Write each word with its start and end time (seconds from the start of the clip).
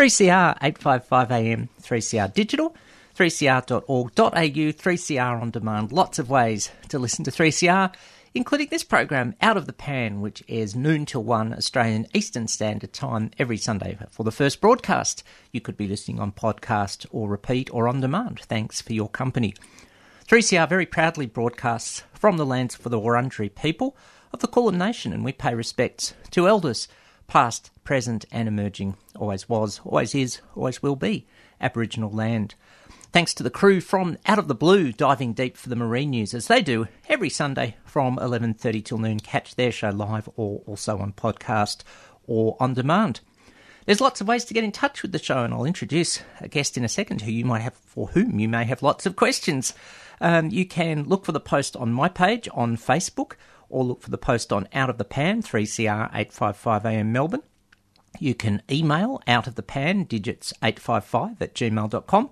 3CR 0.00 0.56
855 0.62 1.30
AM, 1.30 1.68
3CR 1.82 2.32
Digital, 2.32 2.74
3cr.org.au, 3.18 4.30
3CR 4.32 5.42
On 5.42 5.50
Demand. 5.50 5.92
Lots 5.92 6.18
of 6.18 6.30
ways 6.30 6.70
to 6.88 6.98
listen 6.98 7.22
to 7.26 7.30
3CR, 7.30 7.92
including 8.32 8.68
this 8.70 8.82
program, 8.82 9.34
Out 9.42 9.58
of 9.58 9.66
the 9.66 9.74
Pan, 9.74 10.22
which 10.22 10.42
airs 10.48 10.74
noon 10.74 11.04
till 11.04 11.22
1 11.22 11.52
Australian 11.52 12.06
Eastern 12.14 12.48
Standard 12.48 12.94
Time 12.94 13.30
every 13.38 13.58
Sunday 13.58 13.98
for 14.10 14.24
the 14.24 14.32
first 14.32 14.62
broadcast. 14.62 15.22
You 15.52 15.60
could 15.60 15.76
be 15.76 15.86
listening 15.86 16.18
on 16.18 16.32
podcast 16.32 17.04
or 17.10 17.28
repeat 17.28 17.68
or 17.70 17.86
on 17.86 18.00
demand. 18.00 18.40
Thanks 18.40 18.80
for 18.80 18.94
your 18.94 19.10
company. 19.10 19.52
3CR 20.26 20.66
very 20.66 20.86
proudly 20.86 21.26
broadcasts 21.26 22.04
from 22.14 22.38
the 22.38 22.46
lands 22.46 22.74
for 22.74 22.88
the 22.88 22.98
Wurundjeri 22.98 23.54
people 23.54 23.98
of 24.32 24.40
the 24.40 24.48
Kulin 24.48 24.78
Nation, 24.78 25.12
and 25.12 25.26
we 25.26 25.32
pay 25.32 25.54
respects 25.54 26.14
to 26.30 26.48
elders 26.48 26.88
past, 27.26 27.70
present, 27.90 28.24
and 28.30 28.46
emerging. 28.46 28.96
Always 29.18 29.48
was, 29.48 29.80
always 29.84 30.14
is, 30.14 30.40
always 30.54 30.80
will 30.80 30.94
be 30.94 31.26
Aboriginal 31.60 32.08
land. 32.08 32.54
Thanks 33.10 33.34
to 33.34 33.42
the 33.42 33.50
crew 33.50 33.80
from 33.80 34.16
Out 34.26 34.38
of 34.38 34.46
the 34.46 34.54
Blue, 34.54 34.92
diving 34.92 35.32
deep 35.32 35.56
for 35.56 35.68
the 35.68 35.74
marine 35.74 36.10
news 36.10 36.32
as 36.32 36.46
they 36.46 36.62
do 36.62 36.86
every 37.08 37.28
Sunday 37.28 37.74
from 37.84 38.16
11:30 38.18 38.84
till 38.84 38.98
noon. 38.98 39.18
Catch 39.18 39.56
their 39.56 39.72
show 39.72 39.90
live 39.90 40.28
or 40.36 40.62
also 40.68 40.98
on 40.98 41.14
podcast 41.14 41.82
or 42.28 42.56
on 42.60 42.74
demand. 42.74 43.22
There's 43.86 44.00
lots 44.00 44.20
of 44.20 44.28
ways 44.28 44.44
to 44.44 44.54
get 44.54 44.62
in 44.62 44.70
touch 44.70 45.02
with 45.02 45.10
the 45.10 45.18
show, 45.18 45.42
and 45.42 45.52
I'll 45.52 45.64
introduce 45.64 46.22
a 46.40 46.46
guest 46.46 46.76
in 46.76 46.84
a 46.84 46.88
second 46.88 47.22
who 47.22 47.32
you 47.32 47.44
might 47.44 47.62
have, 47.62 47.74
for 47.74 48.06
whom 48.06 48.38
you 48.38 48.48
may 48.48 48.66
have 48.66 48.84
lots 48.84 49.04
of 49.04 49.16
questions. 49.16 49.74
Um, 50.20 50.50
you 50.50 50.64
can 50.64 51.08
look 51.08 51.24
for 51.24 51.32
the 51.32 51.40
post 51.40 51.74
on 51.74 51.92
my 51.92 52.08
page 52.08 52.48
on 52.54 52.76
Facebook, 52.76 53.32
or 53.68 53.82
look 53.82 54.00
for 54.00 54.10
the 54.10 54.16
post 54.16 54.52
on 54.52 54.68
Out 54.72 54.90
of 54.90 54.98
the 54.98 55.04
Pan 55.04 55.42
3CR 55.42 56.08
855 56.14 56.86
AM 56.86 57.10
Melbourne. 57.10 57.42
You 58.18 58.34
can 58.34 58.62
email 58.70 59.22
out 59.26 59.46
of 59.46 59.54
the 59.54 59.62
pan 59.62 60.04
digits 60.04 60.52
855 60.62 61.40
at 61.40 61.54
gmail.com, 61.54 62.30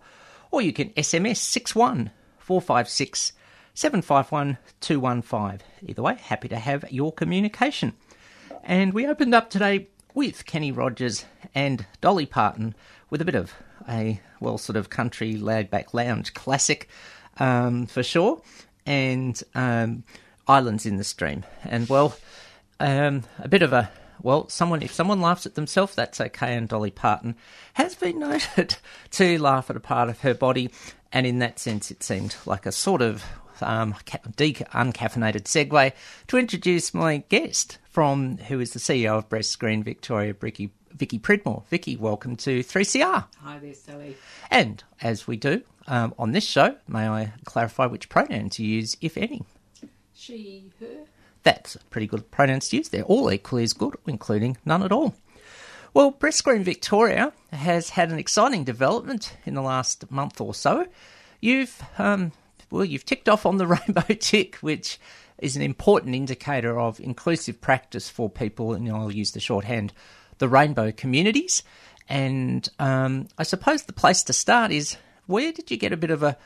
or 0.51 0.63
you 0.63 0.73
can 0.73 0.91
SMS 0.91 1.37
61 1.39 2.11
456 2.39 3.33
751 3.75 4.59
215. 4.81 5.61
Either 5.87 6.03
way, 6.03 6.17
happy 6.21 6.49
to 6.49 6.57
have 6.57 6.85
your 6.91 7.13
communication. 7.13 7.95
And 8.65 8.93
we 8.93 9.07
opened 9.07 9.35
up 9.35 9.51
today 9.51 9.89
with 10.15 10.47
Kenny 10.47 10.73
Rogers 10.73 11.25
and 11.55 11.87
Dolly 12.01 12.27
Parton 12.27 12.75
with 13.09 13.23
a 13.23 13.25
bit 13.25 13.35
of 13.35 13.53
a, 13.89 14.21
well, 14.41 14.59
sort 14.59 14.77
of 14.77 14.91
country 14.91 15.37
laid 15.37 15.71
back 15.71 15.95
lounge 15.95 16.35
classic 16.35 16.89
um, 17.39 17.87
for 17.87 18.03
sure, 18.03 18.43
and 18.85 19.43
um, 19.55 20.03
Islands 20.47 20.87
in 20.87 20.97
the 20.97 21.05
Stream. 21.05 21.45
And, 21.65 21.89
well, 21.89 22.17
um, 22.81 23.23
a 23.39 23.49
bit 23.49 23.63
of 23.63 23.73
a, 23.73 23.91
well, 24.23 24.49
someone, 24.49 24.83
if 24.83 24.93
someone 24.93 25.21
laughs 25.21 25.47
at 25.47 25.55
themselves, 25.55 25.95
that's 25.95 26.21
okay. 26.21 26.57
And 26.57 26.69
Dolly 26.69 26.91
Parton 26.91 27.37
has 27.75 27.95
been 27.95 28.19
noted 28.21 28.77
to 29.13 29.39
laugh 29.39 29.71
at 29.71 29.77
a 29.77 29.81
part 29.81 30.09
of 30.09 30.21
her 30.21 30.35
body, 30.35 30.71
and 31.13 31.27
in 31.27 31.39
that 31.39 31.59
sense, 31.59 31.91
it 31.91 32.03
seemed 32.03 32.37
like 32.47 32.67
a 32.67 32.73
sort 32.73 33.03
of 33.03 33.25
um, 33.63 33.95
uncaffeinated 33.95 35.45
segue 35.45 35.93
to 36.29 36.39
introduce 36.39 36.95
my 36.95 37.19
guest 37.29 37.79
from 37.91 38.39
who 38.39 38.61
is 38.61 38.73
the 38.73 38.79
CEO 38.79 39.19
of 39.19 39.29
Breast 39.29 39.51
Screen 39.51 39.83
Victoria, 39.83 40.35
Vicky, 40.35 40.71
Vicky 40.93 41.19
Pridmore. 41.19 41.65
Vicky, 41.69 41.97
welcome 41.97 42.37
to 42.37 42.61
3CR. 42.61 43.25
Hi 43.43 43.59
there, 43.59 43.75
Sally. 43.75 44.17
And 44.51 44.83
as 45.01 45.27
we 45.27 45.37
do 45.37 45.63
um, 45.87 46.15
on 46.19 46.33
this 46.33 46.45
show, 46.45 46.77
may 46.87 47.09
I 47.09 47.33
clarify 47.45 47.87
which 47.87 48.09
pronouns 48.09 48.59
you 48.59 48.69
use, 48.69 48.97
if 49.01 49.17
any? 49.17 49.43
She, 50.15 50.71
her. 50.81 51.07
That's 51.43 51.77
a 51.77 51.79
pretty 51.91 52.07
good 52.07 52.31
pronouns 52.31 52.69
to 52.69 52.77
use. 52.77 52.89
They're 52.89 53.03
all 53.03 53.33
equally 53.33 53.63
as 53.63 53.73
good, 53.73 53.97
including 54.07 54.57
none 54.65 54.83
at 54.83 54.93
all. 54.93 55.15
Well, 55.95 56.11
Breast 56.11 56.39
Screen 56.39 56.65
Victoria 56.65 57.33
has 57.53 57.91
had 57.91 58.11
an 58.11 58.19
exciting 58.19 58.65
development 58.65 59.37
in 59.47 59.55
the 59.55 59.63
last 59.63 60.11
month 60.11 60.41
or 60.41 60.55
so. 60.55 60.87
You've 61.41 61.83
um, 61.99 62.33
well, 62.71 62.85
you've 62.85 63.07
ticked 63.07 63.29
off 63.29 63.47
on 63.47 63.57
the 63.57 63.67
rainbow 63.87 64.15
tick, 64.19 64.57
which 64.57 64.99
is 65.39 65.57
an 65.57 65.63
important 65.63 66.15
indicator 66.15 66.79
of 66.79 67.01
inclusive 67.01 67.61
practice 67.61 68.09
for 68.09 68.29
people, 68.29 68.75
and 68.75 68.91
I'll 68.91 69.13
use 69.13 69.33
the 69.33 69.41
shorthand, 69.41 69.93
the 70.39 70.49
rainbow 70.49 70.93
communities. 70.93 71.63
And 72.09 72.69
um, 72.79 73.29
I 73.39 73.43
suppose 73.43 73.85
the 73.85 73.93
place 73.93 74.23
to 74.25 74.33
start 74.33 74.73
is 74.73 74.97
where 75.27 75.53
did 75.53 75.71
you 75.71 75.77
get 75.77 75.93
a 75.93 75.97
bit 75.97 76.11
of 76.11 76.23
a 76.23 76.37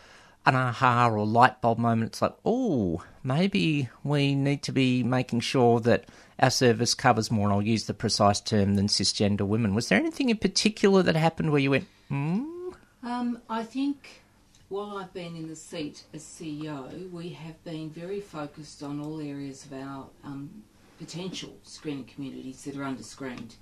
an 0.44 0.56
aha 0.56 1.08
or 1.08 1.26
light 1.26 1.60
bulb 1.60 1.78
moment? 1.78 2.12
It's 2.12 2.22
like, 2.22 2.34
oh, 2.44 3.04
maybe 3.22 3.88
we 4.02 4.34
need 4.34 4.62
to 4.64 4.72
be 4.72 5.02
making 5.02 5.40
sure 5.40 5.80
that 5.80 6.04
our 6.38 6.50
service 6.50 6.94
covers 6.94 7.30
more, 7.30 7.48
and 7.48 7.54
I'll 7.54 7.62
use 7.62 7.86
the 7.86 7.94
precise 7.94 8.40
term 8.40 8.74
than 8.74 8.88
cisgender 8.88 9.42
women. 9.42 9.74
Was 9.74 9.88
there 9.88 9.98
anything 9.98 10.28
in 10.28 10.38
particular 10.38 11.02
that 11.02 11.16
happened 11.16 11.50
where 11.52 11.60
you 11.60 11.70
went, 11.70 11.86
hmm? 12.08 12.70
Um, 13.04 13.40
I 13.48 13.64
think 13.64 14.22
while 14.68 14.96
I've 14.96 15.12
been 15.12 15.36
in 15.36 15.48
the 15.48 15.56
seat 15.56 16.04
as 16.14 16.22
CEO, 16.22 17.10
we 17.10 17.30
have 17.30 17.62
been 17.64 17.90
very 17.90 18.20
focused 18.20 18.82
on 18.82 19.00
all 19.00 19.20
areas 19.20 19.66
of 19.66 19.72
our 19.74 20.06
um, 20.24 20.62
potential 20.98 21.52
screening 21.62 22.04
communities 22.04 22.64
that 22.64 22.76
are 22.76 22.84
under-screened. 22.84 23.54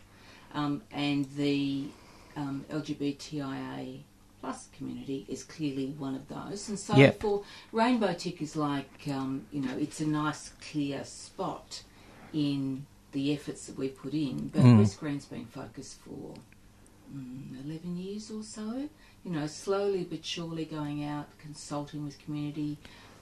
Um, 0.55 0.83
and 0.93 1.25
the 1.37 1.89
um, 2.37 2.65
LGBTIA 2.71 4.03
plus 4.41 4.69
community 4.77 5.27
is 5.29 5.45
clearly 5.45 5.89
one 5.99 6.15
of 6.15 6.27
those. 6.29 6.69
And 6.69 6.79
so 6.79 6.97
Yep. 6.97 7.21
for 7.21 7.45
Rainbow 7.73 8.15
Tick 8.15 8.41
is 8.41 8.57
like, 8.57 9.07
um, 9.09 9.47
you 9.53 9.61
know, 9.61 9.77
it's 9.77 10.01
a 10.01 10.07
nice 10.07 10.51
clear 10.71 11.05
spot 11.05 11.83
in 12.33 12.87
the 13.13 13.33
efforts 13.35 13.67
that 13.67 13.77
we've 13.77 13.97
put 13.97 14.15
in. 14.15 14.49
But 14.49 14.63
Mm. 14.63 14.77
Breast 14.77 14.93
Screen's 14.95 15.25
been 15.27 15.47
focused 15.47 15.99
for 16.01 16.35
mm, 17.15 17.65
11 17.65 17.97
years 17.97 18.31
or 18.31 18.43
so. 18.43 18.89
You 19.25 19.31
know, 19.33 19.47
slowly 19.47 20.05
but 20.05 20.25
surely 20.25 20.65
going 20.65 21.05
out, 21.05 21.27
consulting 21.39 22.05
with 22.05 22.19
community, 22.21 22.79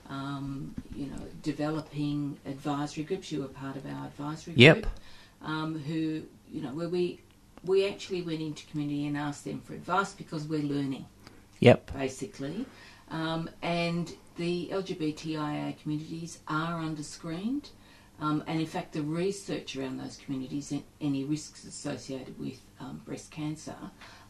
um, 0.08 0.74
you 0.94 1.06
know, 1.06 1.18
developing 1.42 2.38
advisory 2.46 3.04
groups. 3.04 3.32
You 3.32 3.40
were 3.40 3.48
part 3.48 3.76
of 3.76 3.86
our 3.86 4.06
advisory 4.06 4.54
Yep. 4.56 4.82
group, 4.82 4.92
um, 5.42 5.78
who, 5.80 6.22
you 6.52 6.62
know, 6.62 6.68
where 6.74 6.88
we 6.88 7.20
we 7.64 7.88
actually 7.88 8.22
went 8.22 8.40
into 8.40 8.66
community 8.66 9.06
and 9.06 9.16
asked 9.16 9.44
them 9.44 9.60
for 9.60 9.74
advice 9.74 10.12
because 10.12 10.44
we're 10.46 10.62
learning 10.62 11.06
Yep. 11.60 11.92
basically. 11.94 12.66
Um, 13.10 13.50
and 13.62 14.12
the 14.36 14.68
LGBTIA 14.70 15.80
communities 15.82 16.40
are 16.46 16.78
under-screened. 16.78 17.70
Um, 18.20 18.42
and 18.46 18.60
in 18.60 18.66
fact, 18.66 18.92
the 18.92 19.02
research 19.02 19.76
around 19.76 19.98
those 19.98 20.16
communities 20.16 20.72
and 20.72 20.82
any 21.00 21.24
risks 21.24 21.64
associated 21.64 22.38
with 22.38 22.60
um, 22.80 23.00
breast 23.04 23.30
cancer 23.30 23.76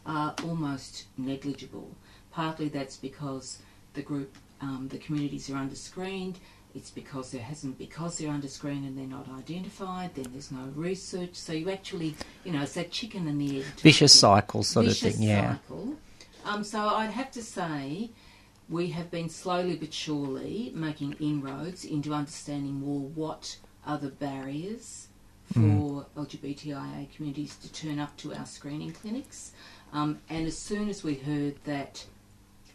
are 0.06 0.34
almost 0.44 1.06
negligible. 1.16 1.94
Partly 2.30 2.68
that's 2.68 2.96
because 2.96 3.58
the 3.94 4.02
group, 4.02 4.36
um, 4.60 4.88
the 4.90 4.98
communities 4.98 5.50
are 5.50 5.54
underscreened. 5.54 6.36
It's 6.78 6.90
because 6.90 7.32
there 7.32 7.42
hasn't 7.42 7.76
because 7.76 8.18
they're 8.18 8.30
underscreened 8.30 8.86
and 8.86 8.96
they're 8.96 9.06
not 9.06 9.26
identified. 9.36 10.14
Then 10.14 10.26
there's 10.32 10.52
no 10.52 10.70
research. 10.74 11.34
So 11.34 11.52
you 11.52 11.70
actually, 11.70 12.14
you 12.44 12.52
know, 12.52 12.62
it's 12.62 12.74
that 12.74 12.90
chicken 12.90 13.26
and 13.26 13.40
the 13.40 13.58
egg. 13.58 13.64
Vicious 13.82 14.18
cycle 14.18 14.62
sort 14.62 14.86
of 14.86 14.96
thing, 14.96 15.16
yeah. 15.18 15.56
cycle. 15.56 15.96
Um, 16.44 16.62
so 16.64 16.78
I'd 16.80 17.10
have 17.10 17.30
to 17.32 17.42
say 17.42 18.10
we 18.68 18.88
have 18.90 19.10
been 19.10 19.28
slowly 19.28 19.76
but 19.76 19.92
surely 19.92 20.72
making 20.74 21.14
inroads 21.20 21.84
into 21.84 22.14
understanding 22.14 22.74
more 22.74 23.00
what 23.00 23.58
are 23.86 23.98
the 23.98 24.10
barriers 24.10 25.08
for 25.52 25.60
Mm. 25.60 26.06
LGBTIA 26.16 27.10
communities 27.14 27.56
to 27.56 27.72
turn 27.72 27.98
up 27.98 28.16
to 28.18 28.34
our 28.34 28.46
screening 28.46 28.92
clinics. 28.92 29.52
Um, 29.92 30.20
and 30.28 30.46
as 30.46 30.58
soon 30.58 30.88
as 30.88 31.02
we 31.02 31.14
heard 31.14 31.56
that, 31.64 32.04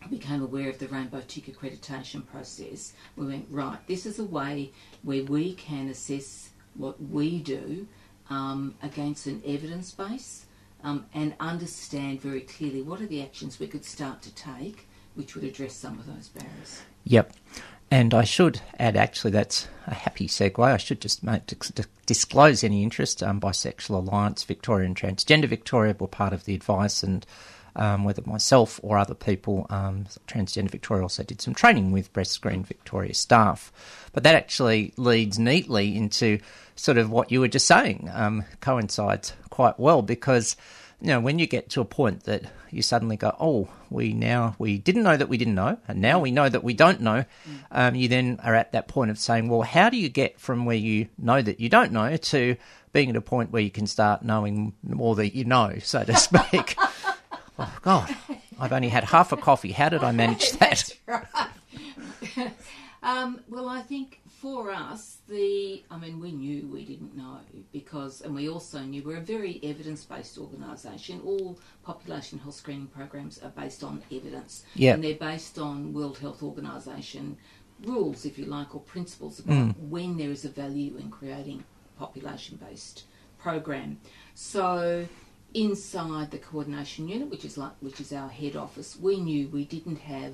became 0.09 0.41
aware 0.41 0.69
of 0.69 0.79
the 0.79 0.87
Rainbow 0.87 1.21
Tick 1.27 1.45
accreditation 1.45 2.25
process, 2.25 2.93
we 3.15 3.27
went, 3.27 3.47
right, 3.49 3.79
this 3.87 4.05
is 4.05 4.19
a 4.19 4.25
way 4.25 4.71
where 5.03 5.23
we 5.23 5.53
can 5.53 5.87
assess 5.89 6.49
what 6.75 7.01
we 7.01 7.39
do 7.39 7.87
um, 8.29 8.75
against 8.81 9.27
an 9.27 9.41
evidence 9.45 9.91
base 9.91 10.45
um, 10.83 11.05
and 11.13 11.33
understand 11.39 12.21
very 12.21 12.41
clearly 12.41 12.81
what 12.81 13.01
are 13.01 13.07
the 13.07 13.21
actions 13.21 13.59
we 13.59 13.67
could 13.67 13.85
start 13.85 14.21
to 14.21 14.33
take 14.35 14.87
which 15.15 15.35
would 15.35 15.43
address 15.43 15.75
some 15.75 15.99
of 15.99 16.07
those 16.07 16.29
barriers. 16.29 16.81
Yep. 17.03 17.33
And 17.91 18.13
I 18.13 18.23
should 18.23 18.61
add, 18.79 18.97
actually, 18.97 19.31
that's 19.31 19.67
a 19.85 19.93
happy 19.93 20.27
segue. 20.27 20.57
I 20.59 20.77
should 20.77 20.99
just 20.99 21.23
make, 21.23 21.45
dis- 21.45 21.71
disclose 22.07 22.63
any 22.63 22.81
interest. 22.81 23.21
Um, 23.21 23.39
Bisexual 23.39 24.07
Alliance 24.07 24.43
Victoria 24.43 24.87
and 24.87 24.95
Transgender 24.95 25.47
Victoria 25.47 25.95
were 25.99 26.07
part 26.07 26.33
of 26.33 26.45
the 26.45 26.55
advice, 26.55 27.03
and 27.03 27.25
um, 27.75 28.03
whether 28.03 28.21
myself 28.25 28.79
or 28.83 28.97
other 28.97 29.13
people, 29.13 29.65
um, 29.69 30.05
Transgender 30.27 30.69
Victoria 30.71 31.03
also 31.03 31.23
did 31.23 31.41
some 31.41 31.53
training 31.53 31.91
with 31.91 32.13
Breast 32.13 32.31
Screen 32.31 32.63
Victoria 32.63 33.13
staff. 33.13 33.71
But 34.11 34.23
that 34.23 34.35
actually 34.35 34.93
leads 34.97 35.39
neatly 35.39 35.95
into 35.95 36.39
sort 36.75 36.97
of 36.97 37.09
what 37.09 37.31
you 37.31 37.39
were 37.39 37.47
just 37.47 37.67
saying, 37.67 38.09
um, 38.13 38.43
coincides 38.61 39.33
quite 39.49 39.79
well 39.79 40.01
because 40.01 40.55
you 41.03 41.09
know, 41.09 41.19
when 41.19 41.37
you 41.37 41.45
get 41.45 41.69
to 41.71 41.81
a 41.81 41.85
point 41.85 42.23
that 42.23 42.43
you 42.71 42.81
suddenly 42.81 43.17
go, 43.17 43.35
oh, 43.37 43.67
we 43.89 44.13
now, 44.13 44.55
we 44.57 44.77
didn't 44.77 45.03
know 45.03 45.17
that 45.17 45.27
we 45.27 45.37
didn't 45.37 45.53
know, 45.53 45.77
and 45.85 45.99
now 45.99 46.17
we 46.17 46.31
know 46.31 46.47
that 46.47 46.63
we 46.63 46.73
don't 46.73 47.01
know, 47.01 47.25
um, 47.71 47.93
you 47.93 48.07
then 48.07 48.39
are 48.41 48.55
at 48.55 48.71
that 48.71 48.87
point 48.87 49.11
of 49.11 49.19
saying, 49.19 49.49
well, 49.49 49.63
how 49.63 49.89
do 49.89 49.97
you 49.97 50.07
get 50.07 50.39
from 50.39 50.63
where 50.63 50.77
you 50.77 51.09
know 51.17 51.41
that 51.41 51.59
you 51.59 51.67
don't 51.67 51.91
know 51.91 52.15
to 52.15 52.55
being 52.93 53.09
at 53.09 53.17
a 53.17 53.21
point 53.21 53.51
where 53.51 53.61
you 53.61 53.69
can 53.69 53.85
start 53.85 54.23
knowing 54.23 54.73
more 54.81 55.13
that 55.15 55.35
you 55.35 55.43
know, 55.43 55.73
so 55.83 56.05
to 56.05 56.15
speak? 56.15 56.77
Oh, 57.59 57.77
God, 57.81 58.15
I've 58.59 58.73
only 58.73 58.89
had 58.89 59.03
half 59.05 59.31
a 59.31 59.37
coffee. 59.37 59.71
How 59.71 59.89
did 59.89 60.03
I 60.03 60.11
manage 60.23 60.51
that? 60.53 60.95
Right. 61.07 61.25
um, 63.03 63.41
well, 63.49 63.67
I 63.69 63.81
think 63.81 64.21
for 64.27 64.71
us, 64.71 65.17
the 65.29 65.83
I 65.89 65.97
mean, 65.97 66.19
we 66.19 66.31
knew 66.31 66.67
we 66.67 66.83
didn't 66.83 67.15
know 67.15 67.39
because, 67.71 68.21
and 68.21 68.35
we 68.35 68.49
also 68.49 68.79
knew 68.79 69.01
we're 69.03 69.17
a 69.17 69.21
very 69.21 69.59
evidence-based 69.63 70.37
organisation. 70.37 71.21
All 71.25 71.57
population 71.83 72.39
health 72.39 72.55
screening 72.55 72.87
programs 72.87 73.41
are 73.41 73.49
based 73.51 73.83
on 73.83 74.03
evidence, 74.11 74.63
Yep. 74.75 74.95
and 74.95 75.03
they're 75.03 75.15
based 75.15 75.57
on 75.59 75.93
World 75.93 76.17
Health 76.17 76.43
Organisation 76.43 77.37
rules, 77.83 78.25
if 78.25 78.37
you 78.37 78.45
like, 78.45 78.75
or 78.75 78.81
principles 78.81 79.39
about 79.39 79.77
when 79.79 80.17
there 80.17 80.29
is 80.29 80.45
a 80.45 80.49
value 80.49 80.97
in 80.97 81.09
creating 81.09 81.63
population-based 81.97 83.03
program. 83.39 83.99
So 84.35 85.05
inside 85.53 86.31
the 86.31 86.37
coordination 86.37 87.07
unit, 87.07 87.29
which 87.29 87.45
is 87.45 87.57
like 87.57 87.73
which 87.81 87.99
is 87.99 88.11
our 88.11 88.29
head 88.29 88.55
office, 88.55 88.97
we 88.99 89.19
knew 89.19 89.47
we 89.47 89.65
didn't 89.65 89.99
have 89.99 90.33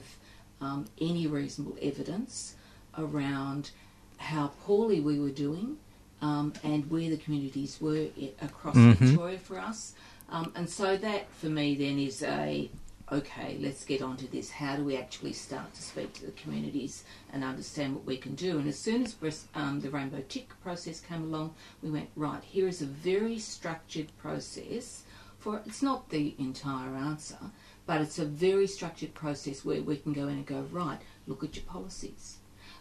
um, 0.62 0.86
any 1.00 1.28
reasonable 1.28 1.78
evidence 1.82 2.56
around 2.98 3.72
how 4.18 4.52
poorly 4.66 5.00
we 5.00 5.20
were 5.20 5.30
doing 5.30 5.78
um, 6.22 6.54
and 6.64 6.90
where 6.92 7.10
the 7.10 7.18
communities 7.18 7.80
were 7.80 8.08
across 8.42 8.76
Victoria 8.76 9.40
for 9.40 9.58
us. 9.58 9.94
Um, 10.30 10.52
and 10.56 10.70
so 10.70 10.98
that 10.98 11.32
for 11.34 11.48
me 11.48 11.76
then 11.76 11.98
is 11.98 12.22
a 12.24 12.70
okay, 13.12 13.58
let's 13.60 13.84
get 13.86 14.04
onto 14.04 14.28
this. 14.28 14.52
How 14.52 14.76
do 14.76 14.84
we 14.84 14.96
actually 14.96 15.34
start 15.34 15.74
to 15.74 15.82
speak 15.82 16.14
to 16.14 16.28
the 16.28 16.32
communities 16.34 17.04
and 17.34 17.44
understand 17.44 17.96
what 17.96 18.06
we 18.06 18.18
can 18.18 18.36
do? 18.36 18.60
And 18.60 18.68
as 18.68 18.78
soon 18.78 19.04
as 19.04 19.16
um, 19.56 19.80
the 19.80 19.90
rainbow 19.90 20.24
tick 20.30 20.50
process 20.62 21.00
came 21.00 21.24
along, 21.24 21.56
we 21.82 21.90
went 21.90 22.10
right. 22.16 22.44
Here 22.44 22.68
is 22.68 22.84
a 22.84 22.86
very 22.86 23.40
structured 23.40 24.16
process 24.20 25.06
for. 25.40 25.62
It's 25.66 25.82
not 25.82 26.10
the 26.10 26.36
entire 26.38 26.96
answer, 26.96 27.40
but 27.86 28.02
it's 28.02 28.20
a 28.20 28.26
very 28.26 28.68
structured 28.68 29.14
process 29.14 29.66
where 29.66 29.82
we 29.82 29.98
can 29.98 30.14
go 30.14 30.24
in 30.24 30.36
and 30.36 30.46
go 30.46 30.62
right. 30.72 31.00
Look 31.28 31.44
at 31.44 31.56
your 31.56 31.66
policies. 31.66 32.38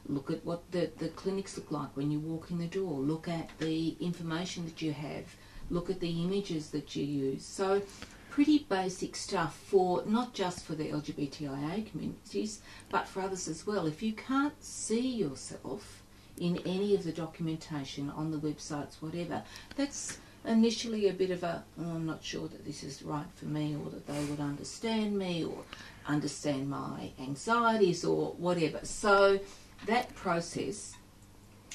Look 0.07 0.31
at 0.31 0.45
what 0.45 0.71
the, 0.71 0.91
the 0.99 1.09
clinics 1.09 1.57
look 1.57 1.71
like 1.71 1.97
when 1.97 2.11
you 2.11 2.19
walk 2.19 2.51
in 2.51 2.59
the 2.59 2.67
door. 2.67 2.99
Look 2.99 3.29
at 3.29 3.51
the 3.59 3.97
information 4.01 4.65
that 4.65 4.81
you 4.81 4.93
have. 4.93 5.25
Look 5.71 5.91
at 5.91 6.01
the 6.01 6.23
images 6.23 6.71
that 6.71 6.97
you 6.97 7.05
use. 7.05 7.45
So, 7.45 7.83
pretty 8.31 8.61
basic 8.61 9.17
stuff 9.17 9.57
for 9.57 10.05
not 10.07 10.33
just 10.33 10.65
for 10.65 10.75
the 10.75 10.89
LGBTIA 10.89 11.91
communities, 11.91 12.61
but 12.89 13.09
for 13.09 13.21
others 13.21 13.49
as 13.49 13.67
well. 13.67 13.87
If 13.87 14.03
you 14.03 14.13
can't 14.13 14.63
see 14.63 15.09
yourself 15.09 16.03
in 16.39 16.59
any 16.65 16.95
of 16.95 17.05
the 17.05 17.13
documentation 17.13 18.11
on 18.11 18.31
the 18.31 18.39
websites, 18.39 19.03
whatever, 19.03 19.43
that's 19.77 20.19
initially 20.49 21.09
a 21.09 21.13
bit 21.13 21.31
of 21.31 21.43
a, 21.43 21.65
oh, 21.81 21.91
I'm 21.97 22.07
not 22.07 22.25
sure 22.25 22.49
that 22.49 22.65
this 22.65 22.83
is 22.83 23.03
right 23.03 23.27
for 23.37 23.47
me 23.47 23.77
or 23.77 23.91
that 23.91 24.07
they 24.07 24.25
would 24.25 24.41
understand 24.41 25.17
me 25.19 25.45
or 25.45 25.59
understand 26.07 26.69
my 26.69 27.11
anxieties 27.21 28.05
or 28.05 28.33
whatever. 28.33 28.81
So 28.83 29.41
that 29.87 30.15
process 30.15 30.95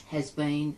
has 0.08 0.32
been, 0.32 0.76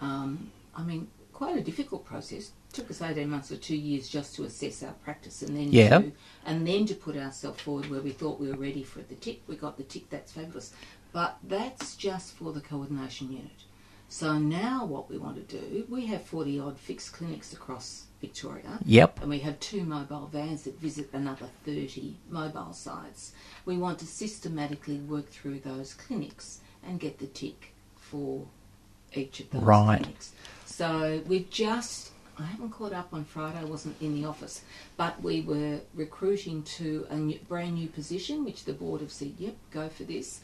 um, 0.00 0.50
I 0.74 0.82
mean, 0.82 1.08
quite 1.32 1.56
a 1.56 1.60
difficult 1.60 2.04
process. 2.04 2.52
took 2.72 2.90
us 2.90 3.02
eighteen 3.02 3.28
months 3.28 3.52
or 3.52 3.56
two 3.56 3.76
years 3.76 4.08
just 4.08 4.34
to 4.34 4.44
assess 4.44 4.82
our 4.82 4.94
practice, 5.04 5.42
and 5.42 5.54
then 5.54 5.68
Yeah. 5.70 5.98
to, 5.98 6.12
and 6.46 6.66
then 6.66 6.86
to 6.86 6.94
put 6.94 7.18
ourselves 7.18 7.60
forward 7.60 7.90
where 7.90 8.00
we 8.00 8.12
thought 8.12 8.40
we 8.40 8.48
were 8.48 8.56
ready 8.56 8.82
for 8.82 9.02
the 9.02 9.14
tick. 9.14 9.42
We 9.46 9.56
got 9.56 9.76
the 9.76 9.82
tick. 9.82 10.08
That's 10.08 10.32
fabulous, 10.32 10.72
but 11.12 11.36
that's 11.42 11.96
just 11.96 12.32
for 12.32 12.50
the 12.54 12.62
coordination 12.62 13.30
unit. 13.30 13.60
So 14.12 14.38
now 14.38 14.84
what 14.84 15.08
we 15.08 15.16
want 15.16 15.36
to 15.36 15.58
do, 15.58 15.86
we 15.88 16.04
have 16.08 16.22
forty 16.22 16.60
odd 16.60 16.78
fixed 16.78 17.14
clinics 17.14 17.54
across 17.54 18.08
Victoria. 18.20 18.78
Yep. 18.84 19.22
And 19.22 19.30
we 19.30 19.38
have 19.38 19.58
two 19.58 19.84
mobile 19.84 20.26
vans 20.30 20.64
that 20.64 20.78
visit 20.78 21.08
another 21.14 21.46
30 21.64 22.18
mobile 22.28 22.74
sites. 22.74 23.32
We 23.64 23.78
want 23.78 23.98
to 24.00 24.06
systematically 24.06 24.98
work 24.98 25.30
through 25.30 25.60
those 25.60 25.94
clinics 25.94 26.60
and 26.86 27.00
get 27.00 27.20
the 27.20 27.26
tick 27.26 27.72
for 27.96 28.44
each 29.14 29.40
of 29.40 29.48
those 29.48 29.62
Right. 29.62 30.02
clinics. 30.02 30.32
So 30.66 31.22
we've 31.26 31.48
just, 31.48 32.10
I 32.38 32.44
haven't 32.44 32.70
caught 32.70 32.92
up 32.92 33.14
on 33.14 33.24
Friday, 33.24 33.60
I 33.60 33.64
wasn't 33.64 33.96
in 34.02 34.14
the 34.14 34.26
office, 34.28 34.60
but 34.98 35.22
we 35.22 35.40
were 35.40 35.80
recruiting 35.94 36.62
to 36.78 37.06
a 37.08 37.16
new, 37.16 37.38
brand 37.48 37.76
new 37.76 37.88
position, 37.88 38.44
which 38.44 38.66
the 38.66 38.74
board 38.74 39.00
have 39.00 39.10
said, 39.10 39.32
yep, 39.38 39.56
go 39.70 39.88
for 39.88 40.04
this, 40.04 40.42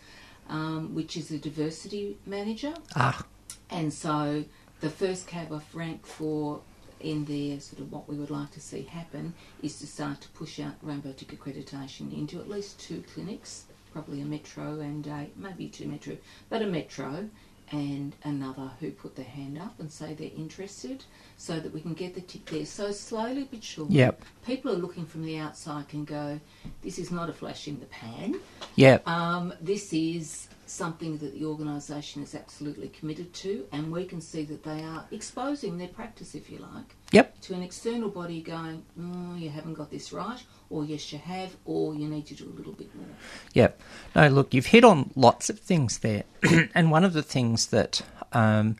um, 0.48 0.94
which 0.94 1.18
is 1.18 1.30
a 1.30 1.38
diversity 1.38 2.16
manager. 2.24 2.72
Ah, 2.96 3.24
And 3.70 3.92
so 3.92 4.44
the 4.80 4.90
first 4.90 5.26
cab 5.26 5.52
off 5.52 5.74
rank 5.74 6.06
for 6.06 6.60
in 7.00 7.24
there, 7.26 7.60
sort 7.60 7.80
of 7.80 7.92
what 7.92 8.08
we 8.08 8.16
would 8.16 8.30
like 8.30 8.50
to 8.52 8.60
see 8.60 8.82
happen 8.82 9.32
is 9.62 9.78
to 9.78 9.86
start 9.86 10.20
to 10.20 10.28
push 10.30 10.58
out 10.58 10.74
Rainbow 10.82 11.12
Tick 11.12 11.28
accreditation 11.28 12.12
into 12.12 12.40
at 12.40 12.48
least 12.48 12.80
two 12.80 13.04
clinics, 13.14 13.66
probably 13.92 14.20
a 14.20 14.24
metro 14.24 14.80
and 14.80 15.06
a 15.06 15.28
maybe 15.36 15.68
two 15.68 15.86
metro, 15.86 16.16
but 16.48 16.60
a 16.62 16.66
metro 16.66 17.28
and 17.70 18.16
another 18.24 18.70
who 18.80 18.90
put 18.90 19.14
their 19.14 19.26
hand 19.26 19.58
up 19.58 19.78
and 19.78 19.92
say 19.92 20.14
they're 20.14 20.30
interested 20.36 21.04
so 21.36 21.60
that 21.60 21.72
we 21.72 21.80
can 21.82 21.92
get 21.94 22.14
the 22.14 22.20
tick 22.22 22.46
there. 22.46 22.64
So 22.66 22.90
slowly 22.90 23.46
but 23.50 23.62
surely 23.62 23.94
Yep. 23.96 24.24
people 24.46 24.72
are 24.72 24.76
looking 24.78 25.04
from 25.06 25.22
the 25.22 25.36
outside 25.38 25.86
can 25.88 26.04
go, 26.04 26.40
This 26.82 26.98
is 26.98 27.10
not 27.12 27.28
a 27.28 27.32
flash 27.32 27.68
in 27.68 27.78
the 27.78 27.86
pan. 27.86 28.40
yep. 28.74 29.06
Um, 29.06 29.52
this 29.60 29.92
is 29.92 30.48
something 30.68 31.18
that 31.18 31.34
the 31.34 31.44
organisation 31.44 32.22
is 32.22 32.34
absolutely 32.34 32.88
committed 32.88 33.32
to, 33.34 33.66
and 33.72 33.90
we 33.90 34.04
can 34.04 34.20
see 34.20 34.44
that 34.44 34.62
they 34.64 34.82
are 34.82 35.06
exposing 35.10 35.78
their 35.78 35.88
practice, 35.88 36.34
if 36.34 36.50
you 36.50 36.58
like, 36.58 36.94
Yep. 37.12 37.40
to 37.42 37.54
an 37.54 37.62
external 37.62 38.08
body 38.10 38.42
going, 38.42 38.84
oh, 39.00 39.34
you 39.36 39.50
haven't 39.50 39.74
got 39.74 39.90
this 39.90 40.12
right, 40.12 40.42
or 40.70 40.84
yes, 40.84 41.12
you 41.12 41.18
have, 41.18 41.56
or 41.64 41.94
you 41.94 42.06
need 42.08 42.26
to 42.26 42.34
do 42.34 42.44
a 42.44 42.54
little 42.56 42.72
bit 42.72 42.94
more. 42.94 43.06
Yep. 43.54 43.80
No, 44.14 44.28
look, 44.28 44.52
you've 44.54 44.66
hit 44.66 44.84
on 44.84 45.10
lots 45.16 45.48
of 45.48 45.58
things 45.58 45.98
there. 45.98 46.24
and 46.74 46.90
one 46.90 47.04
of 47.04 47.12
the 47.12 47.22
things 47.22 47.66
that 47.68 48.02
um, 48.32 48.76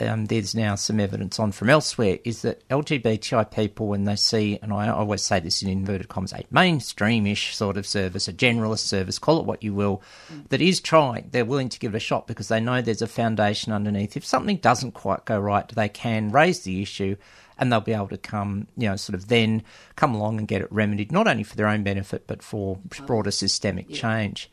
um, 0.00 0.26
there's 0.26 0.54
now 0.54 0.74
some 0.74 1.00
evidence 1.00 1.38
on 1.38 1.52
from 1.52 1.70
elsewhere 1.70 2.18
is 2.24 2.42
that 2.42 2.66
LGBTI 2.68 3.50
people, 3.50 3.88
when 3.88 4.04
they 4.04 4.16
see, 4.16 4.58
and 4.60 4.72
I 4.72 4.88
always 4.88 5.22
say 5.22 5.40
this 5.40 5.62
in 5.62 5.68
inverted 5.68 6.08
commas, 6.08 6.32
a 6.32 6.42
mainstreamish 6.52 7.52
sort 7.54 7.76
of 7.76 7.86
service, 7.86 8.28
a 8.28 8.32
generalist 8.32 8.80
service, 8.80 9.18
call 9.18 9.40
it 9.40 9.46
what 9.46 9.62
you 9.62 9.72
will, 9.72 10.02
that 10.50 10.60
is 10.60 10.80
trying, 10.80 11.28
they're 11.32 11.44
willing 11.44 11.68
to 11.70 11.78
give 11.78 11.94
it 11.94 11.96
a 11.96 12.00
shot 12.00 12.26
because 12.26 12.48
they 12.48 12.60
know 12.60 12.82
there's 12.82 13.02
a 13.02 13.06
foundation 13.06 13.72
underneath. 13.72 14.16
If 14.16 14.24
something 14.26 14.58
doesn't 14.58 14.92
quite 14.92 15.24
go 15.24 15.38
right, 15.38 15.66
they 15.68 15.88
can 15.88 16.30
raise 16.30 16.60
the 16.60 16.82
issue 16.82 17.16
and 17.58 17.72
they'll 17.72 17.80
be 17.80 17.94
able 17.94 18.08
to 18.08 18.18
come, 18.18 18.66
you 18.76 18.88
know, 18.88 18.96
sort 18.96 19.14
of 19.14 19.28
then 19.28 19.62
come 19.96 20.14
along 20.14 20.38
and 20.38 20.48
get 20.48 20.60
it 20.60 20.70
remedied, 20.70 21.10
not 21.10 21.26
only 21.26 21.42
for 21.42 21.56
their 21.56 21.68
own 21.68 21.82
benefit, 21.82 22.26
but 22.26 22.42
for 22.42 22.78
broader 23.06 23.30
systemic 23.30 23.90
change. 23.90 24.50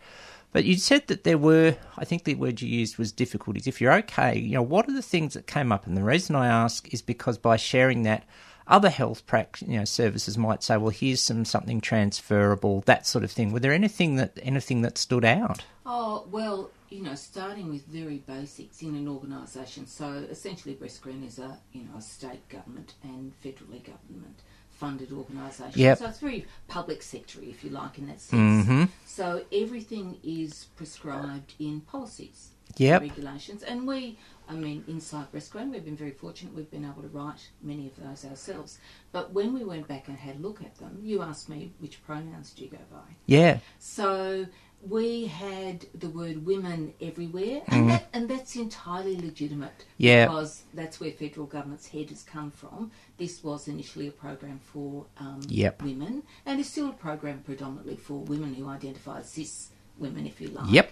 But 0.54 0.66
you 0.66 0.78
said 0.78 1.08
that 1.08 1.24
there 1.24 1.38
were, 1.38 1.76
I 1.98 2.06
think 2.06 2.24
the 2.24 2.36
word 2.36 2.62
you 2.62 2.70
used 2.70 2.98
was 2.98 3.12
difficulties. 3.12 3.68
If 3.68 3.82
you're 3.82 3.94
okay, 3.94 4.38
you 4.38 4.54
know, 4.54 4.62
what 4.62 4.88
are 4.88 4.94
the 4.94 5.02
things 5.02 5.34
that 5.34 5.48
came 5.48 5.72
up? 5.72 5.88
And 5.88 5.98
the 5.98 6.04
reason 6.04 6.36
I 6.36 6.48
ask 6.48 6.94
is 6.94 7.02
because 7.02 7.40
by 7.40 7.58
sharing 7.58 8.04
that, 8.04 8.24
other 8.68 8.90
health 8.90 9.26
prac- 9.26 9.62
you 9.62 9.80
know, 9.80 9.84
services 9.84 10.38
might 10.38 10.64
say, 10.64 10.78
well, 10.78 10.92
here's 10.92 11.22
some 11.22 11.44
something 11.44 11.82
transferable, 11.82 12.82
that 12.86 13.06
sort 13.06 13.24
of 13.24 13.32
thing. 13.32 13.52
Were 13.52 13.60
there 13.60 13.74
anything 13.74 14.16
that 14.16 14.40
anything 14.42 14.84
that 14.84 14.98
stood 14.98 15.26
out? 15.26 15.66
Oh, 15.86 16.28
well, 16.32 16.72
you 16.90 17.02
know, 17.02 17.16
starting 17.16 17.70
with 17.70 17.86
very 17.88 18.20
basics 18.20 18.82
in 18.82 18.96
an 18.96 19.08
organisation. 19.08 19.88
So 19.88 20.26
essentially, 20.30 20.76
Breast 20.76 20.98
Screen 20.98 21.24
is 21.24 21.40
a, 21.40 21.58
you 21.74 21.82
know, 21.84 21.98
a 21.98 22.02
state 22.02 22.48
government 22.48 22.94
and 23.04 23.34
federally 23.44 23.84
government 23.84 24.44
funded 24.84 25.12
organisation. 25.14 25.80
Yep. 25.80 25.98
So 26.00 26.06
it's 26.08 26.20
very 26.20 26.46
public 26.68 27.02
sector, 27.02 27.40
if 27.42 27.64
you 27.64 27.70
like, 27.70 27.98
in 27.98 28.08
that 28.08 28.20
sense. 28.20 28.66
Mm-hmm. 28.66 28.84
So 29.06 29.46
everything 29.54 30.18
is 30.24 30.66
prescribed 30.76 31.54
in 31.58 31.80
policies, 31.82 32.50
Yep. 32.78 33.02
regulations, 33.02 33.64
and 33.64 33.88
we, 33.88 34.18
I 34.50 34.56
mean, 34.56 34.84
inside 34.90 35.32
Breast 35.32 35.48
Screen, 35.48 35.72
we've 35.72 35.86
been 35.86 35.96
very 35.96 36.12
fortunate. 36.12 36.54
We've 36.54 36.70
been 36.70 36.84
able 36.84 37.02
to 37.02 37.08
write 37.08 37.50
many 37.62 37.88
of 37.88 37.96
those 38.04 38.26
ourselves. 38.26 38.80
But 39.14 39.32
when 39.32 39.54
we 39.54 39.64
went 39.64 39.88
back 39.88 40.10
and 40.10 40.18
had 40.18 40.36
a 40.36 40.40
look 40.40 40.62
at 40.62 40.76
them, 40.76 41.00
you 41.02 41.22
asked 41.22 41.48
me 41.48 41.72
which 41.80 42.04
pronouns 42.04 42.52
do 42.52 42.66
you 42.66 42.70
go 42.70 42.84
by. 42.92 43.08
Yeah. 43.26 43.60
So 43.80 44.48
we 44.90 45.28
had 45.28 45.86
the 45.96 46.10
word 46.10 46.46
women 46.46 46.94
everywhere, 47.02 47.62
and 47.68 47.90
that 47.90 48.08
and 48.14 48.30
that's 48.30 48.56
entirely 48.56 49.16
legitimate. 49.16 49.78
Mm. 49.80 49.86
Yeah. 49.98 50.26
Because 50.26 50.64
that's 50.74 51.00
where 51.00 51.12
federal 51.12 51.46
government's 51.46 51.88
head 51.88 52.10
has 52.10 52.24
come 52.24 52.52
from. 52.52 52.92
This 53.18 53.44
was 53.44 53.68
initially 53.68 54.08
a 54.08 54.12
program 54.12 54.60
for 54.60 55.06
um, 55.18 55.42
Yep. 55.48 55.82
women, 55.84 56.24
and 56.46 56.60
it's 56.60 56.70
still 56.70 56.90
a 56.90 56.94
program 56.94 57.40
predominantly 57.46 57.96
for 57.96 58.20
women 58.20 58.54
who 58.54 58.68
identify 58.68 59.20
as 59.20 59.30
cis 59.30 59.70
women, 59.98 60.26
if 60.26 60.42
you 60.42 60.50
like. 60.50 60.72
Yep. 60.72 60.92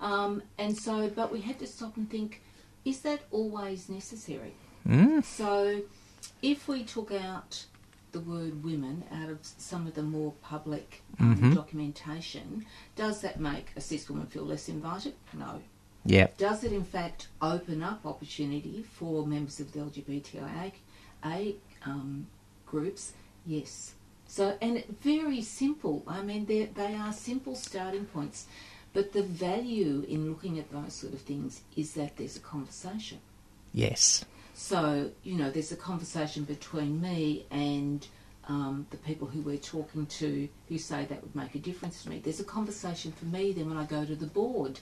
Um, 0.00 0.42
and 0.58 0.76
so, 0.76 1.08
but 1.08 1.32
we 1.32 1.40
had 1.40 1.58
to 1.60 1.66
stop 1.66 1.96
and 1.96 2.10
think: 2.10 2.42
Is 2.84 3.00
that 3.00 3.20
always 3.30 3.88
necessary? 3.88 4.54
Mm. 4.86 5.24
So, 5.24 5.82
if 6.42 6.68
we 6.68 6.82
took 6.82 7.12
out 7.12 7.64
the 8.12 8.20
word 8.20 8.62
women 8.62 9.04
out 9.10 9.28
of 9.30 9.38
some 9.42 9.86
of 9.86 9.94
the 9.94 10.02
more 10.02 10.32
public 10.42 11.02
um, 11.18 11.36
Mhm. 11.36 11.54
documentation, 11.54 12.64
does 12.94 13.20
that 13.22 13.40
make 13.40 13.66
a 13.76 13.80
cis 13.80 14.08
woman 14.08 14.26
feel 14.26 14.44
less 14.44 14.68
invited? 14.68 15.14
No. 15.32 15.60
Yep. 16.04 16.36
Does 16.36 16.64
it 16.64 16.72
in 16.72 16.84
fact 16.84 17.28
open 17.40 17.82
up 17.82 18.04
opportunity 18.04 18.82
for 18.82 19.26
members 19.26 19.60
of 19.60 19.72
the 19.72 19.80
LGBTIA 19.80 20.72
A, 21.24 21.56
um, 21.86 22.26
groups? 22.66 23.12
Yes. 23.46 23.94
So, 24.26 24.56
and 24.60 24.84
very 25.02 25.42
simple. 25.42 26.02
I 26.06 26.22
mean, 26.22 26.46
they 26.46 26.94
are 26.96 27.12
simple 27.12 27.54
starting 27.54 28.06
points, 28.06 28.46
but 28.92 29.12
the 29.12 29.22
value 29.22 30.04
in 30.08 30.28
looking 30.28 30.58
at 30.58 30.70
those 30.70 30.94
sort 30.94 31.12
of 31.12 31.20
things 31.20 31.62
is 31.76 31.92
that 31.94 32.16
there's 32.16 32.36
a 32.36 32.40
conversation. 32.40 33.18
Yes. 33.72 34.24
So, 34.54 35.10
you 35.22 35.36
know, 35.36 35.50
there's 35.50 35.72
a 35.72 35.76
conversation 35.76 36.44
between 36.44 37.00
me 37.00 37.46
and 37.50 38.06
um, 38.48 38.86
the 38.90 38.96
people 38.98 39.26
who 39.28 39.40
we're 39.40 39.56
talking 39.56 40.06
to 40.06 40.48
who 40.68 40.78
say 40.78 41.04
that 41.06 41.22
would 41.22 41.34
make 41.34 41.54
a 41.54 41.58
difference 41.58 42.02
to 42.02 42.10
me. 42.10 42.18
There's 42.18 42.40
a 42.40 42.44
conversation 42.44 43.12
for 43.12 43.24
me 43.26 43.52
then 43.52 43.68
when 43.68 43.78
I 43.78 43.84
go 43.84 44.04
to 44.04 44.14
the 44.14 44.26
board 44.26 44.80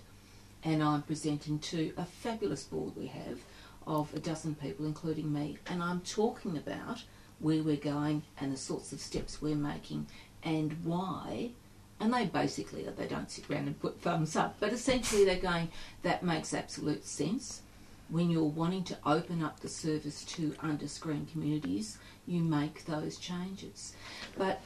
and 0.65 0.83
I'm 0.83 1.03
presenting 1.03 1.59
to 1.61 1.93
a 1.97 2.05
fabulous 2.05 2.65
board 2.65 2.97
we 2.97 3.07
have 3.07 3.39
of 3.87 4.13
a 4.15 4.19
dozen 4.19 4.55
people, 4.55 4.87
including 4.87 5.33
me, 5.33 5.59
and 5.67 5.83
I'm 5.83 6.01
talking 6.01 6.57
about 6.57 7.03
where 7.39 7.63
we're 7.63 7.77
going 7.77 8.23
and 8.39 8.53
the 8.53 8.57
sorts 8.57 8.93
of 8.93 9.01
steps 9.01 9.41
we're 9.41 9.57
making 9.57 10.07
and 10.43 10.77
why. 10.85 11.51
And 11.99 12.13
they 12.13 12.27
basically, 12.27 12.83
they 12.85 13.07
don't 13.07 13.31
sit 13.31 13.51
around 13.51 13.67
and 13.67 13.81
put 13.81 14.01
thumbs 14.01 14.37
up, 14.37 14.57
but 14.61 14.73
essentially 14.73 15.25
they're 15.25 15.37
going, 15.37 15.71
that 16.03 16.23
makes 16.23 16.55
absolute 16.55 17.07
sense 17.07 17.63
when 18.11 18.31
you're 18.31 18.43
wanting 18.45 18.85
to 18.85 18.97
open 19.07 19.43
up 19.43 19.61
the 19.61 19.69
service 19.69 20.25
to 20.25 20.55
under-screened 20.61 21.31
communities, 21.33 21.99
you 22.27 22.43
make 22.43 22.85
those 22.87 23.17
changes. 23.17 23.95
But 24.37 24.61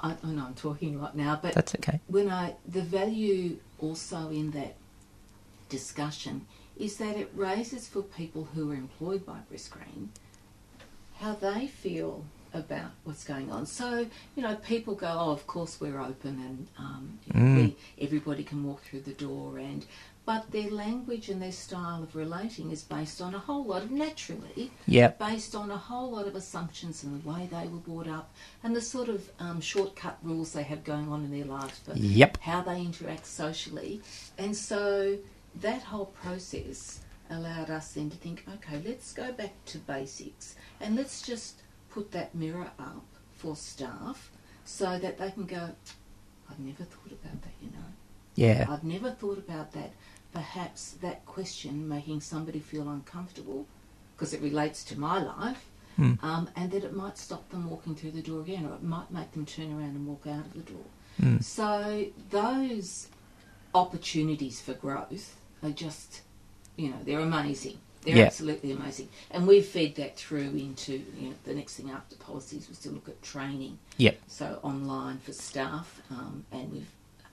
I, 0.00 0.16
I 0.22 0.26
know 0.28 0.46
I'm 0.46 0.54
talking 0.54 1.00
right 1.00 1.14
now, 1.14 1.38
but 1.40 1.54
That's 1.54 1.74
okay. 1.76 2.00
when 2.08 2.30
I 2.30 2.56
the 2.66 2.82
value 2.82 3.58
also 3.78 4.30
in 4.30 4.50
that 4.52 4.74
discussion 5.68 6.46
is 6.76 6.96
that 6.96 7.16
it 7.16 7.30
raises 7.34 7.86
for 7.88 8.02
people 8.02 8.48
who 8.54 8.70
are 8.72 8.74
employed 8.74 9.24
by 9.24 9.38
Breast 9.48 9.66
Screen 9.66 10.10
how 11.20 11.32
they 11.34 11.66
feel 11.68 12.24
about 12.52 12.90
what's 13.04 13.24
going 13.24 13.50
on. 13.50 13.66
So 13.66 14.06
you 14.36 14.42
know, 14.42 14.56
people 14.56 14.94
go, 14.94 15.08
"Oh, 15.08 15.30
of 15.32 15.46
course 15.46 15.80
we're 15.80 16.00
open, 16.00 16.40
and 16.40 16.66
um, 16.78 17.18
know, 17.32 17.54
we, 17.56 17.76
everybody 18.00 18.44
can 18.44 18.64
walk 18.64 18.82
through 18.82 19.00
the 19.00 19.12
door." 19.12 19.58
And 19.58 19.84
but 20.26 20.50
their 20.52 20.70
language 20.70 21.28
and 21.28 21.42
their 21.42 21.52
style 21.52 22.02
of 22.02 22.16
relating 22.16 22.70
is 22.70 22.82
based 22.82 23.20
on 23.20 23.34
a 23.34 23.38
whole 23.38 23.64
lot 23.64 23.82
of 23.82 23.90
naturally 23.90 24.70
Yep. 24.86 25.18
based 25.18 25.54
on 25.54 25.70
a 25.70 25.76
whole 25.76 26.12
lot 26.12 26.26
of 26.26 26.34
assumptions 26.34 27.02
and 27.04 27.22
the 27.22 27.28
way 27.28 27.46
they 27.50 27.66
were 27.68 27.78
brought 27.78 28.08
up 28.08 28.32
and 28.62 28.74
the 28.74 28.80
sort 28.80 29.08
of 29.08 29.28
um, 29.38 29.60
shortcut 29.60 30.18
rules 30.22 30.52
they 30.52 30.62
have 30.62 30.82
going 30.84 31.08
on 31.08 31.24
in 31.24 31.30
their 31.30 31.44
lives 31.44 31.78
for 31.80 31.92
Yep. 31.94 32.38
how 32.40 32.62
they 32.62 32.80
interact 32.80 33.26
socially. 33.26 34.00
And 34.38 34.56
so 34.56 35.18
that 35.60 35.82
whole 35.82 36.06
process 36.06 37.00
allowed 37.30 37.70
us 37.70 37.92
then 37.92 38.10
to 38.10 38.16
think, 38.16 38.44
okay, 38.54 38.80
let's 38.84 39.12
go 39.12 39.32
back 39.32 39.52
to 39.66 39.78
basics 39.78 40.56
and 40.80 40.96
let's 40.96 41.20
just 41.22 41.62
put 41.90 42.12
that 42.12 42.34
mirror 42.34 42.70
up 42.78 43.04
for 43.36 43.56
staff 43.56 44.30
so 44.64 44.98
that 44.98 45.18
they 45.18 45.30
can 45.30 45.44
go, 45.44 45.70
I've 46.50 46.58
never 46.58 46.84
thought 46.84 47.12
about 47.12 47.42
that, 47.42 47.52
you 47.62 47.70
know. 47.70 47.84
Yeah. 48.36 48.66
I've 48.68 48.82
never 48.84 49.10
thought 49.12 49.38
about 49.38 49.72
that. 49.72 49.92
Perhaps 50.34 50.96
that 51.00 51.24
question 51.26 51.88
making 51.88 52.20
somebody 52.20 52.58
feel 52.58 52.88
uncomfortable 52.88 53.66
because 54.16 54.34
it 54.34 54.42
relates 54.42 54.82
to 54.84 54.98
my 54.98 55.22
life, 55.22 55.64
Hmm. 55.96 56.14
um, 56.22 56.50
and 56.56 56.72
that 56.72 56.82
it 56.82 56.92
might 56.96 57.16
stop 57.16 57.48
them 57.50 57.70
walking 57.70 57.94
through 57.94 58.10
the 58.10 58.20
door 58.22 58.40
again, 58.40 58.66
or 58.66 58.74
it 58.74 58.82
might 58.82 59.12
make 59.12 59.30
them 59.30 59.46
turn 59.46 59.70
around 59.72 59.94
and 59.94 60.06
walk 60.08 60.26
out 60.26 60.44
of 60.44 60.52
the 60.54 60.72
door. 60.72 60.84
Hmm. 61.20 61.38
So 61.38 62.06
those 62.30 63.06
opportunities 63.76 64.60
for 64.60 64.74
growth 64.74 65.36
are 65.62 65.70
just, 65.70 66.22
you 66.76 66.88
know, 66.90 66.96
they're 67.04 67.20
amazing. 67.20 67.78
They're 68.02 68.16
Yeah. 68.18 68.24
absolutely 68.24 68.72
amazing, 68.72 69.08
and 69.30 69.46
we've 69.46 69.64
fed 69.64 69.94
that 69.94 70.16
through 70.16 70.50
into 70.56 70.94
you 71.18 71.28
know, 71.30 71.34
the 71.44 71.54
next 71.54 71.76
thing 71.76 71.90
after 71.90 72.16
policies 72.16 72.68
was 72.68 72.78
to 72.80 72.90
look 72.90 73.08
at 73.08 73.22
training 73.22 73.78
Yep. 73.96 74.18
so 74.26 74.58
online 74.64 75.18
for 75.20 75.32
staff, 75.32 76.02
um, 76.10 76.44
and 76.50 76.72
we've 76.72 76.90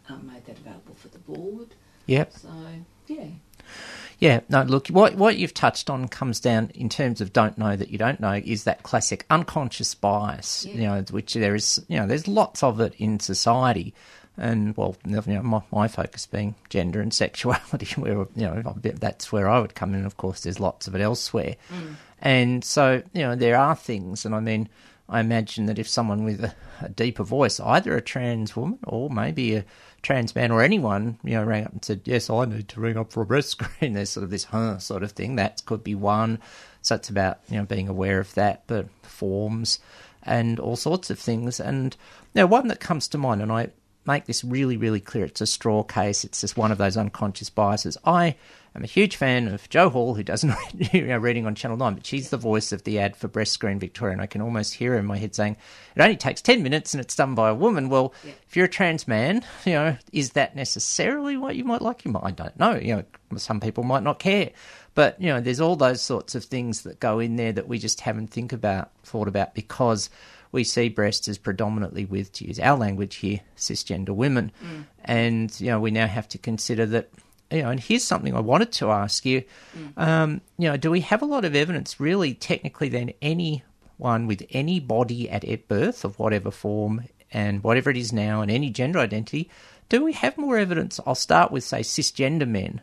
um, 0.07 0.27
made 0.27 0.45
that 0.45 0.57
available 0.59 0.95
for 0.95 1.07
the 1.09 1.19
board. 1.19 1.73
Yep. 2.07 2.33
So 2.33 2.49
yeah, 3.07 3.25
Yeah, 4.19 4.41
no, 4.49 4.63
look, 4.63 4.87
what 4.87 5.15
what 5.15 5.37
you've 5.37 5.53
touched 5.53 5.89
on 5.89 6.07
comes 6.07 6.39
down 6.39 6.71
in 6.75 6.89
terms 6.89 7.21
of 7.21 7.33
don't 7.33 7.57
know 7.57 7.75
that 7.75 7.89
you 7.89 7.97
don't 7.97 8.19
know 8.19 8.33
is 8.33 8.63
that 8.65 8.83
classic 8.83 9.25
unconscious 9.29 9.95
bias, 9.95 10.65
you 10.65 10.83
know, 10.83 11.03
which 11.09 11.33
there 11.33 11.55
is, 11.55 11.83
you 11.87 11.97
know, 11.97 12.07
there's 12.07 12.27
lots 12.27 12.63
of 12.63 12.79
it 12.79 12.93
in 12.97 13.19
society. 13.19 13.93
And 14.37 14.75
well, 14.77 14.95
you 15.05 15.21
know, 15.25 15.41
my, 15.41 15.61
my 15.71 15.87
focus 15.87 16.25
being 16.25 16.55
gender 16.69 17.01
and 17.01 17.13
sexuality, 17.23 17.87
where 17.99 18.27
you 18.35 18.45
know 18.47 18.75
that's 18.81 19.31
where 19.31 19.49
I 19.49 19.59
would 19.59 19.75
come 19.75 19.93
in. 19.93 20.05
Of 20.05 20.17
course, 20.17 20.41
there's 20.41 20.59
lots 20.59 20.87
of 20.87 20.95
it 20.95 21.01
elsewhere, 21.01 21.55
mm. 21.69 21.95
and 22.21 22.63
so 22.63 23.03
you 23.13 23.21
know 23.23 23.35
there 23.35 23.57
are 23.57 23.75
things. 23.75 24.25
And 24.25 24.33
I 24.33 24.39
mean, 24.39 24.69
I 25.09 25.19
imagine 25.19 25.65
that 25.65 25.77
if 25.77 25.89
someone 25.89 26.23
with 26.23 26.43
a, 26.43 26.55
a 26.79 26.89
deeper 26.89 27.23
voice, 27.23 27.59
either 27.59 27.95
a 27.95 28.01
trans 28.01 28.55
woman 28.55 28.79
or 28.87 29.09
maybe 29.09 29.55
a 29.55 29.65
trans 30.01 30.35
man 30.35 30.51
or 30.51 30.61
anyone, 30.61 31.19
you 31.23 31.33
know, 31.33 31.43
rang 31.43 31.65
up 31.65 31.71
and 31.71 31.85
said, 31.85 32.01
"Yes, 32.05 32.29
I 32.29 32.45
need 32.45 32.69
to 32.69 32.79
ring 32.79 32.97
up 32.97 33.11
for 33.11 33.21
a 33.21 33.25
breast 33.25 33.49
screen." 33.51 33.93
There's 33.93 34.09
sort 34.09 34.23
of 34.23 34.29
this 34.29 34.45
huh 34.45 34.79
sort 34.79 35.03
of 35.03 35.11
thing. 35.11 35.35
That 35.35 35.65
could 35.65 35.83
be 35.83 35.95
one. 35.95 36.39
So 36.81 36.95
it's 36.95 37.09
about 37.09 37.39
you 37.49 37.57
know 37.57 37.65
being 37.65 37.87
aware 37.87 38.19
of 38.19 38.33
that, 38.35 38.63
but 38.67 38.87
forms 39.03 39.79
and 40.23 40.59
all 40.59 40.75
sorts 40.75 41.09
of 41.09 41.19
things. 41.19 41.59
And 41.59 41.95
you 42.33 42.41
know, 42.41 42.47
one 42.47 42.67
that 42.67 42.79
comes 42.79 43.07
to 43.09 43.17
mind, 43.17 43.41
and 43.41 43.51
I 43.51 43.69
make 44.05 44.25
this 44.25 44.43
really, 44.43 44.77
really 44.77 44.99
clear. 44.99 45.25
It's 45.25 45.41
a 45.41 45.45
straw 45.45 45.83
case. 45.83 46.23
It's 46.23 46.41
just 46.41 46.57
one 46.57 46.71
of 46.71 46.77
those 46.77 46.97
unconscious 46.97 47.49
biases. 47.49 47.97
I 48.05 48.35
am 48.75 48.83
a 48.83 48.87
huge 48.87 49.15
fan 49.15 49.47
of 49.47 49.69
Jo 49.69 49.89
Hall, 49.89 50.15
who 50.15 50.23
doesn't 50.23 50.53
you 50.93 51.01
know, 51.07 51.17
reading 51.17 51.45
on 51.45 51.55
Channel 51.55 51.77
Nine, 51.77 51.95
but 51.95 52.05
she's 52.05 52.29
the 52.29 52.37
voice 52.37 52.71
of 52.71 52.83
the 52.83 52.99
ad 52.99 53.15
for 53.15 53.27
Breast 53.27 53.51
Screen 53.51 53.79
Victoria, 53.79 54.13
and 54.13 54.21
I 54.21 54.27
can 54.27 54.41
almost 54.41 54.75
hear 54.75 54.93
her 54.93 54.99
in 54.99 55.05
my 55.05 55.17
head 55.17 55.35
saying, 55.35 55.57
"It 55.95 56.01
only 56.01 56.17
takes 56.17 56.41
ten 56.41 56.63
minutes, 56.63 56.93
and 56.93 57.01
it's 57.01 57.15
done 57.15 57.35
by 57.35 57.49
a 57.49 57.55
woman." 57.55 57.89
Well, 57.89 58.13
if 58.23 58.55
you're 58.55 58.65
a 58.65 58.69
trans 58.69 59.07
man, 59.07 59.43
you 59.65 59.73
know, 59.73 59.97
is 60.11 60.31
that 60.31 60.55
necessarily 60.55 61.37
what 61.37 61.55
you 61.55 61.63
might 61.63 61.81
like? 61.81 62.05
You 62.05 62.11
might, 62.11 62.23
I 62.23 62.31
don't 62.31 62.59
know. 62.59 62.75
You 62.75 62.95
know, 62.97 63.03
some 63.37 63.59
people 63.59 63.83
might 63.83 64.03
not 64.03 64.19
care. 64.19 64.51
But 64.93 65.21
you 65.21 65.27
know, 65.27 65.39
there's 65.39 65.61
all 65.61 65.75
those 65.75 66.01
sorts 66.01 66.35
of 66.35 66.43
things 66.43 66.81
that 66.83 66.99
go 66.99 67.19
in 67.19 67.35
there 67.37 67.53
that 67.53 67.67
we 67.67 67.79
just 67.79 68.01
haven't 68.01 68.27
think 68.27 68.51
about, 68.51 68.91
thought 69.03 69.27
about, 69.27 69.55
because 69.55 70.09
we 70.51 70.63
see 70.63 70.89
breast 70.89 71.27
as 71.27 71.37
predominantly 71.37 72.05
with, 72.05 72.31
to 72.33 72.47
use 72.47 72.59
our 72.59 72.77
language 72.77 73.15
here, 73.15 73.39
cisgender 73.55 74.09
women, 74.09 74.51
mm. 74.63 74.85
and 75.05 75.59
you 75.61 75.67
know, 75.67 75.79
we 75.79 75.91
now 75.91 76.07
have 76.07 76.27
to 76.29 76.37
consider 76.37 76.85
that. 76.87 77.09
You 77.51 77.63
know, 77.63 77.69
and 77.69 77.79
here's 77.79 78.03
something 78.03 78.33
I 78.33 78.39
wanted 78.39 78.71
to 78.73 78.91
ask 78.91 79.25
you. 79.25 79.43
Um, 79.97 80.41
you 80.57 80.69
know, 80.69 80.77
do 80.77 80.89
we 80.89 81.01
have 81.01 81.21
a 81.21 81.25
lot 81.25 81.43
of 81.43 81.55
evidence, 81.55 81.99
really, 81.99 82.33
technically, 82.33 82.87
then 82.89 83.11
anyone 83.21 84.27
with 84.27 84.45
any 84.51 84.79
body 84.79 85.29
at 85.29 85.67
birth 85.67 86.05
of 86.05 86.17
whatever 86.17 86.49
form 86.49 87.05
and 87.31 87.63
whatever 87.63 87.89
it 87.89 87.97
is 87.97 88.13
now, 88.13 88.41
and 88.41 88.49
any 88.49 88.69
gender 88.69 88.99
identity, 88.99 89.49
do 89.89 90.03
we 90.03 90.13
have 90.13 90.37
more 90.37 90.57
evidence? 90.57 90.99
I'll 91.05 91.15
start 91.15 91.51
with, 91.51 91.63
say, 91.63 91.81
cisgender 91.81 92.47
men. 92.47 92.81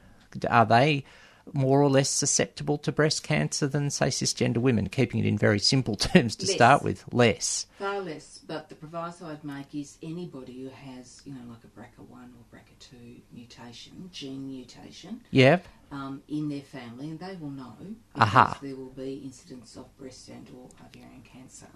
Are 0.49 0.67
they 0.67 1.05
more 1.53 1.81
or 1.83 1.89
less 1.91 2.09
susceptible 2.11 2.79
to 2.79 2.93
breast 2.93 3.23
cancer 3.23 3.67
than, 3.67 3.91
say, 3.91 4.09
cisgender 4.09 4.59
women? 4.59 4.89
Keeping 4.89 5.21
it 5.21 5.27
in 5.27 5.37
very 5.39 5.59
simple 5.59 5.97
terms 6.11 6.37
to 6.37 6.47
Less. 6.47 6.55
start 6.55 6.83
with, 6.83 7.05
less. 7.13 7.67
far 7.79 8.01
less. 8.01 8.41
But 8.47 8.69
the 8.69 8.75
proviso 8.75 9.27
I'd 9.27 9.45
make 9.45 9.75
is 9.75 9.99
anybody 10.03 10.63
who 10.65 10.69
has, 10.71 11.23
you 11.25 11.33
know, 11.35 11.41
like 11.49 11.65
a 11.65 11.69
BRCA1 11.79 12.29
or 12.29 12.57
BRCA2 12.59 13.21
mutation, 13.33 14.09
gene 14.13 14.47
mutation, 14.49 15.21
Yep. 15.31 15.67
um, 15.93 16.23
in 16.29 16.49
their 16.49 16.63
family, 16.63 17.11
and 17.11 17.19
they 17.21 17.37
will 17.41 17.51
know 17.51 17.77
because 18.15 18.29
Aha. 18.29 18.59
there 18.63 18.77
will 18.77 18.91
be 18.91 19.23
incidents 19.25 19.77
of 19.77 19.97
breast 19.99 20.29
and 20.29 20.47
or 20.57 20.69
ovarian 20.87 21.23
cancer, 21.23 21.67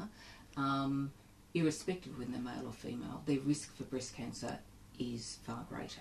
um, 0.57 1.13
irrespective 1.55 2.13
of 2.13 2.19
whether 2.19 2.31
they're 2.33 2.41
male 2.41 2.67
or 2.67 2.73
female, 2.73 3.23
their 3.27 3.41
risk 3.41 3.75
for 3.77 3.85
breast 3.85 4.15
cancer 4.17 4.59
is 4.99 5.39
far 5.47 5.65
greater. 5.69 6.01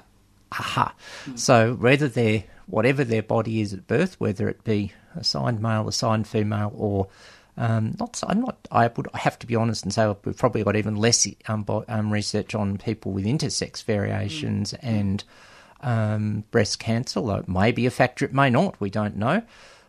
Aha. 0.52 0.94
So 1.36 1.76
whether 1.76 2.08
they're 2.08 2.44
whatever 2.68 3.04
their 3.04 3.24
body 3.24 3.62
is 3.62 3.74
at 3.74 3.88
birth, 3.88 4.20
whether 4.20 4.50
it 4.50 4.64
be 4.64 4.94
assigned 5.16 5.62
male, 5.62 5.88
assigned 5.88 6.28
female, 6.28 6.72
or 6.76 7.08
um, 7.58 7.96
not, 8.00 8.22
I'm 8.28 8.42
not. 8.42 8.68
I 8.72 8.88
would 8.88 9.08
I 9.14 9.20
have 9.20 9.38
to 9.40 9.48
be 9.48 9.56
honest 9.56 9.84
and 9.84 9.94
say 9.94 10.14
we've 10.24 10.38
probably 10.38 10.64
got 10.64 10.76
even 10.76 10.96
less 10.96 11.28
um, 11.48 11.64
bo- 11.64 11.86
um, 11.88 12.12
research 12.12 12.56
on 12.56 12.78
people 12.78 13.12
with 13.12 13.26
intersex 13.26 13.84
variations 13.84 14.74
and 14.76 15.24
um, 15.82 16.44
breast 16.52 16.80
cancer. 16.80 17.20
Although 17.20 17.36
it 17.36 17.50
may 17.50 17.72
be 17.72 17.86
a 17.86 17.92
factor, 17.92 18.26
it 18.26 18.34
may 18.34 18.50
not. 18.50 18.80
We 18.80 18.90
don't 18.90 19.18
know. 19.18 19.44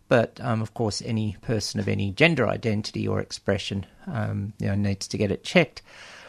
But 0.08 0.38
um, 0.42 0.60
of 0.60 0.74
course, 0.74 1.00
any 1.02 1.36
person 1.40 1.80
of 1.80 1.88
any 1.88 2.10
gender 2.10 2.46
identity 2.46 3.08
or 3.08 3.20
expression, 3.20 3.86
um, 4.06 4.52
you 4.58 4.66
know, 4.66 4.74
needs 4.74 5.08
to 5.08 5.16
get 5.16 5.30
it 5.30 5.42
checked. 5.42 5.80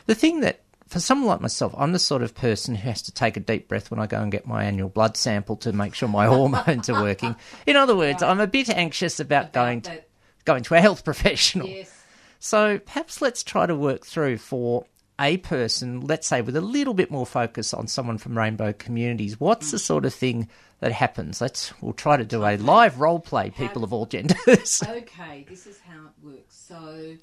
The 0.05 0.15
thing 0.15 0.39
that 0.41 0.61
for 0.93 0.99
someone 0.99 1.27
like 1.27 1.41
myself, 1.41 1.73
I'm 1.75 1.91
the 1.91 1.97
sort 1.97 2.21
of 2.21 2.35
person 2.35 2.75
who 2.75 2.87
has 2.87 3.01
to 3.01 3.11
take 3.11 3.35
a 3.35 3.39
deep 3.39 3.67
breath 3.67 3.89
when 3.89 3.99
I 3.99 4.05
go 4.05 4.21
and 4.21 4.31
get 4.31 4.45
my 4.45 4.63
annual 4.63 4.89
blood 4.89 5.17
sample 5.17 5.55
to 5.57 5.73
make 5.73 5.95
sure 5.95 6.07
my 6.07 6.25
hormones 6.27 6.87
are 6.87 7.01
working. 7.01 7.35
In 7.65 7.75
other 7.75 7.95
words, 7.95 8.21
I'm 8.21 8.39
a 8.39 8.45
bit 8.45 8.69
anxious 8.69 9.19
about, 9.19 9.53
going 9.53 9.81
to, 9.81 9.89
that- 9.89 10.07
going 10.45 10.61
to 10.63 10.75
a 10.75 10.81
health 10.81 11.03
professional. 11.05 11.67
Yes. 11.67 11.91
So 12.39 12.77
perhaps 12.77 13.21
let's 13.23 13.41
try 13.43 13.65
to 13.65 13.73
work 13.73 14.05
through 14.05 14.37
for 14.37 14.85
a 15.19 15.37
person, 15.37 16.01
let's 16.01 16.27
say 16.27 16.41
with 16.41 16.55
a 16.55 16.61
little 16.61 16.93
bit 16.93 17.09
more 17.09 17.25
focus 17.25 17.73
on 17.73 17.87
someone 17.87 18.19
from 18.19 18.37
rainbow 18.37 18.71
communities, 18.73 19.39
what's 19.39 19.71
the 19.71 19.79
sort 19.79 20.05
of 20.05 20.13
thing 20.13 20.47
that 20.79 20.91
happens? 20.91 21.41
Let's 21.41 21.73
we'll 21.81 21.93
try 21.93 22.17
to 22.17 22.25
do 22.25 22.45
a 22.45 22.57
live 22.57 22.99
role 22.99 23.19
play, 23.19 23.49
people 23.49 23.83
of 23.83 23.93
all 23.93 24.05
genders. 24.05 24.83
Okay, 24.87 25.45
this 25.49 25.65
is 25.65 25.79
how 25.79 26.07
it 26.07 26.25
works. 26.27 26.55
So, 26.55 27.15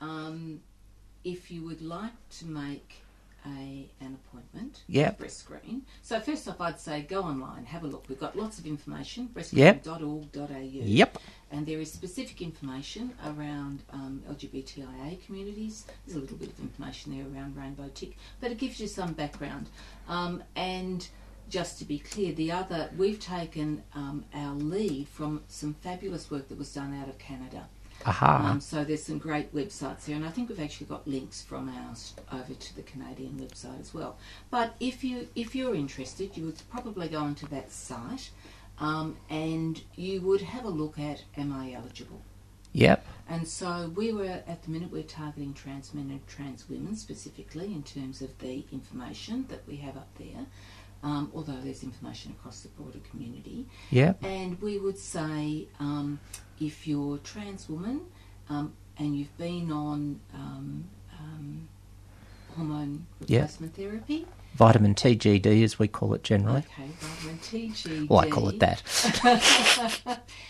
um, 0.00 0.60
if 1.22 1.50
you 1.50 1.64
would 1.64 1.82
like 1.82 2.12
to 2.38 2.46
make 2.46 3.03
a 3.46 3.88
an 4.00 4.14
appointment, 4.26 4.82
Yep. 4.88 5.18
breast 5.18 5.38
screen. 5.38 5.82
So 6.02 6.18
first 6.20 6.48
off, 6.48 6.60
I'd 6.60 6.80
say 6.80 7.02
go 7.02 7.22
online, 7.22 7.64
have 7.66 7.84
a 7.84 7.86
look. 7.86 8.06
We've 8.08 8.18
got 8.18 8.36
lots 8.36 8.58
of 8.58 8.66
information, 8.66 9.28
breastscreen.org.au. 9.34 10.58
Yep. 10.60 11.18
And 11.50 11.66
there 11.66 11.78
is 11.80 11.92
specific 11.92 12.42
information 12.42 13.12
around 13.24 13.82
um, 13.92 14.22
LGBTIA 14.28 15.24
communities. 15.26 15.84
There's 16.06 16.16
a 16.16 16.20
little 16.20 16.36
bit 16.36 16.48
of 16.48 16.58
information 16.60 17.16
there 17.16 17.26
around 17.26 17.56
Rainbow 17.56 17.90
Tick, 17.94 18.16
but 18.40 18.50
it 18.50 18.58
gives 18.58 18.80
you 18.80 18.88
some 18.88 19.12
background. 19.12 19.68
Um, 20.08 20.42
and 20.56 21.06
just 21.50 21.78
to 21.78 21.84
be 21.84 21.98
clear, 21.98 22.32
the 22.32 22.50
other, 22.50 22.90
we've 22.96 23.20
taken 23.20 23.82
um, 23.94 24.24
our 24.34 24.54
lead 24.54 25.06
from 25.08 25.42
some 25.48 25.74
fabulous 25.74 26.30
work 26.30 26.48
that 26.48 26.58
was 26.58 26.72
done 26.72 26.94
out 27.00 27.08
of 27.08 27.18
Canada. 27.18 27.68
Aha. 28.06 28.50
Um, 28.50 28.60
so 28.60 28.84
there's 28.84 29.02
some 29.02 29.18
great 29.18 29.54
websites 29.54 30.04
there, 30.04 30.16
and 30.16 30.26
I 30.26 30.30
think 30.30 30.48
we've 30.48 30.60
actually 30.60 30.86
got 30.86 31.06
links 31.08 31.42
from 31.42 31.68
ours 31.70 32.14
over 32.32 32.52
to 32.52 32.76
the 32.76 32.82
Canadian 32.82 33.32
website 33.38 33.80
as 33.80 33.94
well. 33.94 34.18
But 34.50 34.74
if 34.80 35.02
you 35.02 35.28
if 35.34 35.54
you're 35.54 35.74
interested, 35.74 36.36
you 36.36 36.44
would 36.46 36.60
probably 36.70 37.08
go 37.08 37.18
onto 37.20 37.46
that 37.48 37.72
site, 37.72 38.30
um, 38.78 39.16
and 39.30 39.82
you 39.96 40.20
would 40.20 40.42
have 40.42 40.64
a 40.64 40.68
look 40.68 40.98
at 40.98 41.24
Am 41.36 41.52
I 41.52 41.72
eligible? 41.72 42.20
yep. 42.72 43.06
And 43.26 43.48
so 43.48 43.90
we 43.94 44.12
were 44.12 44.42
at 44.46 44.62
the 44.64 44.70
minute 44.70 44.92
we're 44.92 45.02
targeting 45.02 45.54
trans 45.54 45.94
men 45.94 46.10
and 46.10 46.26
trans 46.26 46.68
women 46.68 46.94
specifically 46.96 47.66
in 47.66 47.82
terms 47.82 48.20
of 48.20 48.36
the 48.38 48.64
information 48.70 49.46
that 49.48 49.66
we 49.66 49.76
have 49.76 49.96
up 49.96 50.08
there. 50.18 50.44
Um, 51.04 51.30
although 51.34 51.60
there's 51.62 51.82
information 51.82 52.32
across 52.32 52.60
the 52.60 52.68
broader 52.70 52.98
community, 53.10 53.66
Yep. 53.90 54.24
and 54.24 54.60
we 54.62 54.78
would 54.78 54.96
say 54.98 55.68
um, 55.78 56.18
if 56.58 56.86
you're 56.88 57.16
a 57.16 57.18
trans 57.18 57.68
woman 57.68 58.00
um, 58.48 58.72
and 58.96 59.14
you've 59.14 59.36
been 59.36 59.70
on 59.70 60.18
um, 60.32 60.84
um, 61.20 61.68
hormone 62.56 63.06
Yeah. 63.26 63.40
replacement 63.40 63.74
therapy, 63.76 64.26
Vitamin 64.54 64.94
TGD, 64.94 65.62
as 65.62 65.78
we 65.78 65.88
call 65.88 66.14
it 66.14 66.22
generally. 66.22 66.60
okay, 66.60 66.88
vitamin 67.00 67.38
TGD, 67.38 68.08
Well, 68.08 68.20
I 68.20 68.30
call 68.30 68.48
it 68.48 68.58
that. 68.60 68.82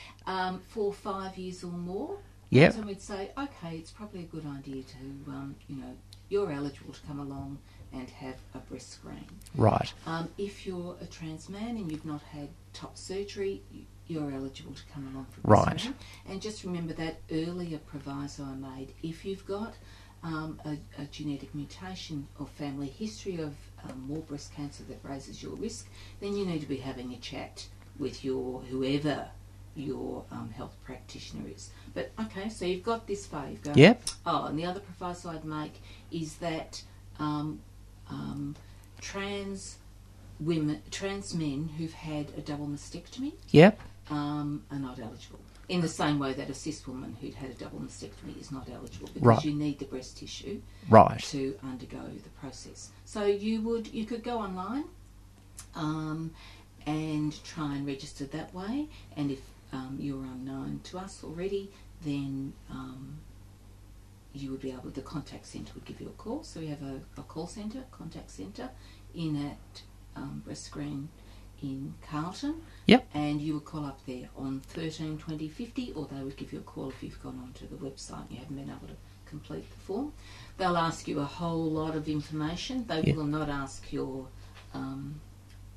um, 0.26 0.60
for 0.68 0.92
five 0.92 1.36
years 1.36 1.64
or 1.64 1.72
more. 1.72 2.18
Yep. 2.50 2.74
So 2.74 2.80
we'd 2.82 3.00
say, 3.02 3.30
okay, 3.36 3.76
it's 3.76 3.90
probably 3.90 4.20
a 4.20 4.26
good 4.26 4.46
idea 4.46 4.82
to, 4.84 4.98
um, 5.28 5.56
you 5.68 5.76
know, 5.76 5.96
you're 6.28 6.52
eligible 6.52 6.92
to 6.92 7.00
come 7.08 7.18
along 7.18 7.58
and 7.94 8.08
have 8.10 8.36
a 8.54 8.58
breast 8.58 8.90
screen. 8.92 9.26
Right. 9.54 9.92
Um, 10.06 10.28
if 10.38 10.66
you're 10.66 10.96
a 11.00 11.06
trans 11.06 11.48
man 11.48 11.76
and 11.76 11.90
you've 11.90 12.04
not 12.04 12.22
had 12.22 12.48
top 12.72 12.96
surgery, 12.96 13.62
you're 14.06 14.30
eligible 14.30 14.74
to 14.74 14.82
come 14.92 15.08
along 15.12 15.26
for 15.30 15.40
breast 15.40 15.66
Right. 15.66 15.80
screening. 15.80 15.98
And 16.28 16.42
just 16.42 16.64
remember 16.64 16.92
that 16.94 17.16
earlier 17.30 17.78
proviso 17.78 18.44
I 18.44 18.54
made. 18.54 18.92
If 19.02 19.24
you've 19.24 19.46
got 19.46 19.74
um, 20.22 20.60
a, 20.64 20.76
a 21.00 21.04
genetic 21.06 21.54
mutation 21.54 22.26
or 22.38 22.46
family 22.46 22.88
history 22.88 23.40
of 23.40 23.54
um, 23.88 24.04
more 24.08 24.20
breast 24.20 24.54
cancer 24.54 24.82
that 24.84 24.98
raises 25.02 25.42
your 25.42 25.52
risk, 25.52 25.88
then 26.20 26.36
you 26.36 26.44
need 26.46 26.60
to 26.60 26.66
be 26.68 26.78
having 26.78 27.12
a 27.12 27.18
chat 27.18 27.66
with 27.98 28.24
your 28.24 28.60
whoever 28.62 29.28
your 29.76 30.24
um, 30.30 30.50
health 30.50 30.76
practitioner 30.84 31.48
is. 31.54 31.70
But 31.94 32.12
okay, 32.20 32.48
so 32.48 32.64
you've 32.64 32.84
got 32.84 33.06
this 33.06 33.26
far. 33.26 33.48
You've 33.48 33.62
got 33.62 33.76
Yep. 33.76 34.02
Oh, 34.26 34.46
and 34.46 34.58
the 34.58 34.64
other 34.64 34.80
proviso 34.80 35.30
I'd 35.30 35.44
make 35.44 35.80
is 36.10 36.36
that 36.36 36.82
um, 37.18 37.60
um, 38.10 38.54
trans 39.00 39.78
women, 40.40 40.82
trans 40.90 41.34
men 41.34 41.68
who've 41.78 41.92
had 41.92 42.26
a 42.36 42.40
double 42.40 42.66
mastectomy 42.66 43.32
Yep. 43.50 43.80
um, 44.10 44.64
are 44.70 44.78
not 44.78 44.98
eligible. 44.98 45.40
In 45.68 45.80
the 45.80 45.88
same 45.88 46.18
way 46.18 46.34
that 46.34 46.50
a 46.50 46.54
cis 46.54 46.86
woman 46.86 47.16
who'd 47.20 47.34
had 47.34 47.50
a 47.50 47.54
double 47.54 47.78
mastectomy 47.80 48.38
is 48.38 48.52
not 48.52 48.68
eligible 48.68 49.08
because 49.14 49.22
Right. 49.26 49.44
you 49.44 49.54
need 49.54 49.78
the 49.78 49.86
breast 49.86 50.18
tissue 50.18 50.60
Right. 50.90 51.20
to 51.30 51.58
undergo 51.62 52.02
the 52.22 52.28
process. 52.40 52.90
So 53.06 53.24
you 53.24 53.62
would 53.62 53.86
you 53.94 54.04
could 54.04 54.22
go 54.22 54.38
online 54.38 54.84
um, 55.74 56.32
and 56.86 57.42
try 57.44 57.74
and 57.76 57.86
register 57.86 58.26
that 58.26 58.52
way. 58.52 58.88
And 59.16 59.30
if 59.30 59.40
um, 59.72 59.96
you're 60.00 60.22
unknown 60.24 60.80
to 60.84 60.98
us 60.98 61.24
already, 61.24 61.70
then 62.04 62.52
um, 62.70 63.18
you 64.34 64.50
would 64.50 64.60
be 64.60 64.70
able. 64.70 64.90
The 64.90 65.00
contact 65.00 65.46
centre 65.46 65.72
would 65.74 65.84
give 65.84 66.00
you 66.00 66.08
a 66.08 66.22
call. 66.22 66.42
So 66.42 66.60
we 66.60 66.66
have 66.66 66.82
a, 66.82 67.00
a 67.20 67.22
call 67.22 67.46
centre, 67.46 67.84
contact 67.90 68.30
centre, 68.30 68.68
in 69.14 69.36
at 69.50 69.82
um, 70.16 70.42
Breast 70.44 70.64
Screen 70.64 71.08
in 71.62 71.94
Carlton. 72.10 72.62
Yep. 72.86 73.06
And 73.14 73.40
you 73.40 73.54
would 73.54 73.64
call 73.64 73.84
up 73.86 74.00
there 74.06 74.28
on 74.36 74.60
thirteen 74.60 75.18
twenty 75.18 75.48
fifty, 75.48 75.92
or 75.92 76.06
they 76.10 76.22
would 76.22 76.36
give 76.36 76.52
you 76.52 76.58
a 76.58 76.62
call 76.62 76.88
if 76.90 77.02
you've 77.02 77.22
gone 77.22 77.38
onto 77.42 77.68
the 77.68 77.76
website 77.76 78.22
and 78.22 78.32
you 78.32 78.38
haven't 78.38 78.56
been 78.56 78.70
able 78.70 78.88
to 78.88 78.96
complete 79.26 79.68
the 79.70 79.80
form. 79.80 80.12
They'll 80.58 80.76
ask 80.76 81.08
you 81.08 81.20
a 81.20 81.24
whole 81.24 81.64
lot 81.70 81.94
of 81.96 82.08
information. 82.08 82.84
They 82.86 83.02
Yeah. 83.02 83.14
will 83.14 83.26
not 83.26 83.48
ask 83.48 83.92
your 83.92 84.26
um, 84.74 85.20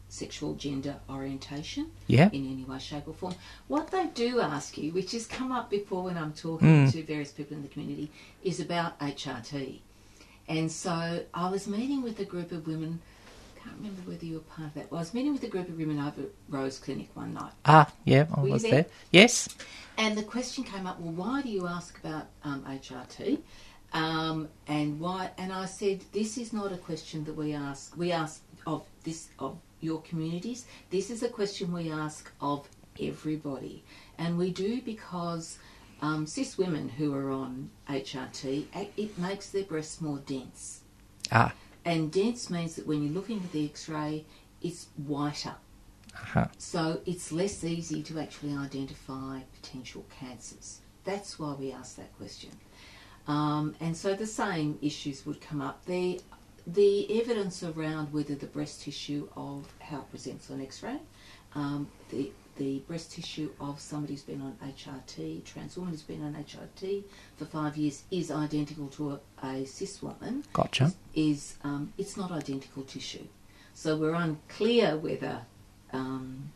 sexual 0.09 0.53
gender 0.55 0.95
orientation 1.09 1.91
Yep. 2.07 2.33
in 2.33 2.51
any 2.51 2.63
way, 2.63 2.79
shape, 2.79 3.07
or 3.07 3.13
form. 3.13 3.35
What 3.67 3.91
they 3.91 4.07
do 4.07 4.39
ask 4.39 4.77
you, 4.77 4.91
which 4.91 5.11
has 5.11 5.27
come 5.27 5.51
up 5.51 5.69
before 5.69 6.03
when 6.03 6.17
I'm 6.17 6.33
talking 6.33 6.67
Mm. 6.87 6.91
to 6.93 7.03
various 7.03 7.31
people 7.31 7.57
in 7.57 7.63
the 7.63 7.69
community, 7.69 8.09
is 8.43 8.59
about 8.59 8.97
HRT. 8.99 9.81
And 10.47 10.71
so 10.71 11.25
I 11.33 11.49
was 11.49 11.67
meeting 11.67 12.01
with 12.01 12.19
a 12.19 12.25
group 12.25 12.51
of 12.53 12.67
women. 12.67 13.01
I 13.55 13.59
Can't 13.69 13.75
remember 13.77 14.01
whether 14.09 14.25
you 14.25 14.35
were 14.35 14.39
part 14.41 14.69
of 14.69 14.73
that. 14.75 14.89
Well, 14.91 14.99
I 14.99 15.01
was 15.01 15.13
meeting 15.13 15.33
with 15.33 15.43
a 15.43 15.49
group 15.49 15.67
of 15.67 15.77
women 15.77 15.99
over 15.99 16.21
at 16.21 16.29
Rose 16.47 16.79
Clinic 16.79 17.09
one 17.15 17.33
night. 17.33 17.51
Ah, 17.65 17.91
yeah, 18.05 18.27
I 18.33 18.41
Were 18.41 18.51
was 18.51 18.61
there? 18.61 18.71
there. 18.71 18.85
Yes. 19.11 19.49
And 19.97 20.17
the 20.17 20.23
question 20.23 20.63
came 20.63 20.87
up, 20.87 21.01
well, 21.01 21.11
why 21.11 21.41
do 21.41 21.49
you 21.49 21.67
ask 21.67 21.99
about 21.99 22.27
um, 22.45 22.63
HRT? 22.63 23.39
Um, 23.91 24.47
and 24.67 24.99
why? 25.01 25.31
And 25.37 25.51
I 25.51 25.65
said, 25.65 26.01
this 26.13 26.37
is 26.37 26.53
not 26.53 26.71
a 26.71 26.77
question 26.77 27.25
that 27.25 27.33
we 27.35 27.53
ask. 27.53 27.95
We 27.97 28.11
ask 28.13 28.41
of 28.65 28.83
this 29.03 29.29
of 29.39 29.57
your 29.79 30.01
communities. 30.01 30.65
This 30.89 31.09
is 31.09 31.23
a 31.23 31.29
question 31.29 31.73
we 31.73 31.91
ask 31.91 32.31
of 32.41 32.67
everybody, 32.99 33.83
and 34.17 34.37
we 34.37 34.51
do 34.51 34.81
because 34.81 35.59
um, 36.01 36.27
cis 36.27 36.57
women 36.57 36.89
who 36.89 37.13
are 37.13 37.31
on 37.31 37.69
HRT, 37.89 38.65
it 38.97 39.17
makes 39.17 39.49
their 39.49 39.63
breasts 39.63 40.01
more 40.01 40.19
dense. 40.19 40.81
Ah. 41.31 41.53
And 41.85 42.11
dense 42.11 42.49
means 42.49 42.75
that 42.75 42.85
when 42.85 43.03
you're 43.03 43.13
looking 43.13 43.37
at 43.37 43.51
the 43.51 43.65
X-ray, 43.65 44.25
it's 44.61 44.87
whiter. 44.97 45.55
Uh-huh. 46.13 46.47
So 46.57 47.01
it's 47.05 47.31
less 47.31 47.63
easy 47.63 48.03
to 48.03 48.19
actually 48.19 48.53
identify 48.53 49.41
potential 49.61 50.05
cancers. 50.19 50.81
That's 51.03 51.39
why 51.39 51.53
we 51.53 51.71
ask 51.71 51.95
that 51.95 52.15
question. 52.17 52.51
Um, 53.27 53.75
and 53.79 53.95
so 53.95 54.15
the 54.15 54.25
same 54.25 54.77
issues 54.81 55.25
would 55.25 55.41
come 55.41 55.61
up. 55.61 55.85
The, 55.85 56.19
the 56.67 57.21
evidence 57.21 57.63
around 57.63 58.11
whether 58.13 58.35
the 58.35 58.45
breast 58.47 58.81
tissue 58.81 59.27
of 59.35 59.65
how 59.79 59.99
it 59.99 60.09
presents 60.11 60.51
on 60.51 60.61
X-ray, 60.61 60.97
um, 61.55 61.87
the 62.09 62.31
the 62.57 62.79
breast 62.87 63.11
tissue 63.11 63.51
of 63.61 63.79
somebody 63.79 64.13
who's 64.13 64.23
been 64.23 64.41
on 64.41 64.57
HRT, 64.67 65.43
trans 65.45 65.77
woman 65.77 65.91
who's 65.93 66.01
been 66.01 66.23
on 66.23 66.33
HRT 66.33 67.03
for 67.37 67.45
five 67.45 67.77
years, 67.77 68.01
is 68.09 68.31
identical 68.31 68.87
to 68.87 69.11
a, 69.43 69.45
a 69.47 69.63
cis 69.65 70.01
woman 70.01 70.43
Gotcha. 70.53 70.91
is 71.13 71.55
um, 71.63 71.93
it's 71.99 72.17
not 72.17 72.31
identical 72.31 72.81
tissue. 72.83 73.27
So 73.75 73.95
we're 73.95 74.15
unclear 74.15 74.97
whether 74.97 75.41
um, 75.93 76.49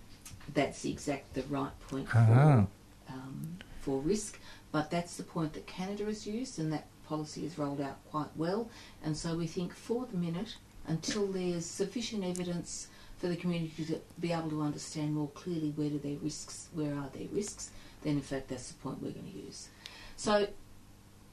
that's 0.56 0.82
the 0.82 0.92
exact 0.92 1.36
the 1.36 1.44
right 1.44 1.72
point 1.88 2.08
Ah. 2.14 2.26
for 2.26 2.68
um, 3.14 3.58
for 3.82 4.00
risk, 4.00 4.40
but 4.72 4.90
that's 4.90 5.18
the 5.18 5.24
point 5.24 5.54
that 5.54 5.68
Canada 5.68 6.06
has 6.06 6.26
used, 6.26 6.58
and 6.60 6.74
that 6.74 6.88
policy 7.12 7.46
is 7.46 7.58
rolled 7.58 7.82
out 7.82 7.98
quite 8.10 8.30
well. 8.38 8.70
And 9.04 9.18
so 9.18 9.36
we 9.36 9.46
think 9.46 9.76
for 9.76 10.06
the 10.10 10.16
minute, 10.18 10.56
until 10.88 11.28
there's 11.28 11.66
sufficient 11.66 12.24
evidence 12.24 12.88
for 13.18 13.28
the 13.28 13.36
community 13.36 13.84
to 13.86 14.00
be 14.20 14.32
able 14.32 14.50
to 14.50 14.62
understand 14.62 15.14
more 15.14 15.28
clearly 15.42 15.72
where 15.76 15.90
do 15.90 16.00
their 16.00 16.18
risks, 16.18 16.70
where 16.74 16.96
are 16.96 17.10
their 17.14 17.28
risks, 17.34 17.70
then 18.04 18.14
in 18.14 18.22
fact 18.22 18.48
that's 18.48 18.70
the 18.70 18.76
point 18.76 19.02
we're 19.02 19.12
going 19.12 19.30
to 19.30 19.38
use. 19.38 19.68
So 20.16 20.48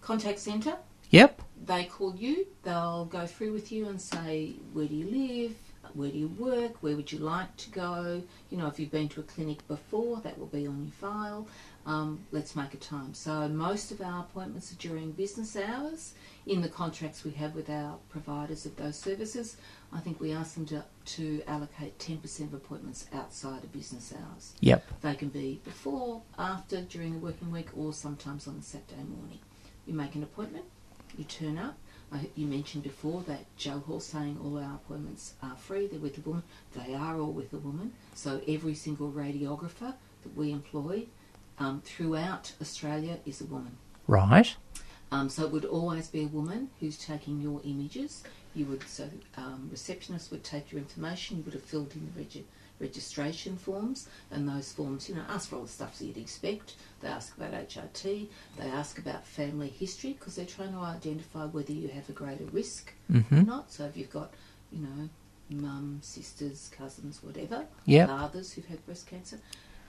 contact 0.00 0.40
centre, 0.40 0.76
Yep. 1.10 1.42
they 1.64 1.84
call 1.84 2.14
you, 2.16 2.46
they'll 2.64 3.04
go 3.06 3.24
through 3.26 3.52
with 3.52 3.70
you 3.70 3.88
and 3.88 4.00
say, 4.00 4.54
where 4.72 4.86
do 4.86 4.96
you 4.96 5.08
live, 5.20 5.54
where 5.94 6.10
do 6.10 6.18
you 6.18 6.28
work, 6.28 6.82
where 6.82 6.96
would 6.96 7.10
you 7.12 7.20
like 7.20 7.56
to 7.56 7.70
go, 7.70 8.22
you 8.50 8.58
know, 8.58 8.66
if 8.66 8.78
you've 8.78 8.90
been 8.90 9.08
to 9.10 9.20
a 9.20 9.22
clinic 9.22 9.66
before, 9.68 10.20
that 10.24 10.36
will 10.38 10.46
be 10.60 10.66
on 10.66 10.82
your 10.82 10.92
file, 10.92 11.46
um, 11.88 12.20
let's 12.32 12.54
make 12.54 12.74
a 12.74 12.76
time. 12.76 13.14
So 13.14 13.48
most 13.48 13.90
of 13.90 14.02
our 14.02 14.20
appointments 14.20 14.70
are 14.70 14.76
during 14.76 15.12
business 15.12 15.56
hours. 15.56 16.12
In 16.46 16.60
the 16.60 16.68
contracts 16.68 17.24
we 17.24 17.30
have 17.32 17.54
with 17.54 17.70
our 17.70 17.96
providers 18.10 18.66
of 18.66 18.76
those 18.76 18.98
services, 18.98 19.56
I 19.90 20.00
think 20.00 20.20
we 20.20 20.32
ask 20.32 20.54
them 20.54 20.66
to, 20.66 20.84
to 21.16 21.42
allocate 21.46 21.98
10% 21.98 22.40
of 22.40 22.52
appointments 22.52 23.06
outside 23.14 23.64
of 23.64 23.72
business 23.72 24.12
hours. 24.12 24.52
Yep. 24.60 24.86
They 25.00 25.14
can 25.14 25.28
be 25.28 25.62
before, 25.64 26.20
after, 26.38 26.82
during 26.82 27.14
the 27.14 27.20
working 27.20 27.50
week, 27.50 27.68
or 27.74 27.94
sometimes 27.94 28.46
on 28.46 28.56
a 28.56 28.62
Saturday 28.62 29.04
morning. 29.04 29.38
You 29.86 29.94
make 29.94 30.14
an 30.14 30.22
appointment, 30.22 30.66
you 31.16 31.24
turn 31.24 31.56
up. 31.56 31.78
I, 32.12 32.28
you 32.34 32.46
mentioned 32.46 32.82
before 32.82 33.22
that 33.22 33.44
Jo 33.56 33.78
Hall 33.80 34.00
saying 34.00 34.38
all 34.42 34.58
our 34.58 34.74
appointments 34.74 35.34
are 35.42 35.56
free, 35.56 35.86
they're 35.86 36.00
with 36.00 36.18
a 36.18 36.20
woman. 36.20 36.42
They 36.74 36.94
are 36.94 37.18
all 37.18 37.32
with 37.32 37.50
a 37.54 37.58
woman. 37.58 37.92
So 38.14 38.42
every 38.46 38.74
single 38.74 39.10
radiographer 39.10 39.94
that 40.22 40.36
we 40.36 40.52
employ 40.52 41.06
um, 41.58 41.80
throughout 41.84 42.52
Australia 42.60 43.18
is 43.26 43.40
a 43.40 43.44
woman. 43.44 43.76
Right. 44.06 44.54
Um, 45.10 45.28
so 45.28 45.44
it 45.44 45.50
would 45.52 45.64
always 45.64 46.08
be 46.08 46.22
a 46.24 46.26
woman 46.28 46.70
who's 46.80 46.98
taking 46.98 47.40
your 47.40 47.60
images. 47.64 48.22
You 48.54 48.66
would 48.66 48.82
so 48.88 49.08
um, 49.36 49.68
receptionist 49.70 50.30
would 50.30 50.44
take 50.44 50.70
your 50.72 50.80
information. 50.80 51.38
You 51.38 51.44
would 51.44 51.54
have 51.54 51.62
filled 51.62 51.94
in 51.94 52.10
the 52.12 52.18
regi- 52.20 52.44
registration 52.80 53.56
forms, 53.56 54.08
and 54.30 54.48
those 54.48 54.72
forms, 54.72 55.08
you 55.08 55.14
know, 55.14 55.22
ask 55.28 55.48
for 55.48 55.56
all 55.56 55.62
the 55.62 55.68
stuff 55.68 55.98
that 55.98 56.04
you'd 56.04 56.16
expect. 56.16 56.74
They 57.00 57.08
ask 57.08 57.36
about 57.36 57.52
HRT. 57.52 58.28
They 58.58 58.66
ask 58.66 58.98
about 58.98 59.26
family 59.26 59.68
history 59.68 60.12
because 60.12 60.36
they're 60.36 60.46
trying 60.46 60.72
to 60.72 60.80
identify 60.80 61.46
whether 61.46 61.72
you 61.72 61.88
have 61.88 62.08
a 62.08 62.12
greater 62.12 62.44
risk 62.46 62.92
or 63.32 63.42
not. 63.42 63.70
So 63.72 63.84
if 63.84 63.96
you've 63.96 64.10
got, 64.12 64.32
you 64.70 64.80
know, 64.80 65.08
mum, 65.50 65.98
sisters, 66.02 66.70
cousins, 66.76 67.22
whatever, 67.22 67.66
Yep. 67.86 68.08
fathers 68.08 68.52
who've 68.52 68.66
had 68.66 68.84
breast 68.84 69.06
cancer, 69.06 69.38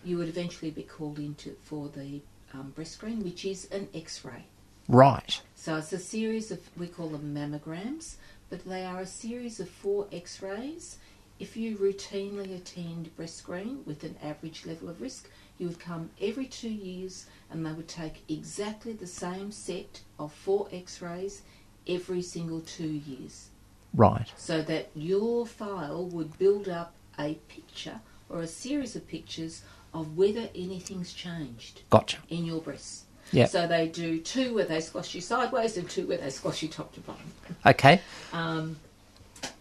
you 0.04 0.18
would 0.18 0.30
eventually 0.30 0.72
be 0.72 0.84
called 0.84 1.20
into 1.20 1.56
for 1.64 1.90
the 1.90 2.22
um, 2.54 2.72
breast 2.76 2.94
screen, 2.94 3.24
which 3.24 3.46
is 3.46 3.68
an 3.72 3.88
X-ray. 3.94 4.46
Right. 4.88 5.40
So 5.54 5.76
it's 5.76 5.94
a 5.94 6.00
series 6.00 6.50
of, 6.50 6.60
we 6.76 6.88
call 6.88 7.10
them 7.10 7.36
mammograms, 7.36 8.16
but 8.50 8.66
they 8.66 8.84
are 8.84 9.02
a 9.02 9.06
series 9.06 9.60
of 9.60 9.70
four 9.70 10.08
x 10.12 10.42
rays. 10.42 10.98
If 11.40 11.56
you 11.56 11.78
routinely 11.78 12.56
attend 12.56 13.16
breast 13.16 13.38
screen 13.38 13.84
with 13.86 14.04
an 14.04 14.16
average 14.24 14.66
level 14.66 14.90
of 14.90 15.00
risk, 15.00 15.30
you 15.60 15.68
would 15.68 15.80
come 15.80 16.10
every 16.20 16.48
two 16.48 16.70
years 16.70 17.28
and 17.52 17.64
they 17.64 17.72
would 17.72 17.88
take 17.88 18.24
exactly 18.28 18.94
the 18.94 19.08
same 19.08 19.52
set 19.52 20.02
of 20.18 20.34
four 20.34 20.68
x 20.72 21.02
rays 21.02 21.44
every 21.88 22.24
single 22.24 22.62
two 22.62 22.88
years. 22.88 23.50
Right. 23.94 24.32
So 24.38 24.64
that 24.64 24.90
your 24.96 25.46
file 25.46 26.06
would 26.08 26.38
build 26.40 26.68
up 26.68 26.94
a 27.20 27.36
picture 27.48 28.02
or 28.28 28.42
a 28.42 28.48
series 28.48 28.96
of 28.96 29.08
pictures 29.08 29.62
of 29.94 30.18
whether 30.18 30.50
anything's 30.56 31.14
changed 31.14 31.82
Gotcha. 31.90 32.18
in 32.30 32.46
your 32.46 32.62
breasts. 32.62 33.06
Yeah. 33.32 33.46
So 33.46 33.68
they 33.68 33.88
do 33.88 34.20
two 34.20 34.56
where 34.56 34.66
they 34.66 34.82
squash 34.82 35.14
you 35.14 35.22
sideways 35.22 35.78
and 35.78 35.90
two 35.90 36.08
where 36.08 36.18
they 36.18 36.30
squash 36.30 36.64
you 36.64 36.70
top 36.70 36.94
to 36.94 37.00
bottom. 37.02 37.32
Okay. 37.66 38.02
Um, 38.34 38.78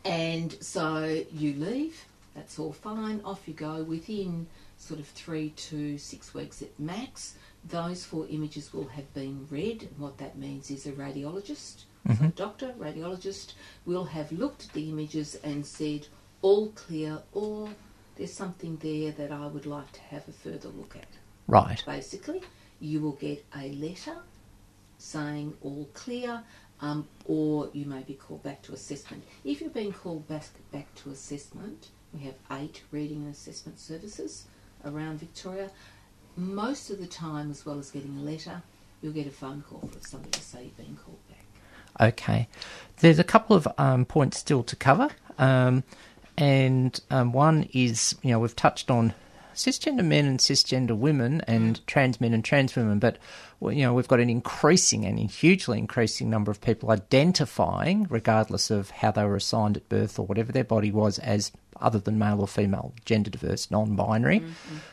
and 0.04 0.56
so 0.62 1.22
you 1.32 1.54
leave, 1.54 2.04
that's 2.34 2.58
all 2.58 2.72
fine, 2.72 3.20
off 3.24 3.46
you 3.46 3.54
go. 3.54 3.82
Within 3.82 4.46
sort 4.78 5.00
of 5.00 5.06
three 5.06 5.50
to 5.50 5.98
six 5.98 6.32
weeks 6.32 6.62
at 6.62 6.78
max, 6.80 7.34
those 7.64 8.04
four 8.04 8.26
images 8.30 8.72
will 8.72 8.88
have 8.88 9.12
been 9.12 9.46
read. 9.50 9.82
And 9.82 9.98
what 9.98 10.16
that 10.18 10.38
means 10.38 10.70
is 10.70 10.86
a 10.86 10.92
radiologist, 10.92 11.84
so 12.06 12.24
a 12.24 12.28
doctor, 12.28 12.72
radiologist, 12.78 13.52
will 13.84 14.04
have 14.04 14.32
looked 14.32 14.66
at 14.66 14.72
the 14.72 14.88
images 14.88 15.34
and 15.44 15.66
said, 15.66 16.06
all 16.40 16.68
clear, 16.68 17.20
or 17.32 17.68
there's 18.18 18.33
something 18.33 18.76
there 18.83 19.12
that 19.12 19.33
I 19.33 19.46
would 19.46 19.64
like 19.64 19.92
to 19.92 20.00
have 20.00 20.28
a 20.28 20.33
further 20.33 20.68
look 20.68 20.96
at 20.96 21.07
Right. 21.46 21.83
basically, 21.87 22.42
you 22.81 23.00
will 23.00 23.12
get 23.12 23.44
a 23.57 23.72
letter 23.72 24.16
saying 24.98 25.57
all 25.62 25.88
clear, 25.94 26.42
um, 26.81 27.09
or 27.24 27.70
you 27.72 27.87
may 27.87 28.02
be 28.02 28.14
called 28.14 28.42
back 28.42 28.61
to 28.62 28.72
assessment. 28.74 29.24
If 29.44 29.61
you're 29.61 29.70
being 29.70 29.92
called 29.92 30.28
back, 30.28 30.44
back 30.72 30.92
to 30.96 31.11
assessment, 31.11 31.88
we 32.12 32.20
have 32.20 32.35
eight 32.52 32.83
reading 32.90 33.22
and 33.22 33.33
assessment 33.33 33.78
services 33.78 34.44
around 34.85 35.20
Victoria. 35.20 35.70
Most 36.37 36.90
of 36.90 36.98
the 36.98 37.07
time, 37.07 37.50
as 37.50 37.64
well 37.64 37.78
as 37.78 37.90
getting 37.90 38.16
a 38.18 38.22
letter, 38.22 38.62
you'll 39.00 39.12
get 39.12 39.26
a 39.26 39.31
phone 39.31 39.62
call 39.68 39.88
from 39.90 40.02
somebody 40.02 40.33
to 40.33 40.40
say 40.40 40.64
you've 40.64 40.76
been 40.76 40.98
called 41.04 41.18
back. 41.28 42.09
Okay. 42.12 42.48
There's 42.98 43.18
a 43.18 43.24
couple 43.24 43.57
of 43.57 43.66
um, 43.78 44.04
points 44.04 44.38
still 44.38 44.62
to 44.64 44.76
cover. 44.76 45.09
Um, 45.38 45.85
and 46.38 46.98
um, 47.11 47.33
one 47.33 47.68
is, 47.72 48.14
you 48.22 48.31
know, 48.31 48.38
we've 48.38 48.55
touched 48.55 48.92
on 48.92 49.12
cisgender 49.55 50.05
men 50.05 50.24
and 50.24 50.38
cisgender 50.38 50.96
women 50.96 51.42
and 51.48 51.85
trans 51.88 52.20
men 52.20 52.33
and 52.33 52.44
trans 52.44 52.77
women, 52.77 53.01
but, 53.01 53.18
you 53.61 53.83
know, 53.83 53.92
we've 53.92 54.07
got 54.07 54.20
an 54.20 54.31
increasing 54.31 55.05
and 55.05 55.18
hugely 55.18 55.79
increasing 55.79 56.31
number 56.31 56.53
of 56.53 56.61
people 56.61 56.92
identifying, 56.92 58.07
regardless 58.09 58.70
of 58.70 58.90
how 58.90 59.11
they 59.11 59.24
were 59.24 59.35
assigned 59.35 59.77
at 59.77 59.88
birth 59.88 60.16
or 60.16 60.27
whatever 60.27 60.53
their 60.53 60.62
body 60.62 60.92
was, 60.92 61.18
as 61.18 61.51
other 61.81 61.98
than 61.98 62.20
male 62.20 62.40
or 62.40 62.46
female, 62.46 62.94
gender 63.05 63.31
diverse, 63.31 63.68
non 63.68 63.96
binary. 63.96 64.44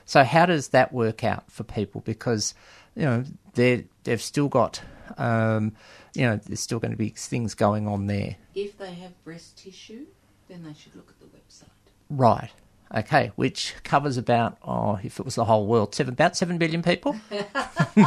So, 0.05 0.23
how 0.23 0.47
does 0.47 0.69
that 0.69 0.91
work 0.93 1.23
out 1.23 1.51
for 1.51 1.63
people? 1.63 2.01
Because, 2.01 2.55
you 2.95 3.03
know, 3.03 3.23
they 3.53 3.85
they've 4.03 4.21
still 4.21 4.47
got. 4.49 4.81
Um, 5.19 5.73
you 6.15 6.23
know, 6.23 6.37
there's 6.37 6.61
still 6.61 6.79
going 6.79 6.91
to 6.91 6.97
be 6.97 7.09
things 7.09 7.53
going 7.53 7.87
on 7.87 8.07
there. 8.07 8.37
If 8.55 8.77
they 8.77 8.93
have 8.93 9.23
breast 9.23 9.57
tissue, 9.57 10.05
then 10.47 10.63
they 10.63 10.73
should 10.73 10.95
look 10.95 11.09
at 11.09 11.19
the 11.19 11.25
website. 11.37 11.69
Right. 12.09 12.51
Okay, 12.95 13.31
which 13.35 13.73
covers 13.83 14.15
about, 14.15 14.57
oh, 14.63 14.99
if 15.03 15.19
it 15.19 15.25
was 15.25 15.35
the 15.35 15.45
whole 15.45 15.65
world, 15.65 15.95
seven, 15.95 16.13
about 16.13 16.37
7 16.37 16.57
billion 16.57 16.81
people? 16.83 17.15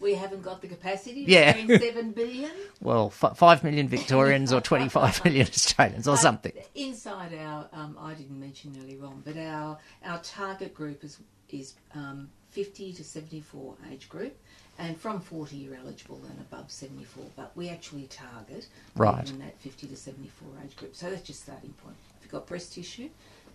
We 0.00 0.14
haven't 0.14 0.42
got 0.42 0.60
the 0.60 0.66
capacity 0.66 1.24
to 1.24 1.30
Yeah. 1.30 1.52
train 1.52 1.78
seven 1.78 2.10
billion. 2.10 2.50
Well, 2.80 3.12
f- 3.22 3.36
5 3.38 3.62
million 3.62 3.86
Victorians 3.86 4.52
or 4.52 4.60
25 4.60 5.24
million 5.24 5.46
Australians 5.46 6.08
or 6.08 6.16
something. 6.16 6.52
Inside 6.74 7.32
our, 7.38 7.68
um, 7.72 7.96
I 8.00 8.14
didn't 8.14 8.40
mention 8.40 8.76
earlier 8.82 9.04
on, 9.04 9.22
but 9.24 9.36
our 9.36 9.78
our 10.04 10.18
target 10.18 10.74
group 10.74 11.04
is 11.04 11.18
is 11.50 11.74
um, 11.94 12.28
50 12.50 12.94
to 12.94 13.04
74 13.04 13.76
age 13.92 14.08
group, 14.08 14.36
and 14.78 14.98
from 14.98 15.20
40 15.20 15.56
you're 15.56 15.76
eligible 15.76 16.20
and 16.28 16.38
above 16.40 16.70
74. 16.70 17.24
But 17.36 17.52
we 17.54 17.68
actually 17.68 18.04
target 18.08 18.66
Right. 18.96 19.28
in 19.28 19.38
that 19.40 19.58
50 19.58 19.86
to 19.88 19.96
74 19.96 20.48
age 20.64 20.76
group. 20.76 20.94
So 20.96 21.10
that's 21.10 21.28
your 21.28 21.36
starting 21.36 21.72
point. 21.84 21.96
If 22.18 22.24
you've 22.24 22.32
got 22.32 22.46
breast 22.46 22.72
tissue, 22.72 23.10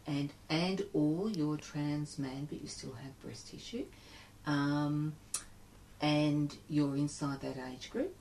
and 0.05 0.31
and 0.49 0.85
or 0.93 1.29
you're 1.29 1.55
a 1.55 1.57
trans 1.57 2.17
man 2.17 2.47
but 2.49 2.61
you 2.61 2.67
still 2.67 2.93
have 2.93 3.19
breast 3.21 3.49
tissue, 3.49 3.85
um, 4.45 5.13
and 6.01 6.55
you're 6.69 6.95
inside 6.95 7.41
that 7.41 7.55
age 7.71 7.89
group, 7.89 8.15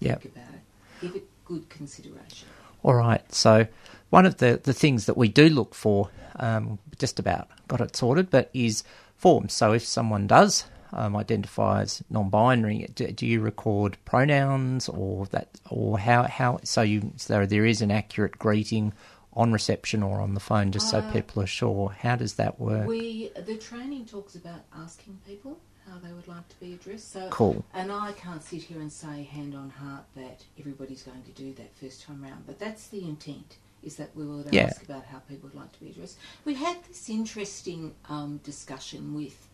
Yep. 0.00 0.22
think 0.22 0.34
about 0.36 0.54
it. 0.54 0.60
Give 1.00 1.14
it 1.16 1.28
good 1.44 1.68
consideration. 1.68 2.48
All 2.82 2.94
right. 2.94 3.32
So, 3.34 3.66
one 4.10 4.26
of 4.26 4.36
the, 4.38 4.60
the 4.62 4.72
things 4.72 5.06
that 5.06 5.16
we 5.16 5.28
do 5.28 5.48
look 5.48 5.74
for, 5.74 6.10
um, 6.36 6.78
just 6.98 7.18
about 7.18 7.48
got 7.68 7.80
it 7.80 7.96
sorted, 7.96 8.30
but 8.30 8.50
is 8.54 8.84
forms. 9.16 9.52
So, 9.52 9.72
if 9.72 9.84
someone 9.84 10.26
does 10.26 10.64
um, 10.92 11.16
identify 11.16 11.82
as 11.82 12.02
non-binary, 12.10 12.88
do, 12.94 13.06
do 13.12 13.26
you 13.26 13.40
record 13.40 13.96
pronouns 14.04 14.88
or 14.88 15.26
that, 15.26 15.48
or 15.70 15.98
how 15.98 16.24
how 16.24 16.60
so 16.64 16.82
you 16.82 17.12
so 17.16 17.46
there 17.46 17.64
is 17.66 17.80
an 17.82 17.90
accurate 17.90 18.38
greeting 18.38 18.92
on 19.34 19.52
reception 19.52 20.02
or 20.02 20.20
on 20.20 20.34
the 20.34 20.40
phone, 20.40 20.72
just 20.72 20.88
so 20.88 20.98
Uh, 20.98 21.12
people 21.12 21.42
are 21.42 21.46
sure. 21.46 21.90
How 21.90 22.16
does 22.16 22.34
that 22.34 22.58
work? 22.58 22.86
We 22.88 23.30
the 23.46 23.56
training 23.56 24.06
talks 24.06 24.34
about 24.34 24.60
asking 24.74 25.18
people 25.26 25.58
how 25.86 25.98
they 25.98 26.12
would 26.12 26.28
like 26.28 26.46
to 26.48 26.60
be 26.60 26.74
addressed. 26.74 27.12
So 27.12 27.28
Cool. 27.30 27.64
And 27.72 27.90
I 27.90 28.12
can't 28.12 28.42
sit 28.42 28.62
here 28.64 28.80
and 28.80 28.92
say 28.92 29.22
hand 29.22 29.54
on 29.54 29.70
heart 29.70 30.04
that 30.16 30.44
everybody's 30.58 31.02
going 31.02 31.22
to 31.22 31.30
do 31.30 31.54
that 31.54 31.74
first 31.76 32.02
time 32.02 32.22
round, 32.22 32.46
but 32.46 32.58
that's 32.58 32.88
the 32.88 33.04
intent. 33.04 33.56
Is 33.82 33.96
that 33.96 34.14
we 34.16 34.26
will 34.26 34.44
Yeah. 34.50 34.64
ask 34.66 34.82
about 34.82 35.04
how 35.06 35.20
people 35.20 35.48
would 35.48 35.58
like 35.58 35.72
to 35.72 35.80
be 35.80 35.90
addressed. 35.90 36.18
We 36.44 36.54
had 36.54 36.82
this 36.88 37.08
interesting 37.08 37.94
um, 38.08 38.40
discussion 38.42 39.14
with 39.14 39.47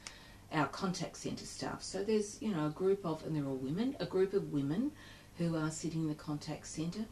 our 0.55 0.69
contact 0.69 1.17
centre 1.17 1.45
staff. 1.47 1.83
So 1.83 2.03
there's 2.05 2.41
you 2.41 2.51
know 2.55 2.67
a 2.67 2.71
group 2.71 3.05
of 3.05 3.25
and 3.27 3.35
they're 3.37 3.45
all 3.47 3.57
women, 3.57 3.97
a 4.01 4.07
group 4.07 4.33
of 4.35 4.53
women 4.53 4.93
who 5.39 5.57
are 5.57 5.71
sitting 5.71 6.03
in 6.03 6.09
the 6.09 6.15
contact 6.15 6.67
centre, 6.67 7.05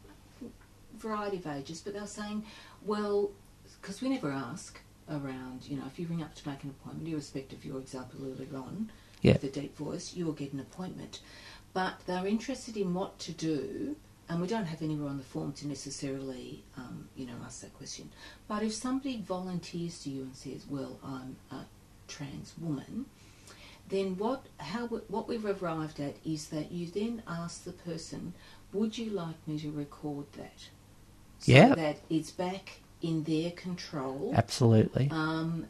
variety 0.97 1.37
of 1.37 1.47
ages, 1.47 1.81
but 1.81 1.93
they're 1.93 2.07
saying, 2.07 2.43
well, 2.85 3.31
because 3.81 4.01
we 4.01 4.09
never 4.09 4.31
ask 4.31 4.79
around, 5.09 5.63
you 5.67 5.75
know, 5.75 5.83
if 5.87 5.99
you 5.99 6.07
ring 6.07 6.23
up 6.23 6.33
to 6.35 6.47
make 6.47 6.63
an 6.63 6.69
appointment, 6.69 7.07
irrespective 7.09 7.59
of 7.59 7.65
your 7.65 7.79
example 7.79 8.21
earlier 8.23 8.55
on, 8.57 8.89
Yeah. 9.21 9.33
with 9.33 9.43
a 9.43 9.49
deep 9.49 9.75
voice, 9.75 10.13
you 10.15 10.25
will 10.25 10.33
get 10.33 10.53
an 10.53 10.59
appointment. 10.61 11.19
But 11.73 11.99
they're 12.05 12.27
interested 12.27 12.77
in 12.77 12.93
what 12.93 13.19
to 13.19 13.31
do, 13.33 13.97
and 14.29 14.41
we 14.41 14.47
don't 14.47 14.65
have 14.65 14.81
anywhere 14.81 15.09
on 15.09 15.17
the 15.17 15.23
form 15.23 15.51
to 15.53 15.67
necessarily, 15.67 16.63
um, 16.77 17.09
you 17.17 17.25
know, 17.25 17.33
ask 17.43 17.61
that 17.61 17.73
question. 17.73 18.09
But 18.47 18.63
if 18.63 18.73
somebody 18.73 19.19
volunteers 19.21 20.01
to 20.03 20.09
you 20.09 20.21
and 20.23 20.35
says, 20.35 20.65
well, 20.69 20.99
I'm 21.03 21.35
a 21.51 21.65
trans 22.07 22.53
woman, 22.57 23.05
then 23.89 24.17
what 24.17 24.45
how 24.57 24.87
what 24.87 25.27
we've 25.27 25.45
arrived 25.45 25.99
at 25.99 26.15
is 26.25 26.47
that 26.47 26.71
you 26.71 26.87
then 26.87 27.21
ask 27.27 27.63
the 27.63 27.73
person, 27.73 28.33
would 28.71 28.97
you 28.97 29.09
like 29.09 29.47
me 29.47 29.59
to 29.59 29.71
record 29.71 30.25
that? 30.33 30.67
So 31.39 31.51
Yeah. 31.51 31.75
that 31.75 31.97
it's 32.09 32.31
back 32.31 32.79
in 33.01 33.23
their 33.23 33.51
control. 33.51 34.31
Absolutely. 34.35 35.09
Um, 35.11 35.67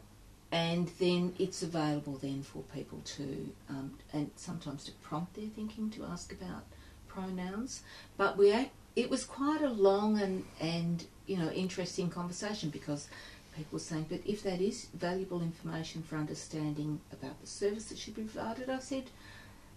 and 0.52 0.88
then 1.00 1.34
it's 1.38 1.62
available 1.64 2.16
then 2.22 2.44
for 2.44 2.62
people 2.72 3.00
to, 3.16 3.52
um, 3.68 3.98
and 4.12 4.30
sometimes 4.36 4.84
to 4.84 4.92
prompt 5.02 5.34
their 5.34 5.48
thinking 5.48 5.90
to 5.90 6.04
ask 6.04 6.32
about 6.32 6.62
pronouns. 7.08 7.82
But 8.16 8.38
we, 8.38 8.70
it 8.94 9.10
was 9.10 9.24
quite 9.24 9.62
a 9.62 9.68
long 9.68 10.20
and, 10.20 10.44
and 10.60 11.04
you 11.26 11.36
know 11.38 11.50
interesting 11.50 12.08
conversation 12.10 12.70
because 12.70 13.08
people 13.56 13.78
saying, 13.78 14.06
but 14.08 14.20
if 14.26 14.42
that 14.42 14.60
is 14.60 14.86
valuable 14.94 15.42
information 15.42 16.02
for 16.02 16.16
understanding 16.16 17.00
about 17.12 17.40
the 17.40 17.46
service 17.46 17.86
that 17.86 17.98
should 17.98 18.14
be 18.14 18.22
provided, 18.22 18.68
I 18.70 18.78
said, 18.78 19.04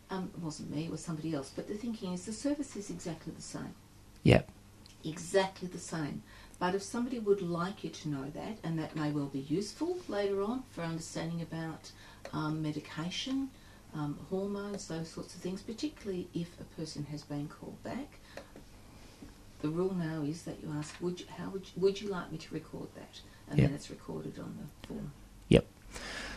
um, 0.09 0.31
it 0.35 0.41
wasn't 0.41 0.73
me, 0.73 0.85
it 0.85 0.91
was 0.91 1.03
somebody 1.03 1.33
else. 1.33 1.51
But 1.55 1.67
the 1.67 1.75
thinking 1.75 2.13
is 2.13 2.25
the 2.25 2.33
service 2.33 2.75
is 2.75 2.89
exactly 2.89 3.33
the 3.35 3.41
same 3.41 3.73
yep. 4.23 4.49
exactly 5.05 5.67
the 5.67 5.79
same. 5.79 6.21
But 6.59 6.75
if 6.75 6.81
somebody 6.81 7.19
would 7.19 7.41
like 7.41 7.83
you 7.83 7.91
to 7.91 8.09
know 8.09 8.25
that, 8.33 8.57
and 8.63 8.79
that 8.79 8.95
may 8.95 9.11
well 9.11 9.27
be 9.27 9.39
useful 9.39 9.97
later 10.07 10.41
on 10.41 10.63
for 10.71 10.81
understanding 10.81 11.41
about 11.41 11.91
um, 12.33 12.61
medication 12.61 13.49
um, 13.93 14.17
hormones, 14.29 14.87
those 14.87 15.07
sorts 15.07 15.35
of 15.35 15.41
things, 15.41 15.61
particularly 15.61 16.27
if 16.33 16.49
a 16.59 16.63
person 16.79 17.05
has 17.05 17.21
been 17.21 17.47
called 17.47 17.81
back. 17.83 18.19
The 19.61 19.69
rule 19.69 19.93
now 19.93 20.23
is 20.23 20.43
that 20.43 20.61
you 20.61 20.71
ask, 20.77 20.95
would 21.01 21.19
you, 21.19 21.25
how 21.37 21.49
would 21.49 21.65
you, 21.65 21.81
would 21.81 22.01
you 22.01 22.09
like 22.09 22.31
me 22.31 22.37
to 22.37 22.53
record 22.53 22.89
that? 22.95 23.21
And 23.49 23.59
Yep. 23.59 23.67
then 23.69 23.75
it's 23.75 23.89
recorded 23.89 24.37
on 24.39 24.57
the 24.59 24.87
form. 24.87 25.11
Yep. 25.49 25.65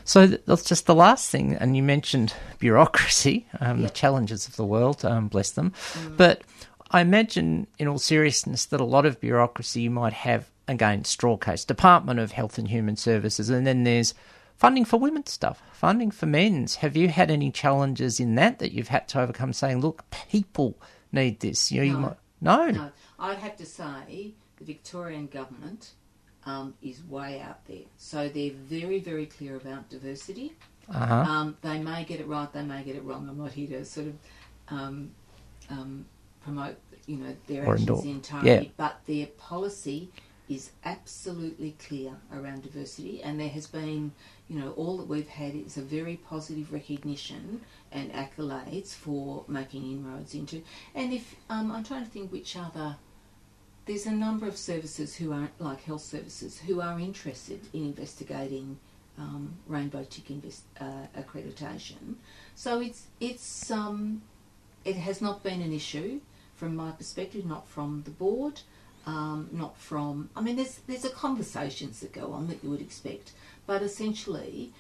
So 0.05 0.27
that's 0.27 0.65
just 0.65 0.87
the 0.87 0.95
last 0.95 1.31
thing, 1.31 1.55
and 1.55 1.77
you 1.77 1.83
mentioned 1.83 2.35
bureaucracy, 2.59 3.47
um, 3.61 3.81
Yep. 3.81 3.89
the 3.89 3.95
challenges 3.95 4.47
of 4.49 4.57
the 4.57 4.65
world, 4.65 5.05
um, 5.05 5.29
bless 5.29 5.51
them. 5.51 5.73
But 6.17 6.43
I 6.91 7.01
imagine, 7.01 7.67
in 7.79 7.87
all 7.87 7.99
seriousness, 7.99 8.65
that 8.67 8.81
a 8.81 8.85
lot 8.85 9.07
of 9.07 9.21
bureaucracy 9.21 9.83
you 9.83 9.91
might 9.91 10.13
have, 10.13 10.51
again, 10.67 11.05
straw 11.05 11.37
case, 11.37 11.65
Department 11.65 12.19
of 12.19 12.33
Health 12.33 12.59
and 12.59 12.69
Human 12.69 12.97
Services, 12.97 13.51
and 13.51 13.67
then 13.67 13.85
there's 13.85 14.15
funding 14.57 14.85
for 14.85 14.99
women's 14.99 15.31
stuff, 15.31 15.63
funding 15.73 16.11
for 16.11 16.27
men's. 16.27 16.77
Have 16.77 16.97
you 16.97 17.09
had 17.09 17.31
any 17.31 17.51
challenges 17.51 18.19
in 18.21 18.35
that 18.37 18.59
that 18.59 18.73
you've 18.73 18.89
had 18.89 19.07
to 19.09 19.21
overcome 19.21 19.53
saying, 19.53 19.81
look, 19.81 20.05
people 20.11 20.77
need 21.13 21.41
this? 21.41 21.71
You 21.71 21.81
know, 21.81 21.87
you 21.87 21.99
might, 21.99 22.17
no. 22.41 22.71
No, 22.71 22.91
I'd 23.19 23.39
have 23.39 23.57
to 23.59 23.67
say 23.67 24.35
the 24.59 24.65
Victorian 24.65 25.27
government 25.29 25.93
um, 26.51 26.75
is 26.83 27.03
way 27.05 27.41
out 27.41 27.65
there. 27.67 27.87
So 27.97 28.29
they're 28.29 28.53
very, 28.53 29.01
very 29.01 29.27
clear 29.27 29.57
about 29.57 29.89
diversity. 29.89 30.53
Uh-huh. 30.93 31.15
Um, 31.15 31.57
they 31.63 31.79
may 31.79 32.05
get 32.05 32.21
it 32.21 32.27
right, 32.27 32.53
they 32.53 32.63
may 32.63 32.83
get 32.83 32.97
it 32.97 33.05
wrong. 33.05 33.29
I'm 33.29 33.39
not 33.39 33.53
here 33.53 33.69
to 33.69 33.85
sort 33.85 34.09
of 34.09 34.15
um, 34.69 35.11
um, 35.71 36.05
promote, 36.43 36.77
you 37.07 37.17
know, 37.17 37.37
their 37.47 37.65
Or 37.67 37.75
actions 37.75 38.05
entirely, 38.05 38.49
Yeah. 38.51 38.65
but 38.77 39.01
their 39.07 39.27
policy 39.27 40.11
is 40.49 40.73
absolutely 40.85 41.77
clear 41.87 42.13
around 42.33 42.63
diversity, 42.65 43.23
and 43.23 43.39
there 43.39 43.49
has 43.49 43.69
been, 43.69 44.11
you 44.49 44.59
know, 44.59 44.73
all 44.73 44.97
that 44.99 45.07
we've 45.07 45.29
had 45.29 45.55
is 45.55 45.77
a 45.77 45.83
very 45.83 46.17
positive 46.17 46.73
recognition 46.73 47.61
and 47.93 48.13
accolades 48.13 48.93
for 48.93 49.45
making 49.47 49.85
inroads 49.93 50.35
into. 50.35 50.61
And 50.97 51.13
if 51.13 51.37
um, 51.49 51.71
I'm 51.71 51.85
trying 51.85 52.05
to 52.05 52.11
think 52.11 52.33
which 52.33 52.57
other 52.57 52.97
there's 53.87 54.07
a 54.07 54.13
number 54.13 54.47
of 54.47 54.57
services 54.57 55.17
who 55.17 55.33
are 55.33 55.51
like 55.59 55.83
health 55.83 56.03
services 56.03 56.59
who 56.59 56.81
are 56.81 56.99
interested 57.01 57.61
in 57.73 57.85
investigating 57.85 58.79
um, 59.19 59.55
rainbow 59.67 60.05
tick 60.09 60.31
invest, 60.31 60.63
uh, 60.81 61.07
accreditation. 61.17 62.15
So 62.55 62.81
it's 62.81 63.07
it's 63.21 63.71
um, 63.71 64.23
it 64.85 64.97
has 64.97 65.21
not 65.21 65.43
been 65.43 65.61
an 65.61 65.73
issue 65.73 66.21
from 66.55 66.77
my 66.77 66.91
perspective, 66.93 67.45
not 67.45 67.67
from 67.69 68.03
the 68.05 68.11
board, 68.11 68.61
um, 69.07 69.49
not 69.53 69.77
from. 69.77 70.31
I 70.37 70.41
mean, 70.41 70.57
there's 70.57 70.81
there's 70.87 71.05
a 71.05 71.11
conversations 71.11 72.01
that 72.01 72.13
go 72.13 72.33
on 72.33 72.49
that 72.49 72.63
you 72.63 72.71
would 72.71 72.83
expect, 72.83 73.33
but 73.67 73.83
essentially. 73.83 74.73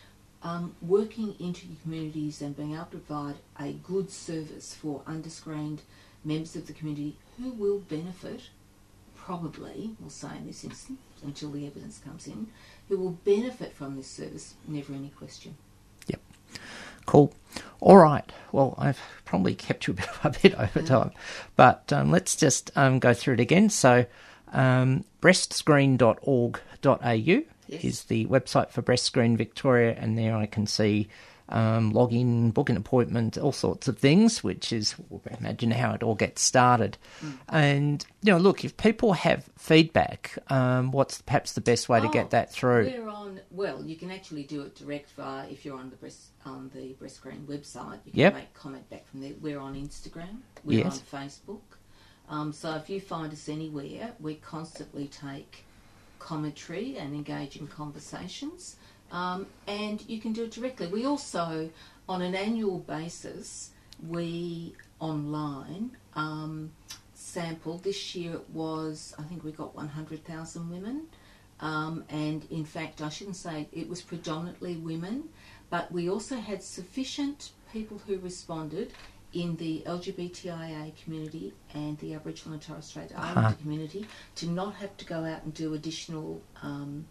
Um, 0.42 0.74
working 0.80 1.34
into 1.38 1.66
communities 1.82 2.40
and 2.40 2.56
being 2.56 2.72
able 2.72 2.86
to 2.86 2.96
provide 2.96 3.34
a 3.60 3.72
good 3.72 4.10
service 4.10 4.72
for 4.72 5.02
underscreened 5.06 5.80
members 6.24 6.56
of 6.56 6.66
the 6.66 6.72
community 6.72 7.18
who 7.36 7.50
will 7.50 7.80
benefit 7.80 8.40
probably, 9.30 9.94
we'll 10.00 10.10
say 10.10 10.36
in 10.36 10.48
this 10.48 10.64
instance, 10.64 10.98
until 11.22 11.52
the 11.52 11.64
evidence 11.64 12.00
comes 12.04 12.26
in, 12.26 12.48
who 12.88 12.98
will 12.98 13.12
benefit 13.12 13.72
from 13.72 13.94
this 13.94 14.08
service, 14.08 14.54
never 14.66 14.92
any 14.92 15.10
question. 15.10 15.54
Yep. 16.08 16.20
Cool. 17.06 17.32
All 17.78 17.98
right. 17.98 18.24
Well, 18.50 18.74
I've 18.76 18.98
probably 19.24 19.54
kept 19.54 19.86
you 19.86 19.92
a 19.92 19.96
bit, 19.98 20.08
a 20.24 20.30
bit 20.30 20.54
over 20.56 20.82
time, 20.82 21.12
but 21.54 21.92
um, 21.92 22.10
let's 22.10 22.34
just 22.34 22.72
um, 22.76 22.98
go 22.98 23.14
through 23.14 23.34
it 23.34 23.40
again. 23.40 23.70
So, 23.70 24.06
um, 24.52 25.04
breastscreen.org.au 25.22 27.44
Yes. 27.70 27.84
is 27.84 28.04
the 28.04 28.26
website 28.26 28.70
for 28.70 28.82
Breast 28.82 29.04
Screen 29.04 29.36
Victoria, 29.36 29.94
and 29.96 30.18
there 30.18 30.34
I 30.34 30.46
can 30.46 30.66
see 30.66 31.08
um, 31.50 31.90
log 31.92 32.12
in, 32.12 32.50
book 32.50 32.70
an 32.70 32.76
appointment, 32.76 33.36
all 33.36 33.52
sorts 33.52 33.88
of 33.88 33.98
things, 33.98 34.42
which 34.42 34.72
is 34.72 34.94
imagine 35.38 35.70
how 35.72 35.92
it 35.92 36.02
all 36.02 36.14
gets 36.14 36.42
started. 36.42 36.96
Mm. 37.22 37.32
And 37.48 38.06
you 38.22 38.32
know, 38.32 38.38
look, 38.38 38.64
if 38.64 38.76
people 38.76 39.12
have 39.14 39.48
feedback, 39.58 40.38
um, 40.48 40.90
what's 40.92 41.20
perhaps 41.22 41.52
the 41.52 41.60
best 41.60 41.88
way 41.88 42.00
to 42.00 42.06
Oh, 42.06 42.10
get 42.10 42.30
that 42.30 42.52
through? 42.52 42.84
We're 42.86 43.08
on. 43.08 43.40
Well, 43.50 43.84
you 43.84 43.96
can 43.96 44.10
actually 44.10 44.44
do 44.44 44.62
it 44.62 44.76
direct 44.76 45.10
via 45.12 45.46
if 45.48 45.64
you're 45.64 45.78
on 45.78 45.90
the 45.90 45.96
breast 45.96 46.28
on 46.44 46.70
the 46.74 46.92
breast 46.94 47.16
screen 47.16 47.46
website. 47.48 47.98
You 48.06 48.12
can 48.12 48.20
Yep. 48.20 48.34
make 48.34 48.54
comment 48.54 48.88
back 48.90 49.06
from 49.08 49.20
there. 49.20 49.32
We're 49.40 49.58
on 49.60 49.74
Instagram. 49.74 50.38
We're 50.64 50.84
Yes. 50.84 51.02
on 51.12 51.20
Facebook. 51.20 51.60
Um, 52.28 52.52
so 52.52 52.76
if 52.76 52.88
you 52.88 53.00
find 53.00 53.32
us 53.32 53.48
anywhere, 53.48 54.12
we 54.20 54.36
constantly 54.36 55.08
take 55.08 55.64
commentary 56.20 56.96
and 56.96 57.14
engage 57.14 57.56
in 57.56 57.66
conversations. 57.66 58.76
Um, 59.12 59.46
and 59.66 60.02
you 60.08 60.20
can 60.20 60.32
do 60.32 60.44
it 60.44 60.52
directly. 60.52 60.86
We 60.86 61.04
also, 61.06 61.70
on 62.08 62.22
an 62.22 62.34
annual 62.34 62.78
basis, 62.78 63.70
we 64.08 64.74
online 65.00 65.96
um, 66.14 66.70
sample. 67.14 67.78
This 67.78 68.14
year 68.14 68.34
it 68.34 68.50
was, 68.50 69.14
I 69.18 69.22
think 69.22 69.42
we 69.44 69.52
got 69.52 69.74
100,000 69.74 70.70
women. 70.70 71.06
Um, 71.60 72.04
and 72.08 72.46
in 72.50 72.64
fact, 72.64 73.02
I 73.02 73.08
shouldn't 73.10 73.36
say 73.36 73.68
it 73.72 73.88
was 73.88 74.00
predominantly 74.00 74.76
women, 74.76 75.24
but 75.68 75.90
we 75.92 76.08
also 76.08 76.36
had 76.36 76.62
sufficient 76.62 77.50
people 77.72 78.00
who 78.06 78.18
responded 78.18 78.92
in 79.32 79.56
the 79.56 79.82
LGBTIA 79.86 80.92
community 81.04 81.52
and 81.74 81.96
the 81.98 82.14
Aboriginal 82.14 82.54
and 82.54 82.62
Torres 82.62 82.86
Strait 82.86 83.10
Islander 83.14 83.40
Uh-huh. 83.40 83.52
community 83.60 84.06
to 84.36 84.48
not 84.48 84.74
have 84.76 84.96
to 84.96 85.04
go 85.04 85.24
out 85.24 85.42
and 85.44 85.52
do 85.54 85.74
additional 85.74 86.40
um, 86.62 87.04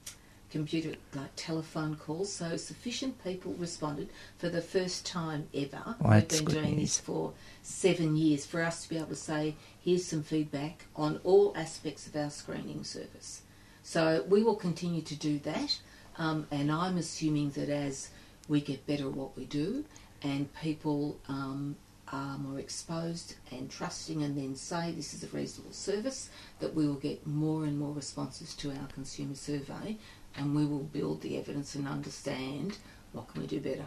computer 0.52 0.96
like 1.14 1.36
telephone 1.36 1.96
calls. 1.96 2.32
So 2.32 2.58
sufficient 2.58 3.24
people 3.24 3.54
responded 3.54 4.10
for 4.38 4.50
the 4.50 4.62
first 4.62 5.06
time 5.06 5.48
ever. 5.54 5.96
Well, 6.00 6.14
We've 6.20 6.28
been 6.28 6.46
doing 6.46 6.76
news. 6.76 6.98
this 6.98 7.00
for 7.00 7.34
seven 7.62 8.16
years 8.18 8.46
for 8.46 8.62
us 8.64 8.84
to 8.84 8.90
be 8.90 8.98
able 8.98 9.08
to 9.08 9.16
say, 9.16 9.56
here's 9.84 10.06
some 10.06 10.24
feedback 10.24 10.86
on 10.96 11.20
all 11.24 11.54
aspects 11.56 12.08
of 12.08 12.16
our 12.16 12.30
screening 12.30 12.84
service. 12.84 13.42
So 13.84 14.24
we 14.28 14.44
will 14.44 14.56
continue 14.56 15.02
to 15.02 15.16
do 15.16 15.40
that, 15.40 15.80
um, 16.18 16.48
and 16.52 16.72
I'm 16.72 16.98
assuming 16.98 17.52
that 17.52 17.70
as 17.70 18.10
we 18.48 18.62
get 18.62 18.86
better 18.86 19.06
at 19.08 19.14
what 19.14 19.36
we 19.38 19.46
do, 19.46 19.86
and 20.22 20.54
people 20.56 21.18
um, 21.28 21.76
are 22.12 22.38
more 22.38 22.60
exposed 22.60 23.36
and 23.52 23.70
trusting, 23.70 24.22
and 24.22 24.38
then 24.38 24.56
say 24.56 24.92
this 24.92 25.14
is 25.14 25.24
a 25.24 25.28
reasonable 25.28 25.72
service, 25.72 26.30
that 26.60 26.76
we 26.76 26.86
will 26.88 26.96
get 26.96 27.26
more 27.26 27.64
and 27.64 27.80
more 27.80 27.94
responses 27.94 28.54
to 28.56 28.70
our 28.72 28.88
consumer 28.94 29.36
survey, 29.36 29.98
and 30.38 30.56
we 30.56 30.66
will 30.66 30.80
build 30.84 31.22
the 31.22 31.38
evidence 31.38 31.76
and 31.76 31.88
understand 31.88 32.78
what 33.14 33.28
can 33.32 33.42
we 33.42 33.48
do 33.48 33.60
better. 33.60 33.86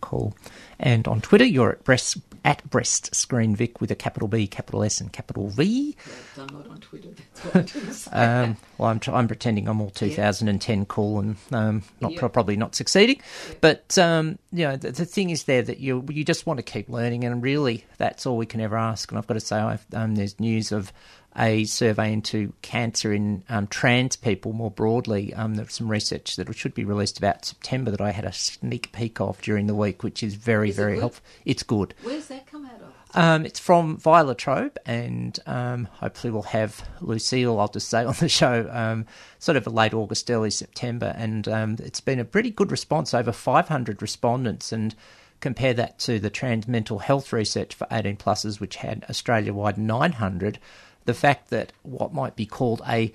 Cool. 0.00 0.34
And 0.78 1.06
on 1.06 1.20
Twitter, 1.20 1.44
you're 1.44 1.72
at 1.72 1.84
breast 1.84 2.16
at 2.42 2.68
breast 2.70 3.14
screen 3.14 3.54
Vic 3.54 3.82
with 3.82 3.90
a 3.90 3.94
capital 3.94 4.28
B, 4.28 4.46
capital 4.46 4.82
S, 4.82 4.98
and 4.98 5.12
capital 5.12 5.48
V. 5.50 5.94
Correct. 6.02 6.50
I'm 6.50 6.56
not 6.56 6.70
on 6.70 6.78
Twitter. 6.80 7.08
That's 7.52 7.74
what 7.74 8.14
I. 8.14 8.40
Um, 8.42 8.56
well, 8.78 8.88
I'm, 8.88 9.00
I'm 9.14 9.28
pretending 9.28 9.68
I'm 9.68 9.78
all 9.82 9.90
2010 9.90 10.86
cool 10.86 11.18
and 11.18 11.36
um, 11.52 11.82
not 12.00 12.12
Yeah. 12.12 12.18
pro- 12.18 12.30
probably 12.30 12.56
not 12.56 12.74
succeeding. 12.74 13.20
But 13.60 13.98
um, 13.98 14.38
you 14.52 14.64
know, 14.66 14.76
the, 14.76 14.90
the 14.92 15.04
thing 15.04 15.28
is 15.28 15.44
there 15.44 15.60
that 15.60 15.80
you 15.80 16.02
you 16.08 16.24
just 16.24 16.46
want 16.46 16.56
to 16.56 16.62
keep 16.62 16.88
learning, 16.88 17.24
and 17.24 17.42
really 17.42 17.84
that's 17.98 18.24
all 18.24 18.38
we 18.38 18.46
can 18.46 18.62
ever 18.62 18.78
ask. 18.78 19.10
And 19.10 19.18
I've 19.18 19.26
got 19.26 19.34
to 19.34 19.40
say, 19.40 19.58
I've, 19.58 19.84
um, 19.92 20.14
there's 20.14 20.40
news 20.40 20.72
of 20.72 20.94
a 21.36 21.64
survey 21.64 22.12
into 22.12 22.52
cancer 22.62 23.12
in 23.12 23.44
um, 23.48 23.66
trans 23.68 24.16
people 24.16 24.52
more 24.52 24.70
broadly. 24.70 25.32
Um, 25.34 25.54
there's 25.54 25.74
some 25.74 25.88
research 25.90 26.36
that 26.36 26.54
should 26.56 26.74
be 26.74 26.84
released 26.84 27.18
about 27.18 27.44
September 27.44 27.90
that 27.90 28.00
I 28.00 28.10
had 28.10 28.24
a 28.24 28.32
sneak 28.32 28.92
peek 28.92 29.20
of 29.20 29.40
during 29.40 29.66
the 29.66 29.74
week, 29.74 30.02
which 30.02 30.22
is 30.22 30.34
very 30.34 30.70
Is 30.70 30.76
very 30.76 30.94
good? 30.94 31.00
helpful. 31.00 31.24
It's 31.44 31.62
good. 31.62 31.94
Where's 32.02 32.26
that 32.26 32.46
come 32.46 32.66
out 32.66 32.80
of? 32.80 32.94
Um, 33.12 33.44
it's 33.44 33.58
from 33.58 33.96
via 33.96 34.22
La 34.22 34.34
Trobe, 34.34 34.76
and 34.86 35.36
um, 35.46 35.86
hopefully 35.92 36.30
we'll 36.32 36.42
have 36.42 36.86
Lucille, 37.00 37.58
I'll 37.58 37.68
just 37.68 37.88
say, 37.88 38.04
on 38.04 38.14
the 38.20 38.28
show 38.28 38.68
um, 38.72 39.06
sort 39.38 39.56
of 39.56 39.66
late 39.66 39.94
August, 39.94 40.30
early 40.30 40.50
September. 40.50 41.12
And 41.16 41.48
um, 41.48 41.76
it's 41.80 42.00
been 42.00 42.20
a 42.20 42.24
pretty 42.24 42.50
good 42.50 42.70
response, 42.70 43.12
over 43.14 43.32
500 43.32 44.00
respondents. 44.02 44.72
And 44.72 44.94
compare 45.40 45.74
that 45.74 45.98
to 45.98 46.18
the 46.18 46.30
trans 46.30 46.68
mental 46.68 46.98
health 46.98 47.32
research 47.32 47.74
for 47.74 47.86
18 47.90 48.16
pluses, 48.16 48.60
which 48.60 48.76
had 48.76 49.04
Australia 49.08 49.52
wide 49.52 49.78
900. 49.78 50.58
The 51.04 51.14
fact 51.14 51.50
that 51.50 51.72
what 51.82 52.12
might 52.12 52.36
be 52.36 52.46
called 52.46 52.82
a 52.88 53.12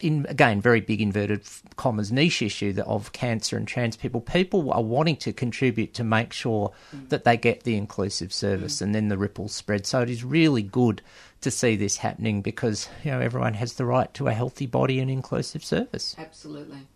in 0.00 0.26
again 0.28 0.60
very 0.60 0.80
big 0.80 1.00
inverted 1.00 1.42
commas 1.76 2.12
niche 2.12 2.42
issue 2.42 2.74
of 2.86 3.12
cancer 3.12 3.56
and 3.56 3.66
trans 3.66 3.96
people 3.96 4.20
people 4.20 4.72
are 4.72 4.82
wanting 4.82 5.16
to 5.16 5.32
contribute 5.32 5.92
to 5.94 6.04
make 6.04 6.32
sure 6.32 6.70
mm. 6.94 7.08
that 7.08 7.24
they 7.24 7.36
get 7.36 7.64
the 7.64 7.76
inclusive 7.76 8.32
service 8.32 8.76
mm. 8.78 8.82
and 8.82 8.94
then 8.94 9.08
the 9.08 9.18
ripples 9.18 9.52
spread. 9.52 9.86
So 9.86 10.00
it 10.00 10.10
is 10.10 10.22
really 10.22 10.62
good 10.62 11.02
to 11.40 11.50
see 11.50 11.74
this 11.74 11.96
happening 11.96 12.42
because 12.42 12.88
you 13.02 13.10
know 13.10 13.20
everyone 13.20 13.54
has 13.54 13.74
the 13.74 13.84
right 13.84 14.12
to 14.14 14.28
a 14.28 14.32
healthy 14.32 14.66
body 14.66 15.00
and 15.00 15.10
inclusive 15.10 15.64
service. 15.64 16.14
Absolutely. 16.18 16.86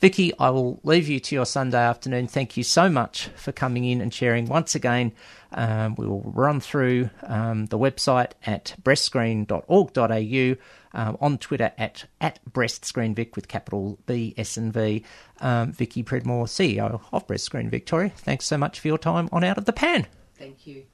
Vicky, 0.00 0.32
I 0.38 0.48
will 0.48 0.80
leave 0.82 1.08
you 1.08 1.20
to 1.20 1.34
your 1.34 1.44
Sunday 1.44 1.78
afternoon. 1.78 2.26
Thank 2.26 2.56
you 2.56 2.64
so 2.64 2.88
much 2.88 3.28
for 3.36 3.52
coming 3.52 3.84
in 3.84 4.00
and 4.00 4.12
sharing 4.12 4.46
once 4.46 4.74
again. 4.74 5.12
Um, 5.52 5.94
we 5.96 6.06
will 6.06 6.22
run 6.22 6.58
through 6.60 7.10
um, 7.22 7.66
the 7.66 7.78
website 7.78 8.32
at 8.46 8.74
breastscreen.org.au, 8.82 10.56
um, 10.92 11.18
on 11.20 11.36
Twitter 11.36 11.72
at, 11.76 12.06
at 12.18 12.40
breastscreenvic 12.50 13.36
with 13.36 13.48
capital 13.48 13.98
B, 14.06 14.32
S 14.38 14.56
and 14.56 14.72
V. 14.72 15.04
Um, 15.40 15.72
Vicky 15.72 16.02
Pridmore, 16.02 16.46
CEO 16.46 17.02
of 17.12 17.26
Breast 17.26 17.44
Screen 17.44 17.68
Victoria, 17.68 18.10
thanks 18.16 18.46
so 18.46 18.56
much 18.56 18.80
for 18.80 18.88
your 18.88 18.98
time 18.98 19.28
on 19.32 19.44
Out 19.44 19.58
of 19.58 19.66
the 19.66 19.72
Pan. 19.72 20.06
Thank 20.38 20.66
you. 20.66 20.84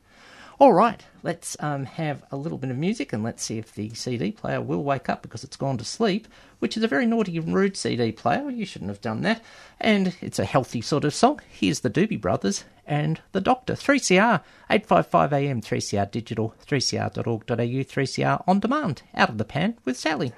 All 0.58 0.72
right, 0.72 1.04
let's 1.22 1.54
um, 1.60 1.84
have 1.84 2.24
a 2.32 2.36
little 2.36 2.56
bit 2.56 2.70
of 2.70 2.78
music 2.78 3.12
and 3.12 3.22
let's 3.22 3.42
see 3.42 3.58
if 3.58 3.74
the 3.74 3.90
CD 3.90 4.32
player 4.32 4.58
will 4.58 4.82
wake 4.82 5.10
up 5.10 5.20
because 5.20 5.44
it's 5.44 5.56
gone 5.56 5.76
to 5.76 5.84
sleep, 5.84 6.26
which 6.60 6.78
is 6.78 6.82
a 6.82 6.88
very 6.88 7.04
naughty 7.04 7.36
and 7.36 7.54
rude 7.54 7.76
CD 7.76 8.10
player. 8.10 8.48
You 8.48 8.64
shouldn't 8.64 8.90
have 8.90 9.02
done 9.02 9.20
that. 9.20 9.44
And 9.78 10.16
it's 10.22 10.38
a 10.38 10.46
healthy 10.46 10.80
sort 10.80 11.04
of 11.04 11.12
song. 11.12 11.42
Here's 11.50 11.80
the 11.80 11.90
Doobie 11.90 12.18
Brothers 12.18 12.64
and 12.86 13.20
the 13.32 13.42
Doctor. 13.42 13.74
3CR, 13.74 14.40
855 14.70 15.32
AM, 15.34 15.60
3CR 15.60 16.10
Digital, 16.10 16.54
3CR.org.au, 16.66 17.54
3CR 17.54 18.42
On 18.46 18.58
Demand, 18.58 19.02
Out 19.14 19.28
of 19.28 19.36
the 19.36 19.44
Pan 19.44 19.76
with 19.84 19.98
Sally. 19.98 20.32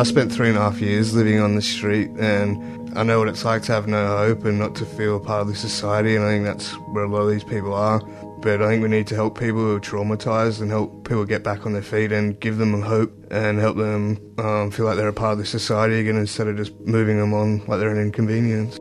I 0.00 0.02
spent 0.02 0.32
three 0.32 0.48
and 0.48 0.56
a 0.56 0.62
half 0.62 0.80
years 0.80 1.12
living 1.12 1.40
on 1.40 1.56
the 1.56 1.60
street, 1.60 2.08
and 2.18 2.98
I 2.98 3.02
know 3.02 3.18
what 3.18 3.28
it's 3.28 3.44
like 3.44 3.60
to 3.64 3.72
have 3.72 3.86
no 3.86 4.06
hope 4.16 4.46
and 4.46 4.58
not 4.58 4.74
to 4.76 4.86
feel 4.86 5.20
part 5.20 5.42
of 5.42 5.48
the 5.48 5.54
society, 5.54 6.16
and 6.16 6.24
I 6.24 6.28
think 6.28 6.44
that's 6.46 6.70
where 6.92 7.04
a 7.04 7.06
lot 7.06 7.20
of 7.20 7.28
these 7.28 7.44
people 7.44 7.74
are. 7.74 8.00
But 8.40 8.62
I 8.62 8.68
think 8.68 8.82
we 8.82 8.88
need 8.88 9.06
to 9.08 9.14
help 9.14 9.38
people 9.38 9.60
who 9.60 9.76
are 9.76 9.78
traumatised 9.78 10.62
and 10.62 10.70
help 10.70 11.06
people 11.06 11.26
get 11.26 11.44
back 11.44 11.66
on 11.66 11.74
their 11.74 11.82
feet 11.82 12.12
and 12.12 12.40
give 12.40 12.56
them 12.56 12.80
hope 12.80 13.12
and 13.30 13.58
help 13.58 13.76
them 13.76 14.18
um, 14.38 14.70
feel 14.70 14.86
like 14.86 14.96
they're 14.96 15.08
a 15.08 15.12
part 15.12 15.32
of 15.32 15.38
the 15.38 15.44
society 15.44 16.00
again 16.00 16.16
instead 16.16 16.48
of 16.48 16.56
just 16.56 16.72
moving 16.80 17.18
them 17.18 17.34
on 17.34 17.58
like 17.66 17.78
they're 17.78 17.94
an 17.94 18.00
inconvenience. 18.00 18.78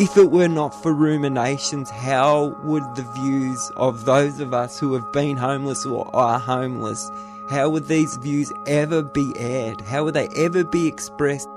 If 0.00 0.16
it 0.16 0.30
were 0.30 0.48
not 0.48 0.70
for 0.82 0.94
ruminations, 0.94 1.90
how 1.90 2.56
would 2.64 2.96
the 2.96 3.02
views 3.02 3.70
of 3.76 4.06
those 4.06 4.40
of 4.40 4.54
us 4.54 4.80
who 4.80 4.94
have 4.94 5.12
been 5.12 5.36
homeless 5.36 5.84
or 5.84 6.08
are 6.16 6.38
homeless, 6.38 7.10
how 7.50 7.68
would 7.68 7.86
these 7.86 8.16
views 8.16 8.50
ever 8.66 9.02
be 9.02 9.30
aired? 9.36 9.82
How 9.82 10.04
would 10.04 10.14
they 10.14 10.28
ever 10.38 10.64
be 10.64 10.88
expressed? 10.88 11.50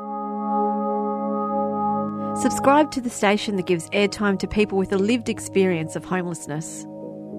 Subscribe 2.41 2.91
to 2.91 2.99
the 2.99 3.09
station 3.09 3.55
that 3.55 3.65
gives 3.65 3.89
airtime 3.91 4.37
to 4.39 4.47
people 4.49 4.77
with 4.77 4.91
a 4.91 4.97
lived 4.97 5.29
experience 5.29 5.95
of 5.95 6.03
homelessness. 6.03 6.85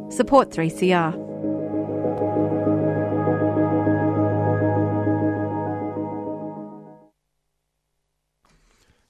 Support 0.09 0.53
3CR. 0.53 2.54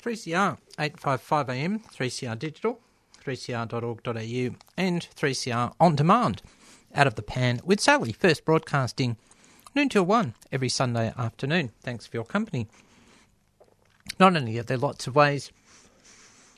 Three 0.05 0.19
CR 0.19 0.59
eight 0.79 1.01
five 1.01 1.23
five 1.23 1.49
AM, 1.49 1.79
three 1.79 2.11
CR 2.11 2.35
digital, 2.35 2.79
three 3.17 3.39
CR.org.au, 3.39 4.55
and 4.77 5.03
three 5.03 5.35
CR 5.35 5.73
on 5.81 5.97
demand. 5.97 6.43
Out 6.95 7.07
of 7.07 7.15
the 7.15 7.23
pan 7.23 7.63
with 7.65 7.81
Sally, 7.81 8.13
first 8.13 8.45
broadcasting 8.45 9.17
noon 9.75 9.89
till 9.89 10.05
one 10.05 10.35
every 10.53 10.69
Sunday 10.69 11.11
afternoon. 11.17 11.71
Thanks 11.81 12.07
for 12.07 12.19
your 12.19 12.27
company. 12.27 12.69
Not 14.21 14.37
only 14.37 14.59
are 14.59 14.63
there 14.63 14.77
lots 14.77 15.07
of 15.07 15.17
ways 15.17 15.51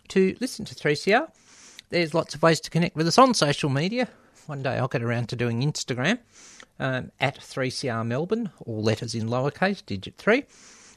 to 0.08 0.36
listen 0.40 0.64
to 0.64 0.74
3CR, 0.74 1.30
there's 1.90 2.14
lots 2.14 2.34
of 2.34 2.42
ways 2.42 2.58
to 2.62 2.70
connect 2.70 2.96
with 2.96 3.06
us 3.06 3.16
on 3.16 3.32
social 3.32 3.70
media. 3.70 4.08
One 4.46 4.64
day 4.64 4.76
I'll 4.76 4.88
get 4.88 5.04
around 5.04 5.28
to 5.28 5.36
doing 5.36 5.62
Instagram 5.62 6.18
um, 6.80 7.12
at 7.20 7.38
3CR 7.38 8.04
Melbourne, 8.04 8.50
all 8.66 8.82
letters 8.82 9.14
in 9.14 9.28
lowercase, 9.28 9.86
digit 9.86 10.16
3. 10.16 10.42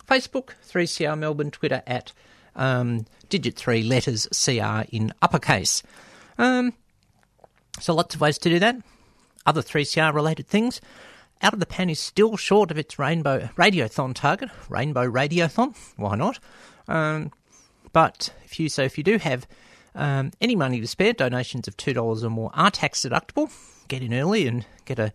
Facebook, 0.08 0.54
3CR 0.68 1.16
Melbourne, 1.16 1.52
Twitter 1.52 1.84
at 1.86 2.12
um, 2.56 3.06
digit 3.30 3.56
3, 3.56 3.84
letters 3.84 4.28
CR 4.28 4.82
in 4.91 5.14
uppercase. 5.22 5.84
Um, 6.38 6.74
so 7.80 7.93
lots 7.93 8.16
of 8.16 8.22
ways 8.22 8.38
to 8.39 8.50
do 8.50 8.60
that. 8.60 8.78
Other 9.45 9.62
3CR 9.62 10.14
related 10.14 10.47
things. 10.47 10.82
Out 11.41 11.54
of 11.54 11.60
the 11.60 11.66
Pan 11.66 11.89
is 11.89 12.00
still 12.00 12.36
short 12.36 12.70
of 12.70 12.78
its 12.78 13.00
Rainbow 13.00 13.50
Radiothon 13.56 14.14
target. 14.14 14.50
Rainbow 14.68 15.10
Radiothon, 15.10 15.76
why 15.95 16.16
not? 16.16 16.39
Um, 16.88 17.32
but 17.93 18.34
if 18.43 18.60
you 18.60 18.68
so 18.68 18.84
if 18.84 18.97
you 18.97 19.04
do 19.04 19.18
have 19.18 19.47
um, 19.95 20.32
any 20.41 20.56
money 20.56 20.82
to 20.82 20.88
spare, 20.88 21.14
donations 21.14 21.68
of 21.68 21.78
two 21.78 21.93
dollars 21.93 22.24
or 22.24 22.30
more 22.30 22.52
are 22.54 22.72
tax 22.72 23.02
deductible. 23.02 23.52
Get 23.88 24.04
in 24.04 24.14
early 24.14 24.47
and 24.47 24.66
get 24.86 25.00
a 25.00 25.12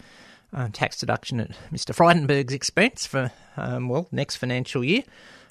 um, 0.53 0.72
tax 0.72 0.99
deduction 0.99 1.41
at 1.41 1.51
Mr. 1.72 1.95
Frydenberg's 1.95 2.55
expense 2.55 3.07
for 3.07 3.30
um, 3.57 3.89
well 3.89 4.09
next 4.11 4.37
financial 4.37 4.82
year. 4.82 5.03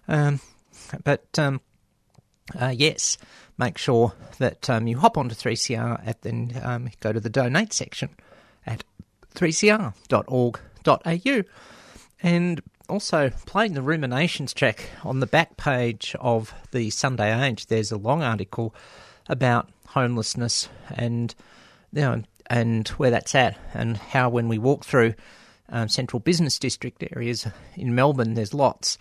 Um, 0.08 0.40
but 1.04 1.28
um, 1.38 1.62
uh, 2.60 2.74
yes, 2.76 3.18
make 3.58 3.78
sure 3.78 4.14
that 4.40 4.70
um, 4.70 4.88
you 4.88 4.98
hop 4.98 5.18
onto 5.18 5.36
3CR 5.36 6.02
and 6.06 6.16
then 6.22 6.62
um, 6.64 6.90
go 7.00 7.14
to 7.14 7.20
the 7.20 7.30
donate 7.30 7.74
section 7.74 8.10
at 8.66 8.84
3cr.org.au. 9.36 11.44
And 12.22 12.62
also, 12.90 13.30
playing 13.46 13.74
the 13.74 13.82
ruminations 13.82 14.54
track 14.54 14.90
on 15.04 15.20
the 15.20 15.28
back 15.28 15.58
page 15.58 16.16
of 16.20 16.54
the 16.72 16.90
Sunday 16.90 17.48
Age, 17.48 17.68
there's 17.68 17.92
a 17.92 17.98
long 17.98 18.22
article 18.22 18.76
about 19.28 19.70
homelessness 19.88 20.68
and 20.90 21.34
you 21.94 22.02
know 22.02 22.24
and 22.48 22.90
where 22.90 23.12
that's 23.12 23.36
at, 23.36 23.58
and 23.74 23.96
how 23.96 24.30
when 24.30 24.50
we 24.50 24.58
walk 24.58 24.84
through 24.84 25.14
um, 25.70 25.88
central 25.88 26.20
business 26.20 26.60
district 26.60 27.04
areas 27.16 27.48
in 27.76 27.96
Melbourne, 27.96 28.34
there's 28.34 28.54
lots 28.54 28.98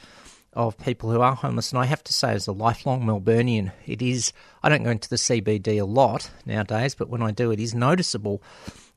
of 0.55 0.76
people 0.78 1.11
who 1.11 1.20
are 1.20 1.34
homeless. 1.34 1.72
And 1.72 1.78
I 1.78 1.86
have 1.86 2.05
to 2.05 2.12
say, 2.12 2.32
as 2.32 2.46
a 2.46 2.53
lifelong 2.53 3.03
Melburnian, 3.03 3.72
it 3.86 4.03
is. 4.03 4.32
I 4.62 4.68
don't 4.68 4.82
go 4.82 4.90
into 4.90 5.09
the 5.09 5.16
CBD 5.16 5.80
a 5.80 5.84
lot 5.84 6.30
nowadays, 6.44 6.94
but 6.94 7.09
when 7.09 7.22
I 7.22 7.30
do, 7.30 7.50
it 7.50 7.61
is 7.61 7.74
noticeable. 7.74 8.42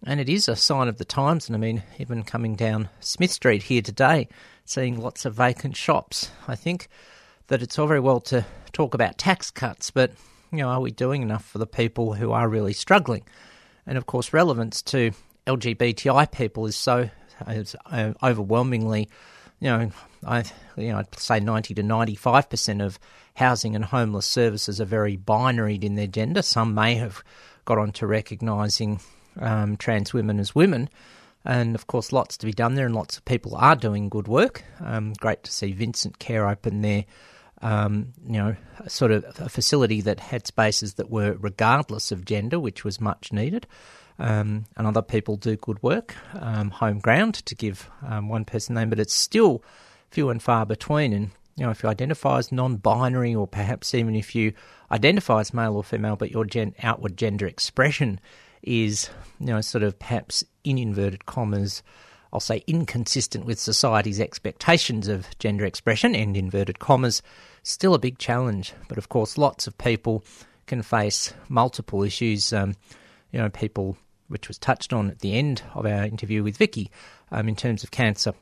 And 0.06 0.20
it 0.20 0.30
is 0.30 0.48
a 0.48 0.56
sign 0.56 0.88
of 0.88 0.98
the 0.98 1.06
times. 1.06 1.48
And 1.48 1.56
I 1.56 1.60
mean, 1.60 1.84
even 1.98 2.24
coming 2.24 2.56
down 2.56 2.90
Smith 3.00 3.32
Street 3.32 3.64
here 3.64 3.82
today, 3.82 4.28
seeing 4.66 5.00
lots 5.00 5.26
of 5.26 5.36
vacant 5.36 5.78
shops, 5.78 6.30
I 6.48 6.56
think 6.56 6.90
that 7.48 7.62
it's 7.62 7.80
all 7.80 7.88
very 7.88 8.00
well 8.00 8.20
to 8.20 8.46
talk 8.74 8.94
about 8.94 9.18
tax 9.18 9.52
cuts, 9.52 9.92
but 9.92 10.12
you 10.52 10.60
know, 10.60 10.70
are 10.70 10.82
we 10.82 10.92
doing 10.92 11.22
enough 11.22 11.46
for 11.46 11.58
the 11.58 11.68
people 11.68 12.14
who 12.14 12.32
are 12.32 12.48
really 12.48 12.74
struggling? 12.74 13.24
And 13.86 13.98
of 13.98 14.06
course, 14.06 14.34
relevance 14.34 14.82
to 14.84 15.12
LGBTI 15.48 16.32
people 16.32 16.66
is 16.66 16.76
so 16.76 17.10
is, 17.48 17.76
uh, 17.86 18.14
overwhelmingly, 18.24 19.10
you 19.60 19.70
know, 19.70 19.92
I 20.26 20.44
you 20.78 20.90
know 20.90 21.00
I'd 21.00 21.20
say 21.20 21.40
ninety 21.40 21.74
to 21.76 21.84
ninety 21.84 22.16
five 22.16 22.50
percent 22.50 22.82
of 22.82 23.00
housing 23.36 23.76
and 23.76 23.86
homeless 23.86 24.26
services 24.26 24.80
are 24.80 24.86
very 24.86 25.18
binaried 25.18 25.84
in 25.84 25.96
their 25.96 26.08
gender. 26.08 26.42
Some 26.42 26.74
may 26.74 26.96
have 26.96 27.24
got 27.66 27.78
on 27.78 27.92
to 27.94 28.08
recognising 28.08 29.00
um, 29.40 29.78
trans 29.78 30.14
women 30.14 30.40
as 30.40 30.56
women. 30.56 30.90
And 31.48 31.76
of 31.76 31.86
course, 31.86 32.12
lots 32.12 32.38
to 32.38 32.46
be 32.46 32.54
done 32.54 32.74
there, 32.74 32.88
and 32.88 32.96
lots 32.96 33.18
of 33.18 33.26
people 33.26 33.56
are 33.56 33.76
doing 33.76 34.10
good 34.10 34.28
work. 34.28 34.64
Um, 34.84 35.14
great 35.14 35.44
to 35.44 35.52
see 35.52 35.74
Vincent 35.74 36.18
Care 36.18 36.48
open 36.48 36.82
there 36.82 37.06
um, 37.62 38.14
you 38.28 38.38
know, 38.38 38.56
sort 38.88 39.12
of 39.12 39.26
a 39.40 39.50
facility 39.50 40.02
that 40.02 40.20
had 40.20 40.46
spaces 40.46 40.96
that 40.96 41.10
were 41.10 41.36
regardless 41.40 42.12
of 42.12 42.26
gender, 42.26 42.60
which 42.60 42.84
was 42.84 43.00
much 43.00 43.32
needed. 43.32 43.66
Um, 44.18 44.66
and 44.78 44.88
other 44.88 45.02
people 45.02 45.36
do 45.36 45.58
good 45.58 45.82
work, 45.84 46.16
um, 46.36 46.70
home 46.70 47.00
ground, 47.00 47.36
to 47.46 47.56
give 47.56 47.90
um, 48.02 48.30
one 48.30 48.46
person 48.46 48.76
name, 48.76 48.90
but 48.90 49.00
it's 49.00 49.14
still 49.14 49.62
few 50.10 50.30
and 50.30 50.42
far 50.42 50.66
between. 50.66 51.12
And 51.12 51.32
you 51.58 51.66
know, 51.66 51.72
if 51.72 51.84
you 51.84 51.90
identify 51.90 52.38
as 52.40 52.52
non-binary, 52.52 53.36
or 53.36 53.48
perhaps 53.48 53.94
even 53.94 54.16
if 54.16 54.34
you 54.34 54.54
identify 54.92 55.42
as 55.42 55.54
male 55.54 55.76
or 55.76 55.84
female, 55.84 56.16
but 56.16 56.32
your 56.32 56.46
gen- 56.46 56.76
outward 56.82 57.18
gender 57.18 57.46
expression 57.46 58.20
is, 58.62 59.10
you 59.40 59.48
know, 59.48 59.62
sort 59.62 59.84
of 59.84 60.00
perhaps 60.00 60.44
in 60.64 60.78
inverted 60.78 61.26
commas, 61.26 61.84
I'll 62.34 62.40
say 62.40 62.64
inconsistent 62.68 63.46
with 63.46 63.60
society's 63.60 64.20
expectations 64.20 65.08
of 65.08 65.28
gender 65.40 65.66
expression 65.66 66.16
and 66.16 66.36
inverted 66.36 66.80
commas, 66.80 67.22
still 67.64 67.94
a 67.94 68.00
big 68.00 68.18
challenge. 68.18 68.74
But 68.90 68.98
of 68.98 69.10
course, 69.10 69.38
lots 69.38 69.68
of 69.68 69.78
people 69.78 70.24
can 70.68 70.82
face 70.82 71.34
multiple 71.48 72.04
issues. 72.04 72.52
Um, 72.52 72.76
you 73.32 73.40
know, 73.40 73.50
people, 73.50 73.98
which 74.28 74.48
was 74.48 74.58
touched 74.58 74.94
on 74.94 75.10
at 75.10 75.20
the 75.20 75.36
end 75.36 75.62
of 75.74 75.86
our 75.86 76.04
interview 76.04 76.44
with 76.44 76.58
Vicky, 76.58 76.90
um, 77.32 77.48
in 77.48 77.56
terms 77.56 77.84
of 77.84 77.92
cancer. 77.92 78.34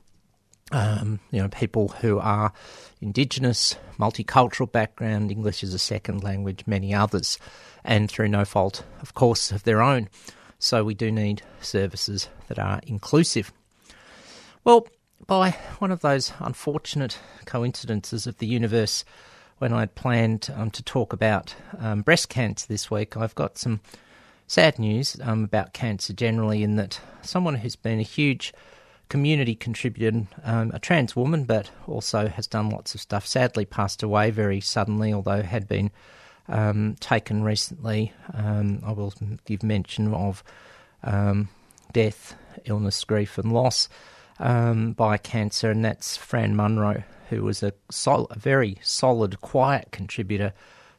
Um, 0.72 1.20
you 1.30 1.42
know, 1.42 1.50
people 1.50 1.90
who 1.90 2.20
are 2.20 2.54
Indigenous, 3.02 3.76
multicultural 4.00 4.72
background, 4.72 5.30
English 5.30 5.64
as 5.64 5.74
a 5.74 5.80
second 5.80 6.24
language, 6.24 6.64
many 6.66 6.94
others, 6.94 7.38
and 7.84 8.10
through 8.10 8.30
no 8.30 8.46
fault, 8.46 8.84
of 9.02 9.14
course, 9.14 9.52
of 9.52 9.64
their 9.64 9.82
own. 9.82 10.10
So 10.58 10.84
we 10.84 10.94
do 10.94 11.12
need 11.12 11.42
services 11.60 12.30
that 12.48 12.58
are 12.58 12.80
inclusive. 12.88 13.52
Well, 14.64 14.88
by 15.28 15.52
one 15.80 15.92
of 15.92 16.00
those 16.00 16.32
unfortunate 16.40 17.20
coincidences 17.46 18.26
of 18.26 18.38
the 18.38 18.48
universe, 18.48 19.04
when 19.58 19.74
I'd 19.74 19.96
planned 19.96 20.50
um, 20.56 20.72
to 20.72 20.84
talk 20.84 21.14
about 21.14 21.56
um, 21.78 22.02
breast 22.02 22.30
cancer 22.30 22.66
this 22.68 22.90
week, 22.90 23.18
I've 23.18 23.36
got 23.36 23.58
some 23.58 23.82
sad 24.48 24.80
news 24.80 25.18
um, 25.22 25.44
about 25.44 25.74
cancer 25.74 26.14
generally, 26.14 26.64
in 26.64 26.76
that 26.76 27.00
someone 27.22 27.56
who's 27.56 27.76
been 27.76 28.00
a 28.00 28.04
huge 28.04 28.54
community 29.10 29.56
contributor, 29.56 30.26
um, 30.44 30.72
a 30.74 30.80
trans 30.80 31.16
woman, 31.16 31.44
but 31.46 31.70
also 31.88 32.28
has 32.28 32.48
done 32.48 32.70
lots 32.70 32.96
of 32.96 33.02
stuff, 33.02 33.26
sadly 33.28 33.66
passed 33.66 34.04
away 34.04 34.32
very 34.32 34.60
suddenly, 34.60 35.14
although 35.14 35.42
had 35.42 35.68
been 35.68 35.92
um, 36.48 36.96
taken 37.00 37.44
recently. 37.44 38.12
Um, 38.34 38.82
I 38.86 38.92
will 38.92 39.14
give 39.46 39.64
mention 39.64 40.14
of 40.14 40.44
death, 41.94 42.36
illness, 42.66 43.04
grief, 43.04 43.38
and 43.38 43.52
loss 43.52 43.88
um, 44.40 44.94
by 44.94 45.18
cancer, 45.18 45.72
and 45.72 45.86
that's 45.86 46.18
Fran 46.18 46.56
Munro, 46.56 47.04
who 47.30 47.44
was 47.44 47.64
a, 47.64 47.74
sol- 47.90 48.28
a 48.32 48.40
very 48.40 48.78
solid, 48.82 49.42
quiet 49.42 49.90
contributor 49.92 50.54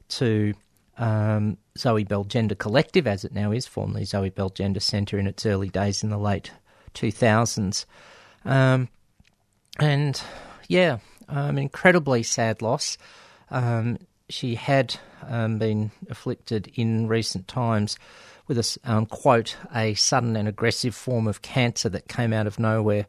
to 0.09 0.55
um, 0.99 1.59
Zoe 1.76 2.05
Belle 2.05 2.24
Gender 2.24 2.55
Collective, 2.55 3.07
as 3.07 3.24
it 3.24 3.32
now 3.32 3.53
is, 3.53 3.66
formerly 3.66 4.05
Zoe 4.05 4.30
Belle 4.30 4.51
Gender 4.51 4.80
Centre 4.80 5.18
in 5.18 5.26
its 5.26 5.45
early 5.45 5.68
days 5.68 6.03
in 6.03 6.11
the 6.11 6.18
late 6.18 6.51
2000s. 6.95 7.84
Um, 8.45 8.88
and 9.78 10.20
yeah, 10.68 10.99
um, 11.28 11.59
incredibly 11.59 12.22
sad 12.22 12.62
loss. 12.62 12.97
Um, 13.51 13.99
she 14.28 14.55
had 14.55 14.97
um, 15.28 15.59
been 15.59 15.90
afflicted 16.09 16.70
in 16.74 17.09
recent 17.09 17.49
times 17.49 17.99
with 18.47 18.59
a 18.59 18.78
um, 18.84 19.07
quote 19.07 19.57
a 19.74 19.95
sudden 19.95 20.36
and 20.36 20.49
aggressive 20.49 20.95
form 20.95 21.26
of 21.26 21.42
cancer 21.42 21.88
that 21.88 22.09
came 22.09 22.32
out 22.32 22.47
of 22.47 22.59
nowhere, 22.59 23.07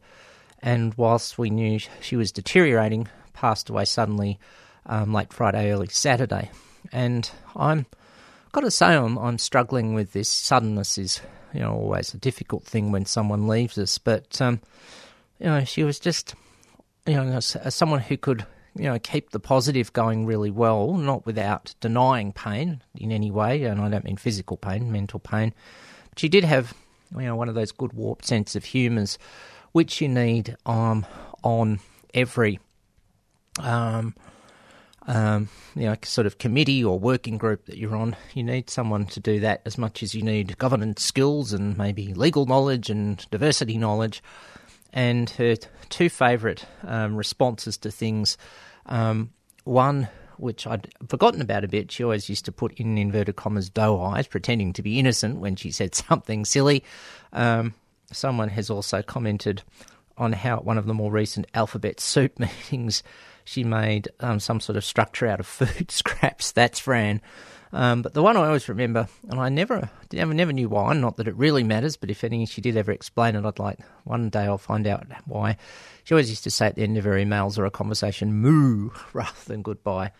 and 0.62 0.94
whilst 0.96 1.38
we 1.38 1.50
knew 1.50 1.80
she 2.02 2.16
was 2.16 2.32
deteriorating, 2.32 3.08
passed 3.34 3.70
away 3.70 3.86
suddenly 3.86 4.40
um, 4.86 5.14
late 5.14 5.34
Friday, 5.34 5.72
early 5.72 5.88
Saturday, 5.88 6.52
and 6.96 7.30
I'm 7.58 7.86
got 8.54 8.62
to 8.62 8.72
say 8.72 8.96
I'm, 8.96 9.18
I'm 9.18 9.38
struggling 9.38 9.94
with 9.94 10.14
this. 10.14 10.30
Suddenness 10.30 10.98
is 10.98 11.22
you 11.54 11.60
know 11.60 11.74
always 11.74 12.14
a 12.14 12.18
difficult 12.18 12.64
thing 12.64 12.92
when 12.92 13.06
someone 13.06 13.48
leaves 13.48 13.78
us, 13.78 13.98
but 13.98 14.42
um, 14.42 14.62
you 15.40 15.46
know 15.46 15.64
she 15.66 15.84
was 15.84 16.00
just 16.00 16.36
you 17.06 17.16
know 17.16 17.40
someone 17.42 18.00
who 18.00 18.16
could 18.16 18.46
you 18.76 18.86
know 18.86 18.98
keep 18.98 19.32
the 19.32 19.40
positive 19.40 19.92
going 19.92 20.26
really 20.26 20.50
well, 20.50 20.94
not 20.94 21.26
without 21.26 21.76
denying 21.82 22.32
pain 22.32 22.82
in 22.96 23.12
any 23.12 23.30
way, 23.30 23.64
and 23.64 23.82
I 23.82 23.90
don't 23.90 24.06
mean 24.06 24.18
physical 24.18 24.56
pain, 24.56 24.92
mental 24.92 25.20
pain. 25.20 25.54
But 26.10 26.20
she 26.20 26.30
did 26.30 26.46
have 26.46 26.74
you 27.12 27.24
know 27.24 27.36
one 27.36 27.50
of 27.50 27.56
those 27.56 27.74
good 27.74 27.92
warped 27.92 28.26
sense 28.26 28.56
of 28.56 28.64
humours, 28.64 29.20
which 29.74 30.00
you 30.00 30.08
need 30.08 30.56
um, 30.66 31.06
on 31.44 31.82
every 32.14 32.62
um, 33.60 34.16
um, 35.08 35.50
you 35.76 35.84
know, 35.84 35.96
sort 36.04 36.26
of 36.26 36.38
committee 36.38 36.84
or 36.84 36.98
working 36.98 37.38
group 37.38 37.66
that 37.66 37.78
you're 37.78 37.96
on, 37.96 38.16
you 38.34 38.44
need 38.44 38.70
someone 38.70 39.06
to 39.08 39.20
do 39.20 39.40
that 39.42 39.62
as 39.66 39.78
much 39.78 40.02
as 40.02 40.16
you 40.16 40.22
need 40.22 40.58
governance 40.58 41.04
skills 41.04 41.54
and 41.54 41.78
maybe 41.78 42.14
legal 42.14 42.46
knowledge 42.46 42.90
and 42.90 43.30
diversity 43.30 43.78
knowledge. 43.78 44.24
And 44.94 45.30
her 45.32 45.56
two 45.90 46.10
favourite 46.10 46.66
um, 46.84 47.16
responses 47.16 47.78
to 47.80 47.92
things 47.92 48.38
um, 48.86 49.32
one, 49.64 50.08
which 50.38 50.66
I'd 50.66 50.88
forgotten 51.08 51.42
about 51.42 51.64
a 51.64 51.68
bit, 51.68 51.92
she 51.92 52.04
always 52.04 52.30
used 52.30 52.46
to 52.46 52.52
put 52.52 52.74
in 52.74 52.98
inverted 52.98 53.36
commas 53.36 53.70
doe 53.70 54.02
eyes, 54.02 54.28
pretending 54.28 54.74
to 54.74 54.82
be 54.82 55.00
innocent 55.00 55.40
when 55.40 55.56
she 55.56 55.72
said 55.72 55.94
something 55.96 56.46
silly. 56.46 56.84
Um, 57.34 57.74
someone 58.12 58.50
has 58.50 58.70
also 58.70 59.02
commented 59.02 59.64
on 60.18 60.32
how 60.34 60.58
at 60.58 60.66
one 60.66 60.78
of 60.78 60.86
the 60.86 60.94
more 60.94 61.12
recent 61.12 61.46
alphabet 61.54 62.00
soup 62.00 62.40
meetings 62.40 63.04
she 63.46 63.64
made 63.64 64.10
um, 64.20 64.40
some 64.40 64.60
sort 64.60 64.76
of 64.76 64.84
structure 64.84 65.28
out 65.28 65.40
of 65.40 65.48
food 65.48 65.90
scraps. 65.92 66.52
That's 66.52 66.80
Fran. 66.80 67.22
Um, 67.72 68.02
but 68.02 68.14
the 68.14 68.22
one 68.22 68.38
I 68.38 68.46
always 68.46 68.70
remember, 68.70 69.08
and 69.30 69.40
I 69.40 69.50
never, 69.50 69.90
never, 70.12 70.34
never 70.34 70.54
knew 70.54 70.70
why. 70.70 70.94
Not 70.94 71.18
that 71.18 71.28
it 71.28 71.36
really 71.36 71.64
matters, 71.64 71.98
but 71.98 72.10
if 72.10 72.24
any, 72.24 72.46
she 72.46 72.62
did 72.62 72.78
ever 72.78 72.92
explain 72.92 73.36
it, 73.36 73.46
I'd 73.46 73.60
like 73.60 73.80
one 74.04 74.30
day 74.30 74.44
I'll 74.44 74.58
find 74.58 74.88
out 74.88 75.06
why. 75.26 75.58
She 76.04 76.14
always 76.14 76.30
used 76.30 76.44
to 76.46 76.52
say 76.52 76.68
at 76.68 76.76
the 76.76 76.84
end 76.84 76.98
of 76.98 77.04
her 77.04 77.14
emails 77.14 77.58
or 77.58 77.66
a 77.66 77.72
conversation, 77.72 78.34
"moo" 78.34 78.92
rather 79.14 79.32
than 79.46 79.62
goodbye. 79.62 80.12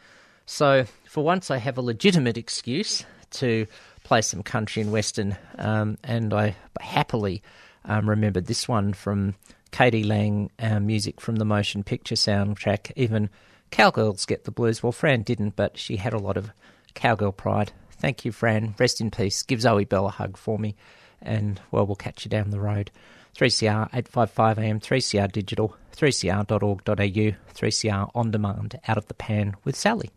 So 0.46 0.86
for 1.08 1.24
once, 1.24 1.50
I 1.50 1.58
have 1.58 1.78
a 1.78 1.82
legitimate 1.82 2.38
excuse 2.38 3.06
to 3.32 3.68
play 4.04 4.22
some 4.22 4.44
country 4.44 4.82
and 4.82 4.92
western, 4.92 5.38
um, 5.58 5.98
and 6.04 6.34
I 6.34 6.56
happily 6.80 7.42
um, 7.86 8.10
remembered 8.10 8.48
this 8.48 8.68
one 8.68 8.94
from 8.94 9.36
k.d. 9.76 10.04
lang, 10.04 10.50
uh, 10.58 10.80
music 10.80 11.20
from 11.20 11.36
the 11.36 11.44
motion 11.44 11.84
picture 11.84 12.16
soundtrack. 12.16 12.94
Even 12.96 13.30
cowgirls 13.72 14.26
get 14.26 14.46
the 14.46 14.52
blues. 14.52 14.82
Well, 14.82 14.94
Fran 14.94 15.24
didn't, 15.24 15.58
but 15.58 15.78
she 15.78 15.98
had 15.98 16.14
a 16.14 16.18
lot 16.18 16.38
of 16.38 16.52
cowgirl 16.94 17.34
pride. 17.34 17.74
Thank 17.92 18.24
you, 18.24 18.32
Fran. 18.32 18.76
Rest 18.80 19.02
in 19.02 19.12
peace. 19.12 19.44
Give 19.44 19.60
Zoe 19.60 19.84
Belle 19.84 20.08
a 20.08 20.12
hug 20.12 20.38
for 20.38 20.58
me, 20.58 20.78
and 21.22 21.60
well, 21.72 21.86
we'll 21.86 21.98
catch 21.98 22.24
you 22.24 22.30
down 22.30 22.52
the 22.52 22.60
road. 22.62 22.90
3CR 23.38 23.88
855 23.88 24.60
AM, 24.60 24.80
3CR 24.80 25.30
digital, 25.30 25.76
3cr.org.au, 25.94 27.36
3CR 27.54 28.12
on 28.16 28.32
demand, 28.32 28.80
out 28.88 28.98
of 28.98 29.08
the 29.08 29.14
pan 29.14 29.56
with 29.66 29.76
Sally. 29.76 30.10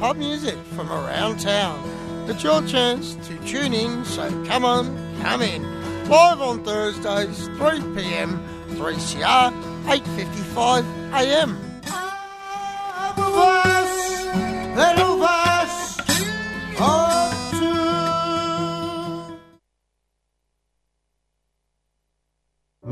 Pub 0.00 0.16
music 0.16 0.56
from 0.74 0.90
around 0.90 1.38
town. 1.38 1.78
It's 2.26 2.42
your 2.42 2.66
chance 2.66 3.16
to 3.28 3.36
tune 3.46 3.74
in, 3.74 4.02
so 4.06 4.30
come 4.46 4.64
on, 4.64 4.86
come 5.20 5.42
in. 5.42 5.62
Live 6.08 6.40
on 6.40 6.64
Thursdays, 6.64 7.48
3 7.58 7.80
pm, 7.94 8.42
3CR, 8.70 9.52
8.55 9.84 11.59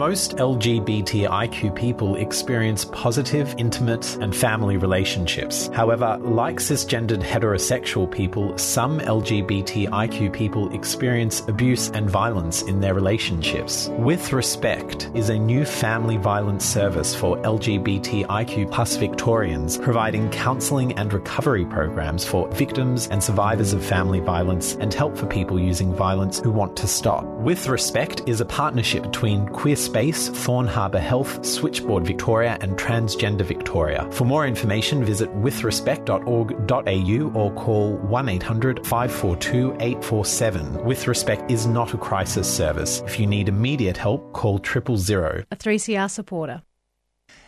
Most 0.09 0.37
LGBTIQ 0.39 1.77
people 1.77 2.17
experience 2.17 2.87
positive, 2.87 3.55
intimate, 3.59 4.17
and 4.23 4.35
family 4.35 4.79
relationships. 4.79 5.69
However, 5.75 6.17
like 6.23 6.57
cisgendered 6.61 7.23
heterosexual 7.23 8.11
people, 8.11 8.57
some 8.57 9.01
LGBTIQ 9.01 10.33
people 10.33 10.75
experience 10.75 11.41
abuse 11.47 11.91
and 11.91 12.09
violence 12.09 12.63
in 12.63 12.81
their 12.81 12.95
relationships. 12.95 13.91
With 13.99 14.33
Respect 14.33 15.11
is 15.13 15.29
a 15.29 15.39
new 15.39 15.67
family 15.67 16.17
violence 16.17 16.65
service 16.65 17.15
for 17.15 17.37
LGBTIQ 17.43 18.73
plus 18.73 18.97
Victorians, 18.97 19.77
providing 19.77 20.31
counselling 20.31 20.95
and 20.95 21.13
recovery 21.13 21.67
programs 21.67 22.25
for 22.25 22.49
victims 22.53 23.09
and 23.09 23.23
survivors 23.23 23.75
of 23.75 23.85
family 23.85 24.21
violence 24.21 24.75
and 24.77 24.95
help 24.95 25.19
for 25.19 25.27
people 25.27 25.61
using 25.61 25.93
violence 25.93 26.41
who 26.41 26.51
want 26.51 26.79
to 26.79 26.87
stop. 26.87 27.27
With 27.27 27.69
Respect 27.69 28.23
is 28.27 28.41
a 28.41 28.47
partnership 28.47 29.03
between 29.03 29.47
Queer 29.49 29.77
Space, 29.77 29.98
Thorne 30.07 30.67
Harbour 30.67 31.01
Health, 31.01 31.45
Switchboard 31.45 32.07
Victoria, 32.07 32.57
and 32.61 32.79
Transgender 32.79 33.45
Victoria. 33.45 34.09
For 34.13 34.25
more 34.25 34.47
information, 34.47 35.05
visit 35.05 35.29
withrespect.org.au 35.31 37.41
or 37.41 37.53
call 37.55 37.97
1 37.97 38.29
800 38.29 38.87
542 38.87 39.77
847. 39.81 40.85
With 40.85 41.09
Respect 41.09 41.51
is 41.51 41.67
not 41.67 41.95
a 41.95 41.99
crisis 41.99 42.49
service. 42.49 43.03
If 43.07 43.19
you 43.19 43.27
need 43.27 43.49
immediate 43.49 43.97
help, 43.97 44.33
call 44.33 44.59
triple 44.59 44.97
zero. 44.97 45.45
A 45.51 45.57
3CR 45.57 46.11
supporter. 46.11 46.63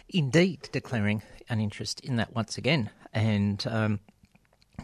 Indeed, 0.09 0.69
declaring 0.73 1.23
an 1.49 1.61
interest 1.61 2.01
in 2.01 2.17
that 2.17 2.35
once 2.35 2.59
again. 2.59 2.91
And 3.13 3.65
um, 3.69 4.01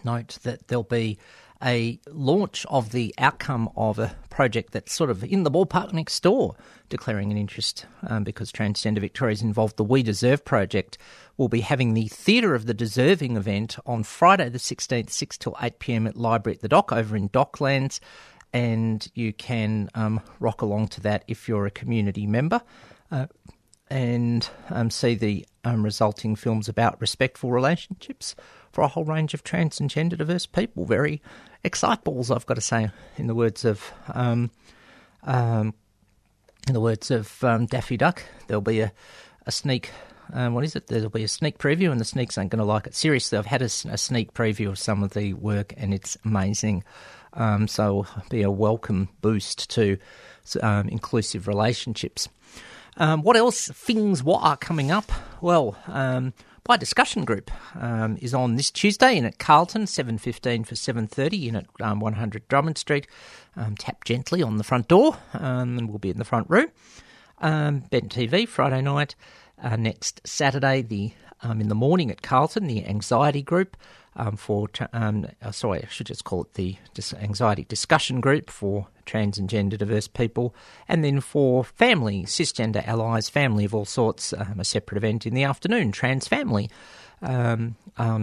note 0.04 0.38
that 0.44 0.68
there'll 0.68 0.84
be 0.84 1.18
a 1.62 1.98
launch 2.09 2.66
of 2.66 2.92
the 2.92 3.14
outcome 3.18 3.70
of 3.76 3.98
a 3.98 4.14
project 4.30 4.72
that's 4.72 4.92
sort 4.92 5.11
of 5.11 5.24
in 5.24 5.42
the 5.42 5.50
ballpark 5.50 5.92
next 5.92 6.22
door, 6.22 6.54
declaring 6.88 7.30
an 7.30 7.38
interest 7.38 7.86
um, 8.07 8.24
because 8.24 8.52
Transgender 8.52 9.00
Victoria 9.00 9.32
is 9.32 9.42
involved. 9.42 9.76
The 9.76 9.84
We 9.84 10.02
Deserve 10.02 10.44
project 10.44 10.98
will 11.36 11.48
be 11.48 11.61
having 11.61 11.94
the 11.94 12.09
Theatre 12.09 12.54
of 12.54 12.66
the 12.66 12.74
Deserving 12.74 13.36
event 13.36 13.76
on 13.86 14.02
Friday 14.02 14.48
the 14.48 14.59
16th, 14.59 15.11
6 15.11 15.38
till 15.38 15.57
8 15.61 15.78
pm 15.78 16.07
at 16.07 16.16
Library 16.16 16.57
at 16.57 16.62
the 16.62 16.68
Dock 16.68 16.92
over 16.92 17.16
in 17.16 17.28
Docklands. 17.30 18.00
And 18.52 19.07
you 19.14 19.32
can 19.32 19.88
um, 19.94 20.20
rock 20.40 20.62
along 20.62 20.88
to 20.88 21.00
that 21.02 21.24
if 21.26 21.48
you're 21.48 21.66
a 21.66 21.70
community 21.70 22.26
member. 22.26 22.61
Uh, 23.11 23.26
and 23.88 24.48
um, 24.70 24.90
see 24.90 25.14
the 25.14 25.46
um, 25.64 25.84
resulting 25.84 26.34
films 26.34 26.68
about 26.68 27.00
respectful 27.00 27.50
relationships 27.50 28.34
for 28.76 28.82
a 28.82 28.88
whole 28.88 29.06
range 29.06 29.32
of 29.32 29.42
trans 29.42 29.80
and 29.80 29.88
gender 29.88 30.16
diverse 30.16 30.44
people. 30.44 30.84
Very 30.84 31.22
excitables, 31.64 32.30
I've 32.30 32.44
got 32.44 32.56
to 32.56 32.60
say, 32.60 32.90
in 33.16 33.26
the 33.26 33.34
words 33.34 33.64
of 33.64 33.90
um, 34.12 34.50
um, 35.22 35.72
in 36.66 36.74
the 36.74 36.80
words 36.80 37.10
of 37.10 37.42
um, 37.42 37.64
Daffy 37.64 37.96
Duck. 37.96 38.22
There'll 38.48 38.60
be 38.60 38.80
a, 38.80 38.92
a 39.46 39.50
sneak. 39.50 39.92
Um, 40.30 40.52
what 40.52 40.62
is 40.62 40.76
it? 40.76 40.88
There'll 40.88 41.08
be 41.08 41.24
a 41.24 41.28
sneak 41.28 41.56
preview, 41.56 41.90
and 41.90 41.98
the 41.98 42.04
sneaks 42.04 42.36
aren't 42.36 42.50
going 42.50 42.58
to 42.58 42.66
like 42.66 42.86
it. 42.86 42.94
Seriously, 42.94 43.38
I've 43.38 43.46
had 43.46 43.62
a, 43.62 43.64
a 43.64 43.96
sneak 43.96 44.34
preview 44.34 44.68
of 44.68 44.78
some 44.78 45.02
of 45.02 45.14
the 45.14 45.32
work, 45.32 45.72
and 45.78 45.94
it's 45.94 46.18
amazing. 46.26 46.84
Um, 47.32 47.68
so, 47.68 48.06
be 48.28 48.42
a 48.42 48.50
welcome 48.50 49.08
boost 49.22 49.70
to 49.70 49.96
um, 50.60 50.90
inclusive 50.90 51.48
relationships. 51.48 52.28
Um, 52.98 53.22
what 53.22 53.38
else? 53.38 53.68
Things 53.68 54.22
what 54.22 54.42
are 54.42 54.58
coming 54.58 54.90
up? 54.90 55.10
Well, 55.40 55.78
bi 56.66 56.76
discussion 56.76 57.24
group 57.24 57.50
um, 57.80 58.18
is 58.20 58.34
on 58.34 58.56
this 58.56 58.70
Tuesday 58.70 59.16
in 59.16 59.24
at 59.24 59.38
Carlton, 59.38 59.86
seven 59.86 60.18
fifteen 60.18 60.64
for 60.64 60.74
seven 60.74 61.06
thirty 61.06 61.48
in 61.48 61.54
at 61.56 61.66
um, 61.80 62.00
one 62.00 62.14
hundred 62.14 62.46
Drummond 62.48 62.76
Street. 62.76 63.06
Um, 63.56 63.76
tap 63.76 64.04
gently 64.04 64.42
on 64.42 64.56
the 64.56 64.64
front 64.64 64.88
door, 64.88 65.16
um, 65.34 65.78
and 65.78 65.88
we'll 65.88 65.98
be 65.98 66.10
in 66.10 66.18
the 66.18 66.24
front 66.24 66.50
room. 66.50 66.66
Um, 67.38 67.80
Bent 67.90 68.14
TV 68.14 68.48
Friday 68.48 68.82
night. 68.82 69.14
Uh, 69.62 69.76
next 69.76 70.20
Saturday, 70.26 70.82
the 70.82 71.12
um, 71.42 71.61
in 71.61 71.68
the 71.68 71.74
morning 71.74 72.11
at 72.11 72.22
Carlton, 72.22 72.66
the 72.66 72.84
anxiety 72.86 73.42
group 73.42 73.76
um, 74.16 74.36
for 74.36 74.68
um, 74.92 75.26
uh, 75.42 75.50
sorry, 75.50 75.82
I 75.82 75.88
should 75.88 76.07
just 76.07 76.24
call 76.24 76.42
it 76.42 76.54
the 76.54 76.76
dis- 76.94 77.14
anxiety 77.14 77.64
discussion 77.64 78.20
group 78.20 78.50
for 78.50 78.88
trans 79.04 79.38
and 79.38 79.48
gender 79.48 79.76
diverse 79.76 80.09
people, 80.09 80.54
and 80.88 81.04
then 81.04 81.20
for 81.20 81.64
family 81.64 82.24
cisgender 82.24 82.86
allies, 82.86 83.28
family 83.28 83.64
of 83.64 83.74
all 83.74 83.84
sorts, 83.84 84.32
um, 84.32 84.59
a 84.59 84.64
separate 84.64 84.96
event 84.96 85.26
in 85.26 85.34
the 85.34 85.44
afternoon, 85.44 85.92
trans 85.92 86.26
family, 86.26 86.70
um, 87.22 87.76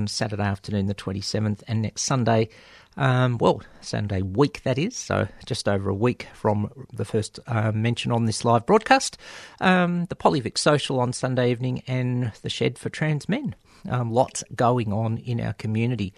Saturday 0.08 0.44
afternoon, 0.44 0.88
the 0.88 0.94
twenty 0.94 1.22
seventh, 1.22 1.64
and 1.68 1.82
next 1.82 2.02
Sunday. 2.02 2.50
Um, 2.96 3.38
well, 3.40 3.62
Sunday 3.82 4.22
week 4.22 4.62
that 4.64 4.78
is, 4.78 4.96
so 4.96 5.28
just 5.46 5.68
over 5.68 5.90
a 5.90 5.96
week 5.96 6.28
from 6.34 6.70
the 6.92 7.06
first 7.06 7.40
uh, 7.48 7.72
mention 7.72 8.12
on 8.12 8.26
this 8.26 8.46
live 8.46 8.66
broadcast. 8.66 9.18
Um, 9.60 10.06
the 10.06 10.16
Polyvic 10.16 10.58
Social 10.58 11.00
on 11.00 11.14
Sunday 11.14 11.52
evening 11.52 11.84
and 11.88 12.32
the 12.42 12.50
Shed 12.50 12.78
for 12.78 12.90
Trans 12.90 13.28
Men. 13.28 13.56
Um, 13.90 14.12
lots 14.12 14.44
going 14.56 14.94
on 14.94 15.18
in 15.18 15.42
our 15.42 15.54
community. 15.54 16.14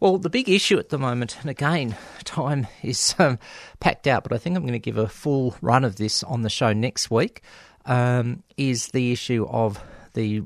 Well, 0.00 0.18
the 0.18 0.28
big 0.28 0.48
issue 0.48 0.78
at 0.78 0.90
the 0.90 0.98
moment, 0.98 1.38
and 1.40 1.48
again, 1.48 1.96
time 2.24 2.66
is 2.82 3.14
um, 3.18 3.38
packed 3.80 4.06
out, 4.06 4.24
but 4.24 4.32
I 4.32 4.38
think 4.38 4.56
I'm 4.56 4.62
going 4.62 4.72
to 4.72 4.78
give 4.78 4.98
a 4.98 5.08
full 5.08 5.56
run 5.62 5.84
of 5.84 5.96
this 5.96 6.22
on 6.22 6.42
the 6.42 6.50
show 6.50 6.72
next 6.72 7.10
week, 7.10 7.42
um, 7.86 8.42
is 8.56 8.88
the 8.88 9.12
issue 9.12 9.46
of 9.48 9.82
the 10.14 10.42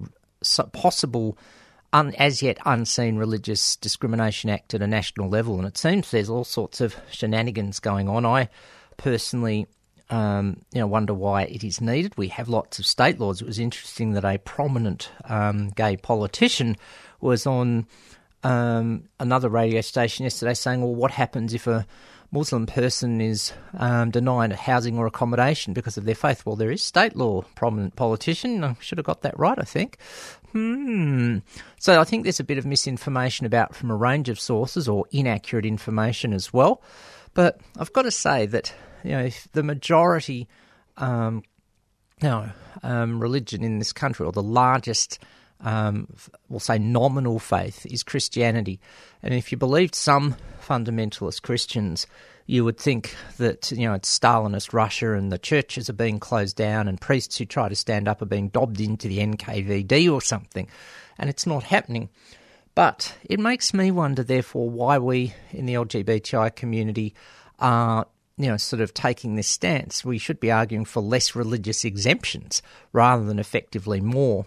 possible 0.73 1.37
un, 1.93 2.15
as 2.17 2.43
yet 2.43 2.59
unseen 2.65 3.17
Religious 3.17 3.77
Discrimination 3.77 4.51
Act 4.51 4.75
at 4.75 4.83
a 4.83 4.87
national 4.87 5.29
level, 5.29 5.59
and 5.59 5.67
it 5.67 5.77
seems 5.79 6.11
there's 6.11 6.31
all 6.31 6.45
sorts 6.45 6.81
of 6.81 6.97
shenanigans 7.11 7.81
going 7.81 8.09
on. 8.09 8.25
I 8.25 8.49
personally, 8.97 9.67
um, 10.11 10.63
you 10.73 10.81
know, 10.81 10.87
wonder 10.87 11.15
why 11.15 11.43
it 11.43 11.65
is 11.65 11.81
needed. 11.81 12.17
We 12.17 12.29
have 12.29 12.49
lots 12.49 12.79
of 12.79 12.87
state 12.87 13.19
laws. 13.19 13.41
It 13.43 13.47
was 13.47 13.59
interesting 13.59 14.13
that 14.13 14.25
a 14.25 14.39
prominent 14.39 15.11
um, 15.25 15.71
gay 15.71 15.97
politician 15.97 16.77
was 17.21 17.47
on 17.47 17.87
um, 18.43 19.05
another 19.21 19.49
radio 19.49 19.81
station 19.81 20.25
yesterday 20.25 20.55
saying, 20.55 20.81
"Well, 20.81 20.95
what 20.95 21.13
happens 21.13 21.55
if 21.55 21.67
a 21.67 21.87
Muslim 22.33 22.65
person 22.65 23.21
is 23.21 23.53
um, 23.75 24.11
denied 24.11 24.53
housing 24.53 24.97
or 24.97 25.07
accommodation 25.07 25.75
because 25.75 25.99
of 25.99 26.07
their 26.07 26.15
faith. 26.15 26.47
Well, 26.47 26.57
there 26.57 26.71
is 26.71 26.83
state 26.83 27.15
law. 27.15 27.43
Prominent 27.55 27.95
politician. 27.95 28.65
I 28.65 28.75
should 28.81 28.97
have 28.97 29.05
got 29.05 29.21
that 29.21 29.39
right, 29.39 29.59
I 29.59 29.65
think. 29.65 29.99
Hmm. 30.53 31.39
So 31.79 32.01
I 32.01 32.05
think 32.05 32.25
there's 32.25 32.41
a 32.41 32.45
bit 32.45 32.59
of 32.59 32.67
misinformation 32.67 33.47
about 33.47 33.75
from 33.75 33.91
a 33.91 33.97
range 33.97 34.29
of 34.29 34.39
sources 34.39 34.89
or 34.89 35.07
inaccurate 35.11 35.67
information 35.67 36.33
as 36.33 36.53
well. 36.53 36.83
But 37.35 37.61
I've 37.79 37.93
got 37.93 38.03
to 38.03 38.11
say 38.11 38.47
that 38.47 38.75
you 39.03 39.13
know 39.13 39.31
the 39.53 39.63
majority, 39.63 40.49
um, 40.99 41.43
you 42.21 42.29
know, 42.29 42.51
um, 42.83 43.21
religion 43.21 43.65
in 43.65 43.79
this 43.79 43.93
country 43.93 44.27
or 44.27 44.33
the 44.33 44.43
largest 44.43 45.19
um, 45.63 46.09
we'll 46.49 46.61
say 46.61 46.79
nominal 46.79 47.39
faith 47.39 47.87
is 47.87 48.03
Christianity. 48.03 48.81
And 49.23 49.33
if 49.33 49.53
you 49.53 49.59
believed 49.59 49.95
some 49.95 50.37
fundamentalist 50.67 51.43
Christians, 51.43 52.07
you 52.47 52.65
would 52.65 52.79
think 52.79 53.15
that 53.39 53.71
you 53.71 53.87
know 53.87 53.95
it's 53.95 54.19
Stalinist 54.19 54.73
Russia 54.73 55.15
and 55.15 55.31
the 55.31 55.39
churches 55.39 55.89
are 55.89 55.95
being 55.95 56.19
closed 56.19 56.57
down 56.57 56.89
and 56.89 57.01
priests 57.01 57.39
who 57.39 57.45
try 57.45 57.69
to 57.69 57.77
stand 57.77 58.09
up 58.09 58.23
are 58.23 58.27
being 58.27 58.49
dobbed 58.49 58.81
into 58.81 59.09
the 59.09 59.19
NKVD 59.19 60.13
or 60.13 60.21
something, 60.21 60.69
and 61.19 61.31
it's 61.31 61.47
not 61.47 61.65
happening. 61.65 62.09
But 62.75 63.17
it 63.25 63.39
makes 63.39 63.75
me 63.75 63.91
wonder, 63.91 64.23
therefore, 64.23 64.71
why 64.71 64.99
we 64.99 65.35
in 65.51 65.67
the 65.67 65.75
LGBTI 65.75 66.55
community 66.57 67.15
are 67.59 68.07
you 68.39 68.49
know, 68.49 68.57
sort 68.57 68.81
of 68.81 68.95
taking 68.95 69.37
this 69.37 69.47
stance. 69.47 70.07
We 70.07 70.17
should 70.17 70.41
be 70.41 70.51
arguing 70.51 70.87
for 70.87 71.03
less 71.03 71.37
religious 71.37 71.85
exemptions 71.85 72.63
rather 72.93 73.25
than 73.25 73.39
effectively 73.39 74.01
more 74.01 74.47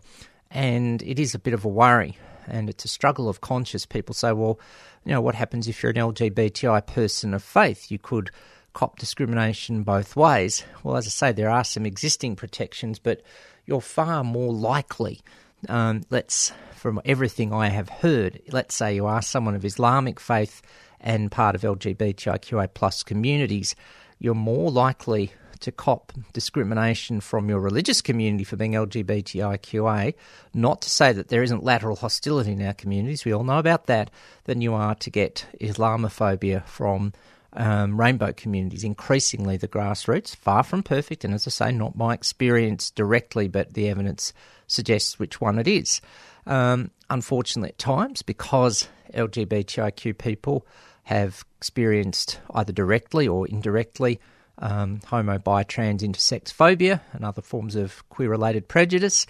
and 0.56 1.02
it 1.04 1.20
is 1.20 1.36
a 1.36 1.40
bit 1.40 1.54
of 1.54 1.66
a 1.66 1.68
worry 1.68 2.18
and 2.48 2.70
it's 2.70 2.86
a 2.86 2.90
struggle 2.90 3.30
of 3.30 3.42
conscience. 3.42 3.86
People 3.86 4.14
say, 4.14 4.32
well, 4.32 4.60
you 5.06 5.12
know, 5.12 5.22
what 5.22 5.36
happens 5.36 5.68
if 5.68 5.82
you're 5.82 5.92
an 5.92 5.98
LGBTI 5.98 6.86
person 6.88 7.34
of 7.34 7.44
faith? 7.44 7.92
You 7.92 8.00
could 8.00 8.32
cop 8.74 9.00
discrimination 9.00 9.84
both 9.84 10.16
ways. 10.16 10.64
Well, 10.84 10.98
as 10.98 11.08
I 11.08 11.10
say, 11.10 11.32
there 11.32 11.50
are 11.50 11.64
some 11.64 11.86
existing 11.86 12.36
protections, 12.36 13.00
but 13.00 13.22
you're 13.66 13.82
far 13.82 14.24
more 14.24 14.54
likely. 14.54 15.22
Um, 15.70 16.04
let's, 16.10 16.52
from 16.76 17.02
everything 17.06 17.54
I 17.54 17.70
have 17.70 17.90
heard, 17.90 18.42
let's 18.52 18.76
say 18.76 18.96
you 18.96 19.06
are 19.06 19.22
someone 19.22 19.56
of 19.56 19.66
Islamic 19.66 20.20
faith 20.20 20.62
and 21.00 21.32
part 21.32 21.56
of 21.56 21.62
LGBTIQA 21.62 22.74
plus 22.74 23.04
communities, 23.04 23.76
you're 24.20 24.36
more 24.36 24.70
likely 24.70 25.32
to 25.60 25.72
cop 25.72 26.12
discrimination 26.34 27.20
from 27.20 27.50
your 27.50 27.60
religious 27.60 28.02
community 28.02 28.44
for 28.44 28.56
being 28.56 28.74
LGBTIQA, 28.74 30.14
not 30.54 30.82
to 30.82 30.90
say 30.90 31.12
that 31.14 31.30
there 31.30 31.44
isn't 31.44 31.64
lateral 31.64 31.96
hostility 31.96 32.52
in 32.52 32.62
our 32.62 32.74
communities, 32.74 33.26
we 33.26 33.34
all 33.34 33.44
know 33.44 33.60
about 33.60 33.88
that, 33.88 34.12
than 34.46 34.62
you 34.62 34.74
are 34.74 34.96
to 34.96 35.10
get 35.10 35.46
Islamophobia 35.62 36.66
from 36.66 37.14
um, 37.54 38.00
rainbow 38.00 38.34
communities, 38.34 38.84
increasingly 38.84 39.58
the 39.58 39.68
grassroots, 39.68 40.36
far 40.36 40.64
from 40.64 40.84
perfect, 40.84 41.24
and 41.24 41.34
as 41.34 41.48
I 41.48 41.52
say, 41.52 41.72
not 41.72 41.96
my 41.96 42.14
experience 42.14 42.92
directly, 42.92 43.48
but 43.48 43.74
the 43.74 43.90
evidence 43.90 44.34
suggests 44.68 45.20
which 45.20 45.40
one 45.40 45.58
it 45.58 45.68
is. 45.68 46.02
Um, 46.46 46.92
unfortunately, 47.10 47.70
at 47.70 47.78
times, 47.78 48.22
because 48.22 48.88
LGBTIQ 49.14 50.18
people 50.18 50.68
have 51.04 51.46
experienced 51.58 52.40
either 52.54 52.74
directly 52.74 53.28
or 53.28 53.48
indirectly 53.48 54.20
um, 54.60 55.02
homo, 55.06 55.38
bi, 55.38 55.64
trans, 55.64 56.04
intersex 56.04 56.52
phobia 56.52 57.02
and 57.14 57.26
other 57.26 57.42
forms 57.42 57.76
of 57.76 58.08
queer 58.10 58.30
related 58.30 58.68
prejudice, 58.68 59.26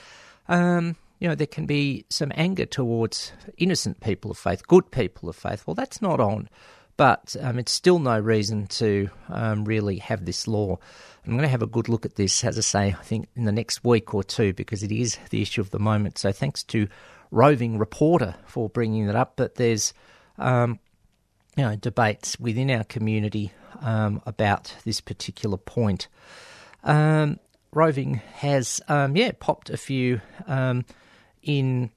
um, 0.48 0.96
you 1.20 1.28
know, 1.28 1.36
there 1.36 1.48
can 1.48 1.66
be 1.66 2.06
some 2.10 2.32
anger 2.36 2.66
towards 2.66 3.32
innocent 3.58 4.02
people 4.02 4.32
of 4.32 4.38
faith, 4.38 4.68
good 4.68 4.92
people 4.92 5.30
of 5.30 5.36
faith. 5.36 5.66
Well, 5.66 5.76
that's 5.76 6.02
not 6.02 6.20
on, 6.20 6.50
but 6.98 7.36
um, 7.42 7.58
it's 7.58 7.72
still 7.72 8.00
no 8.00 8.20
reason 8.20 8.68
to 8.68 9.10
um, 9.30 9.66
really 9.66 9.98
have 9.98 10.26
this 10.26 10.48
law. 10.48 10.78
I'm 11.26 11.32
going 11.32 11.42
to 11.42 11.48
have 11.48 11.64
a 11.64 11.68
good 11.68 11.90
look 11.90 12.06
at 12.06 12.16
this, 12.16 12.44
as 12.44 12.58
I 12.58 12.62
say, 12.62 12.88
I 13.00 13.04
think 13.04 13.28
in 13.36 13.46
the 13.46 13.52
next 13.52 13.84
week 13.84 14.14
or 14.14 14.24
two, 14.24 14.54
because 14.54 14.84
it 14.84 14.92
is 14.92 15.18
the 15.32 15.42
issue 15.42 15.62
of 15.62 15.72
the 15.72 15.80
moment. 15.80 16.18
So 16.18 16.32
thanks 16.32 16.64
to 16.66 16.88
Roving 17.32 17.80
Reporter 17.80 18.36
for 18.46 18.70
bringing 18.70 19.08
that 19.08 19.16
up. 19.16 19.34
But 19.36 19.56
there's 19.56 19.94
um, 20.38 20.80
you 21.56 21.64
know, 21.64 21.76
debates 21.76 22.40
within 22.40 22.70
our 22.70 22.84
community 22.84 23.52
um, 23.82 24.22
about 24.26 24.76
this 24.86 25.02
particular 25.02 25.58
point. 25.58 26.08
Um, 26.84 27.40
Roving 27.72 28.22
has, 28.36 28.82
um, 28.88 29.16
yeah, 29.18 29.32
popped 29.40 29.70
a 29.70 29.78
few 29.78 30.22
um, 30.48 30.86
in, 31.42 31.92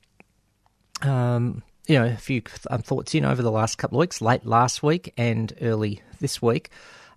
um, 1.02 1.62
you 1.86 1.98
know, 1.98 2.06
a 2.06 2.16
few 2.16 2.40
thoughts 2.40 3.14
in 3.14 3.24
over 3.24 3.42
the 3.42 3.52
last 3.52 3.78
couple 3.78 3.98
of 3.98 4.00
weeks, 4.00 4.20
late 4.20 4.44
last 4.44 4.82
week 4.82 5.12
and 5.16 5.52
early 5.60 6.02
this 6.20 6.42
week. 6.42 6.70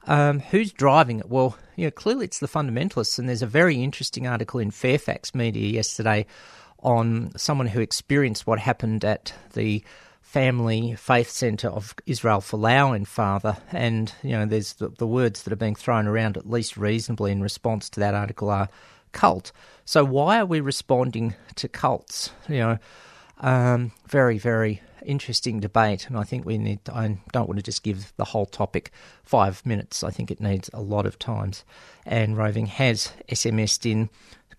who's 0.05 0.71
driving 0.71 1.19
it? 1.19 1.29
Well, 1.29 1.57
you 1.75 1.85
know, 1.85 1.91
clearly 1.91 2.25
it's 2.25 2.39
the 2.39 2.47
fundamentalists, 2.47 3.17
and 3.17 3.27
there's 3.27 3.41
a 3.41 3.47
very 3.47 3.81
interesting 3.83 4.27
article 4.27 4.59
in 4.59 4.69
Fairfax 4.69 5.33
Media 5.33 5.67
yesterday 5.67 6.27
on 6.83 7.31
someone 7.37 7.67
who 7.67 7.79
experienced 7.79 8.47
what 8.47 8.59
happened 8.59 9.05
at 9.05 9.33
the 9.53 9.83
family 10.31 10.95
faith 10.95 11.29
centre 11.29 11.67
of 11.67 11.93
Israel 12.05 12.39
Folau 12.39 12.95
in 12.95 13.03
Father, 13.03 13.57
and 13.73 14.13
you 14.23 14.31
know, 14.31 14.45
there's 14.45 14.75
the, 14.75 14.87
the 14.87 15.05
words 15.05 15.43
that 15.43 15.51
are 15.51 15.57
being 15.57 15.75
thrown 15.75 16.07
around 16.07 16.37
at 16.37 16.49
least 16.49 16.77
reasonably 16.77 17.33
in 17.33 17.41
response 17.41 17.89
to 17.89 17.99
that 17.99 18.13
article 18.13 18.49
are 18.49 18.69
cult. 19.11 19.51
So 19.83 20.05
why 20.05 20.39
are 20.39 20.45
we 20.45 20.61
responding 20.61 21.35
to 21.55 21.67
cults? 21.67 22.31
You 22.47 22.59
know, 22.59 22.77
um, 23.41 23.91
very 24.07 24.37
very 24.37 24.81
interesting 25.05 25.59
debate, 25.59 26.07
and 26.07 26.17
I 26.17 26.23
think 26.23 26.45
we 26.45 26.57
need. 26.57 26.79
I 26.87 27.17
don't 27.33 27.49
want 27.49 27.57
to 27.57 27.63
just 27.63 27.83
give 27.83 28.13
the 28.15 28.23
whole 28.23 28.45
topic 28.45 28.91
five 29.23 29.65
minutes. 29.65 30.01
I 30.01 30.11
think 30.11 30.31
it 30.31 30.39
needs 30.39 30.69
a 30.73 30.79
lot 30.79 31.05
of 31.05 31.19
times. 31.19 31.65
And 32.05 32.37
Roving 32.37 32.67
has 32.67 33.11
SMS'd 33.29 33.85
in 33.85 34.09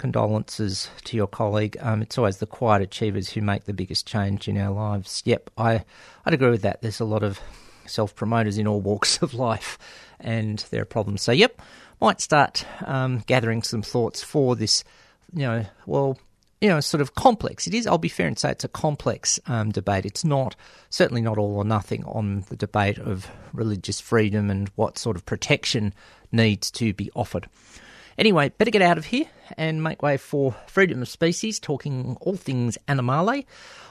condolences 0.02 0.90
to 1.04 1.16
your 1.16 1.28
colleague. 1.28 1.76
Um, 1.78 2.02
it's 2.02 2.18
always 2.18 2.38
the 2.38 2.46
quiet 2.46 2.82
achievers 2.82 3.28
who 3.28 3.40
make 3.40 3.66
the 3.66 3.72
biggest 3.72 4.04
change 4.04 4.48
in 4.48 4.58
our 4.58 4.72
lives. 4.72 5.22
Yep, 5.24 5.48
I 5.56 5.84
I'd 6.26 6.34
agree 6.34 6.50
with 6.50 6.62
that. 6.62 6.82
There's 6.82 6.98
a 6.98 7.04
lot 7.04 7.22
of 7.22 7.40
self 7.86 8.16
promoters 8.16 8.58
in 8.58 8.66
all 8.66 8.80
walks 8.80 9.22
of 9.22 9.32
life, 9.32 9.78
and 10.18 10.58
there 10.70 10.82
are 10.82 10.86
problems. 10.86 11.22
So 11.22 11.30
yep, 11.30 11.62
might 12.00 12.20
start 12.20 12.66
um, 12.84 13.22
gathering 13.28 13.62
some 13.62 13.80
thoughts 13.80 14.24
for 14.24 14.56
this. 14.56 14.82
You 15.32 15.42
know, 15.42 15.66
well, 15.86 16.18
you 16.60 16.68
know, 16.68 16.80
sort 16.80 17.00
of 17.00 17.14
complex. 17.14 17.68
It 17.68 17.74
is. 17.74 17.86
I'll 17.86 17.96
be 17.96 18.08
fair 18.08 18.26
and 18.26 18.36
say 18.36 18.50
it's 18.50 18.64
a 18.64 18.68
complex 18.68 19.38
um, 19.46 19.70
debate. 19.70 20.04
It's 20.04 20.24
not 20.24 20.56
certainly 20.90 21.22
not 21.22 21.38
all 21.38 21.54
or 21.54 21.64
nothing 21.64 22.04
on 22.06 22.44
the 22.48 22.56
debate 22.56 22.98
of 22.98 23.30
religious 23.52 24.00
freedom 24.00 24.50
and 24.50 24.68
what 24.74 24.98
sort 24.98 25.14
of 25.14 25.24
protection 25.24 25.94
needs 26.32 26.72
to 26.72 26.92
be 26.92 27.08
offered. 27.14 27.48
Anyway, 28.22 28.50
better 28.50 28.70
get 28.70 28.82
out 28.82 28.98
of 28.98 29.06
here 29.06 29.24
and 29.56 29.82
make 29.82 30.00
way 30.00 30.16
for 30.16 30.54
freedom 30.68 31.02
of 31.02 31.08
species, 31.08 31.58
talking 31.58 32.16
all 32.20 32.36
things 32.36 32.78
animale. 32.86 33.42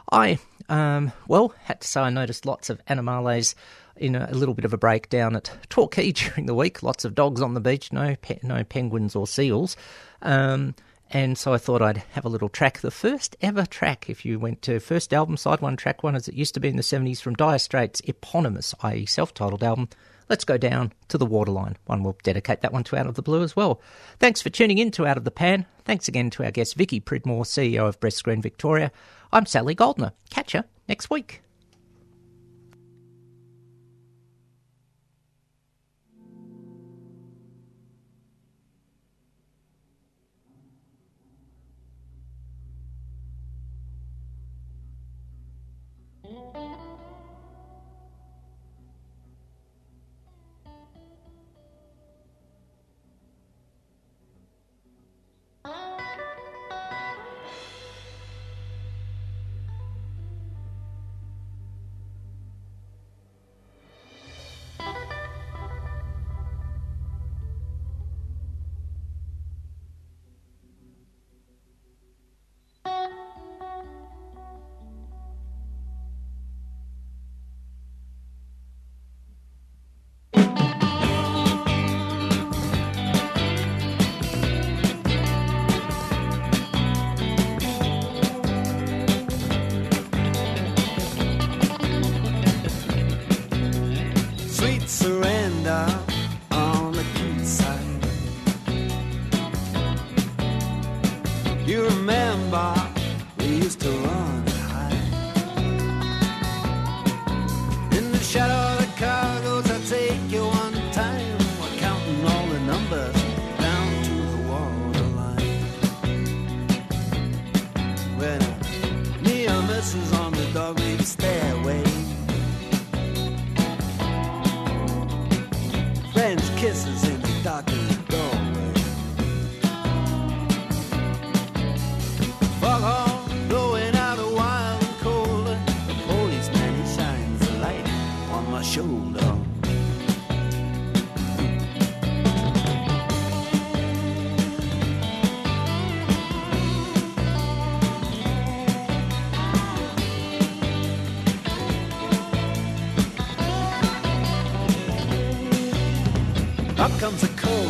I, 0.10 0.40
um, 0.70 1.12
well, 1.28 1.54
had 1.66 1.82
to 1.82 1.88
say 1.90 2.00
I 2.00 2.10
noticed 2.12 2.46
lots 2.46 2.70
of 2.70 2.80
animales 2.88 3.56
in 3.98 4.16
a, 4.16 4.30
a 4.32 4.34
little 4.34 4.54
bit 4.54 4.64
of 4.64 4.72
a 4.72 4.78
breakdown 4.78 5.36
at 5.36 5.52
Torquay 5.68 6.12
during 6.14 6.46
the 6.46 6.56
week. 6.56 6.82
Lots 6.82 7.04
of 7.04 7.14
dogs 7.14 7.42
on 7.42 7.56
the 7.56 7.60
beach, 7.60 7.92
no 7.92 8.16
pe- 8.22 8.40
no 8.42 8.64
penguins 8.64 9.18
or 9.18 9.28
seals. 9.28 9.76
Um, 10.22 10.76
and 11.10 11.38
so 11.38 11.54
I 11.54 11.58
thought 11.58 11.82
I'd 11.82 11.98
have 12.14 12.24
a 12.24 12.30
little 12.30 12.48
track, 12.48 12.80
the 12.80 12.90
first 12.90 13.36
ever 13.42 13.66
track, 13.66 14.10
if 14.10 14.24
you 14.24 14.40
went 14.40 14.62
to 14.62 14.80
first 14.80 15.14
album, 15.14 15.36
side 15.36 15.60
one, 15.60 15.76
track 15.76 16.04
one, 16.04 16.16
as 16.16 16.30
it 16.30 16.36
used 16.36 16.54
to 16.54 16.62
be 16.62 16.70
in 16.70 16.78
the 16.78 16.84
70s, 16.84 17.20
from 17.20 17.34
Dire 17.34 17.60
Straits' 17.60 18.02
eponymous, 18.08 18.74
i.e., 18.82 19.06
self 19.06 19.34
titled 19.34 19.62
album, 19.62 19.90
Let's 20.32 20.46
Go 20.46 20.58
Down 20.58 20.94
to 21.10 21.18
the 21.18 21.26
Waterline. 21.26 21.76
One 21.88 22.04
will 22.04 22.16
dedicate 22.24 22.62
that 22.62 22.72
one 22.72 22.86
to 22.86 22.96
Out 22.96 23.06
of 23.06 23.16
the 23.16 23.22
Blue 23.22 23.44
as 23.44 23.54
well. 23.54 23.82
Thanks 24.18 24.42
for 24.42 24.50
tuning 24.50 24.78
in 24.78 24.90
to 24.92 25.06
Out 25.06 25.18
of 25.18 25.26
the 25.26 25.30
Pan. 25.30 25.66
Thanks 25.84 26.08
again 26.08 26.30
to 26.30 26.46
our 26.46 26.52
guest, 26.52 26.76
Vicky 26.76 27.02
Pridmore, 27.02 27.44
CEO 27.44 27.86
of 27.86 28.00
Breast 28.00 28.16
Screen 28.16 28.42
Victoria. 28.42 28.94
I'm 29.34 29.46
Sally 29.46 29.76
Goldner. 29.76 30.14
Catch 30.30 30.54
you 30.54 30.64
next 30.88 31.10
week. 31.10 31.42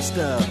Comes 0.09 0.50